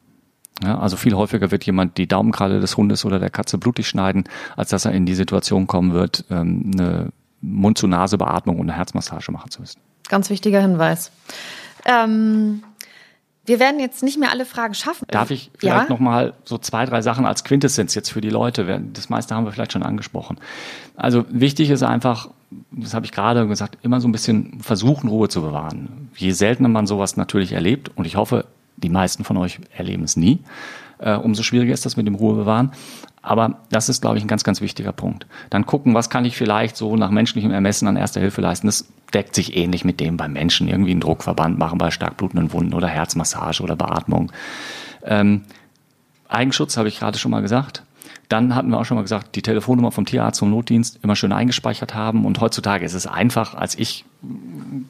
Ja, 0.62 0.78
also 0.78 0.96
viel 0.96 1.14
häufiger 1.14 1.50
wird 1.50 1.64
jemand 1.64 1.96
die 1.96 2.06
Daumenkralle 2.06 2.60
des 2.60 2.76
Hundes 2.76 3.04
oder 3.04 3.18
der 3.18 3.30
Katze 3.30 3.56
blutig 3.56 3.88
schneiden, 3.88 4.24
als 4.56 4.70
dass 4.70 4.84
er 4.84 4.92
in 4.92 5.06
die 5.06 5.14
Situation 5.14 5.66
kommen 5.66 5.92
wird, 5.92 6.24
ähm, 6.30 6.70
eine 6.74 7.12
Mund-zu-Nase-Beatmung 7.40 8.58
und 8.58 8.68
eine 8.68 8.76
Herzmassage 8.76 9.32
machen 9.32 9.50
zu 9.50 9.60
müssen. 9.60 9.80
Ganz 10.08 10.28
wichtiger 10.28 10.60
Hinweis. 10.60 11.12
Ähm 11.86 12.62
wir 13.46 13.58
werden 13.58 13.80
jetzt 13.80 14.02
nicht 14.02 14.18
mehr 14.18 14.30
alle 14.30 14.44
Fragen 14.44 14.74
schaffen. 14.74 15.06
Darf 15.08 15.30
ich 15.30 15.50
vielleicht 15.56 15.88
ja? 15.88 15.88
noch 15.88 15.98
mal 15.98 16.34
so 16.44 16.58
zwei, 16.58 16.84
drei 16.84 17.02
Sachen 17.02 17.26
als 17.26 17.42
Quintessenz 17.42 17.94
jetzt 17.94 18.12
für 18.12 18.20
die 18.20 18.30
Leute? 18.30 18.82
Das 18.92 19.08
meiste 19.08 19.34
haben 19.34 19.44
wir 19.44 19.52
vielleicht 19.52 19.72
schon 19.72 19.82
angesprochen. 19.82 20.38
Also 20.96 21.24
wichtig 21.30 21.70
ist 21.70 21.82
einfach, 21.82 22.28
das 22.70 22.94
habe 22.94 23.06
ich 23.06 23.12
gerade 23.12 23.46
gesagt, 23.48 23.78
immer 23.82 24.00
so 24.00 24.08
ein 24.08 24.12
bisschen 24.12 24.60
versuchen, 24.60 25.08
Ruhe 25.08 25.28
zu 25.28 25.40
bewahren. 25.42 26.10
Je 26.16 26.32
seltener 26.32 26.68
man 26.68 26.86
sowas 26.86 27.16
natürlich 27.16 27.52
erlebt, 27.52 27.90
und 27.96 28.06
ich 28.06 28.16
hoffe, 28.16 28.44
die 28.76 28.90
meisten 28.90 29.24
von 29.24 29.36
euch 29.36 29.58
erleben 29.76 30.04
es 30.04 30.16
nie, 30.16 30.40
äh, 30.98 31.14
umso 31.14 31.42
schwieriger 31.42 31.72
ist 31.72 31.86
das 31.86 31.96
mit 31.96 32.06
dem 32.06 32.14
Ruhe 32.14 32.34
bewahren. 32.34 32.72
Aber 33.22 33.58
das 33.70 33.88
ist, 33.88 34.00
glaube 34.00 34.16
ich, 34.16 34.24
ein 34.24 34.28
ganz, 34.28 34.44
ganz 34.44 34.60
wichtiger 34.60 34.92
Punkt. 34.92 35.26
Dann 35.50 35.66
gucken, 35.66 35.94
was 35.94 36.08
kann 36.08 36.24
ich 36.24 36.36
vielleicht 36.36 36.76
so 36.76 36.96
nach 36.96 37.10
menschlichem 37.10 37.50
Ermessen 37.50 37.86
an 37.86 37.96
erster 37.96 38.20
Hilfe 38.20 38.40
leisten. 38.40 38.66
Das 38.66 38.86
deckt 39.10 39.34
sich 39.34 39.56
ähnlich 39.56 39.84
mit 39.84 40.00
dem 40.00 40.16
beim 40.16 40.32
Menschen. 40.32 40.68
Irgendwie 40.68 40.92
einen 40.92 41.00
Druckverband 41.00 41.58
machen 41.58 41.78
bei 41.78 41.90
stark 41.90 42.16
blutenden 42.16 42.52
Wunden 42.52 42.74
oder 42.74 42.88
Herzmassage 42.88 43.62
oder 43.62 43.76
Beatmung. 43.76 44.32
Ähm, 45.04 45.42
Eigenschutz 46.28 46.76
habe 46.76 46.88
ich 46.88 46.98
gerade 46.98 47.18
schon 47.18 47.30
mal 47.30 47.42
gesagt. 47.42 47.82
Dann 48.30 48.54
hatten 48.54 48.70
wir 48.70 48.78
auch 48.78 48.84
schon 48.84 48.94
mal 48.94 49.02
gesagt, 49.02 49.34
die 49.34 49.42
Telefonnummer 49.42 49.90
vom 49.90 50.06
Tierarzt 50.06 50.38
zum 50.38 50.50
Notdienst 50.50 51.00
immer 51.02 51.16
schön 51.16 51.32
eingespeichert 51.32 51.96
haben. 51.96 52.24
Und 52.24 52.40
heutzutage 52.40 52.84
ist 52.84 52.94
es 52.94 53.08
einfach, 53.08 53.56
als 53.56 53.76
ich 53.76 54.04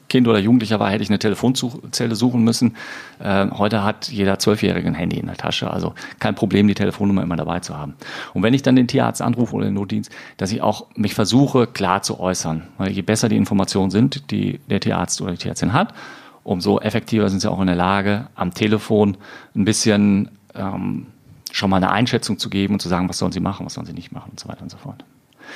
Kind 0.09 0.27
oder 0.27 0.37
Jugendlicher 0.37 0.79
war, 0.79 0.91
hätte 0.91 1.01
ich 1.01 1.09
eine 1.09 1.17
Telefonzelle 1.17 2.15
suchen 2.15 2.43
müssen. 2.43 2.75
Äh, 3.17 3.47
heute 3.49 3.83
hat 3.83 4.09
jeder 4.09 4.37
Zwölfjährige 4.37 4.87
ein 4.87 4.93
Handy 4.93 5.17
in 5.17 5.25
der 5.25 5.37
Tasche. 5.37 5.71
Also 5.71 5.95
kein 6.19 6.35
Problem, 6.35 6.67
die 6.67 6.75
Telefonnummer 6.75 7.23
immer 7.23 7.35
dabei 7.35 7.61
zu 7.61 7.75
haben. 7.75 7.95
Und 8.35 8.43
wenn 8.43 8.53
ich 8.53 8.61
dann 8.61 8.75
den 8.75 8.87
Tierarzt 8.87 9.23
anrufe 9.23 9.55
oder 9.55 9.65
den 9.65 9.73
Notdienst, 9.73 10.11
dass 10.37 10.51
ich 10.51 10.61
auch 10.61 10.85
mich 10.95 11.15
versuche, 11.15 11.65
klar 11.65 12.03
zu 12.03 12.19
äußern. 12.19 12.67
Weil 12.77 12.91
je 12.91 13.01
besser 13.01 13.27
die 13.27 13.37
Informationen 13.37 13.89
sind, 13.89 14.29
die 14.29 14.59
der 14.69 14.81
Tierarzt 14.81 15.19
oder 15.19 15.31
die 15.31 15.37
Tierärztin 15.37 15.73
hat, 15.73 15.95
umso 16.43 16.79
effektiver 16.79 17.27
sind 17.29 17.39
sie 17.39 17.49
auch 17.49 17.59
in 17.59 17.67
der 17.67 17.75
Lage, 17.75 18.27
am 18.35 18.53
Telefon 18.53 19.17
ein 19.55 19.65
bisschen 19.65 20.29
ähm, 20.53 21.07
schon 21.51 21.69
mal 21.69 21.77
eine 21.77 21.91
Einschätzung 21.91 22.37
zu 22.37 22.49
geben 22.49 22.73
und 22.75 22.79
zu 22.81 22.89
sagen, 22.89 23.09
was 23.09 23.17
sollen 23.17 23.31
sie 23.31 23.39
machen, 23.39 23.65
was 23.65 23.73
sollen 23.73 23.85
sie 23.85 23.93
nicht 23.93 24.11
machen 24.11 24.31
und 24.31 24.39
so 24.39 24.47
weiter 24.47 24.61
und 24.61 24.71
so 24.71 24.77
fort. 24.77 25.03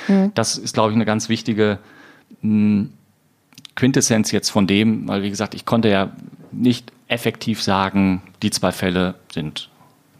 Mhm. 0.08 0.32
Das 0.34 0.56
ist, 0.58 0.74
glaube 0.74 0.90
ich, 0.90 0.94
eine 0.94 1.04
ganz 1.04 1.28
wichtige 1.28 1.78
mh, 2.42 2.50
hm, 2.50 2.92
Quintessenz 3.74 4.30
jetzt 4.32 4.50
von 4.50 4.66
dem, 4.66 5.06
weil 5.06 5.22
wie 5.22 5.30
gesagt, 5.30 5.54
ich 5.54 5.66
konnte 5.66 5.88
ja 5.88 6.10
nicht 6.50 6.92
effektiv 7.08 7.62
sagen, 7.62 8.22
die 8.42 8.50
zwei 8.50 8.72
Fälle 8.72 9.14
sind 9.32 9.68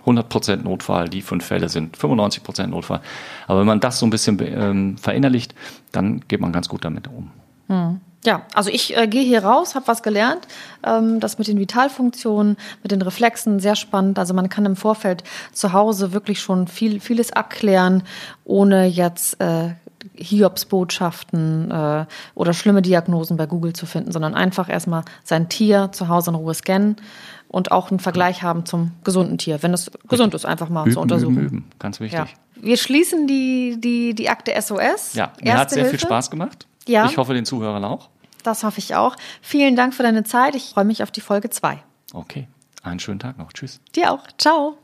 100% 0.05 0.63
Notfall, 0.63 1.09
die 1.09 1.23
fünf 1.23 1.45
Fälle 1.45 1.69
sind 1.69 1.97
95% 1.97 2.69
Notfall. 2.69 3.01
Aber 3.47 3.61
wenn 3.61 3.67
man 3.67 3.81
das 3.81 3.99
so 3.99 4.07
ein 4.07 4.11
bisschen 4.11 4.39
ähm, 4.41 4.99
verinnerlicht, 4.99 5.55
dann 5.91 6.21
geht 6.29 6.41
man 6.41 6.53
ganz 6.53 6.69
gut 6.69 6.85
damit 6.85 7.09
um. 7.09 7.31
Mhm. 7.69 8.01
Ja, 8.25 8.43
also 8.55 8.71
ich 8.71 8.97
äh, 8.97 9.07
gehe 9.07 9.23
hier 9.23 9.45
raus, 9.45 9.75
habe 9.75 9.87
was 9.87 10.03
gelernt. 10.03 10.49
Ähm, 10.85 11.21
das 11.21 11.39
mit 11.39 11.47
den 11.47 11.59
Vitalfunktionen, 11.59 12.57
mit 12.83 12.91
den 12.91 13.03
Reflexen, 13.03 13.61
sehr 13.61 13.77
spannend. 13.77 14.19
Also 14.19 14.35
man 14.35 14.49
kann 14.49 14.67
im 14.67 14.75
Vorfeld 14.77 15.23
zu 15.53 15.73
Hause 15.73 16.13
wirklich 16.13 16.41
schon 16.41 16.67
viel, 16.67 17.01
vieles 17.01 17.33
abklären, 17.33 18.03
ohne 18.45 18.87
jetzt 18.87 19.41
äh, 19.41 19.75
Hiobsbotschaften 20.15 21.71
äh, 21.71 22.07
oder 22.35 22.53
schlimme 22.53 22.83
Diagnosen 22.83 23.37
bei 23.37 23.47
Google 23.47 23.73
zu 23.73 23.87
finden, 23.87 24.13
sondern 24.13 24.35
einfach 24.35 24.69
erstmal 24.69 25.05
sein 25.25 25.49
Tier 25.49 25.91
zu 25.93 26.09
Hause 26.09 26.31
in 26.31 26.37
Ruhe 26.37 26.55
scannen 26.55 26.97
und 27.49 27.71
auch 27.71 27.91
einen 27.91 28.01
Vergleich 28.01 28.43
haben 28.43 28.67
zum 28.67 28.93
gesunden 29.05 29.39
Tier, 29.39 29.63
wenn 29.63 29.73
es 29.73 29.91
gesund 30.09 30.35
ist, 30.35 30.47
einfach 30.47 30.69
mal 30.69 30.83
üben, 30.83 30.93
zu 30.93 31.01
untersuchen. 31.01 31.37
Üben, 31.37 31.47
üben. 31.47 31.65
Ganz 31.79 32.01
wichtig. 32.01 32.19
Ja. 32.19 32.27
Wir 32.61 32.77
schließen 32.77 33.27
die, 33.27 33.77
die, 33.79 34.15
die 34.15 34.29
Akte 34.29 34.53
SOS. 34.61 35.15
Ja, 35.15 35.33
mir 35.43 35.59
hat 35.59 35.71
sehr 35.71 35.83
Hilfe. 35.83 35.99
viel 35.99 36.07
Spaß 36.07 36.31
gemacht. 36.31 36.67
Ja. 36.87 37.07
Ich 37.07 37.17
hoffe, 37.17 37.35
den 37.35 37.45
Zuhörern 37.45 37.85
auch. 37.85 38.09
Das 38.43 38.63
hoffe 38.63 38.79
ich 38.79 38.95
auch. 38.95 39.17
Vielen 39.43 39.75
Dank 39.77 39.95
für 39.95 40.03
deine 40.03 40.25
Zeit. 40.25 40.55
Ich 40.55 40.71
freue 40.71 40.85
mich 40.85 41.03
auf 41.03 41.11
die 41.11 41.21
Folge 41.21 41.51
2. 41.51 41.83
Okay, 42.15 42.47
einen 42.83 43.01
schönen 43.01 43.19
Tag 43.19 43.39
noch. 43.39 43.53
Tschüss. 43.53 43.81
Dir 43.95 44.13
auch. 44.13 44.23
Ciao. 44.39 44.79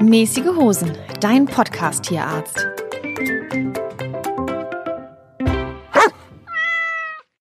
Mäßige 0.00 0.46
Hosen, 0.56 0.96
dein 1.20 1.46
Podcast-Tierarzt. 1.46 2.85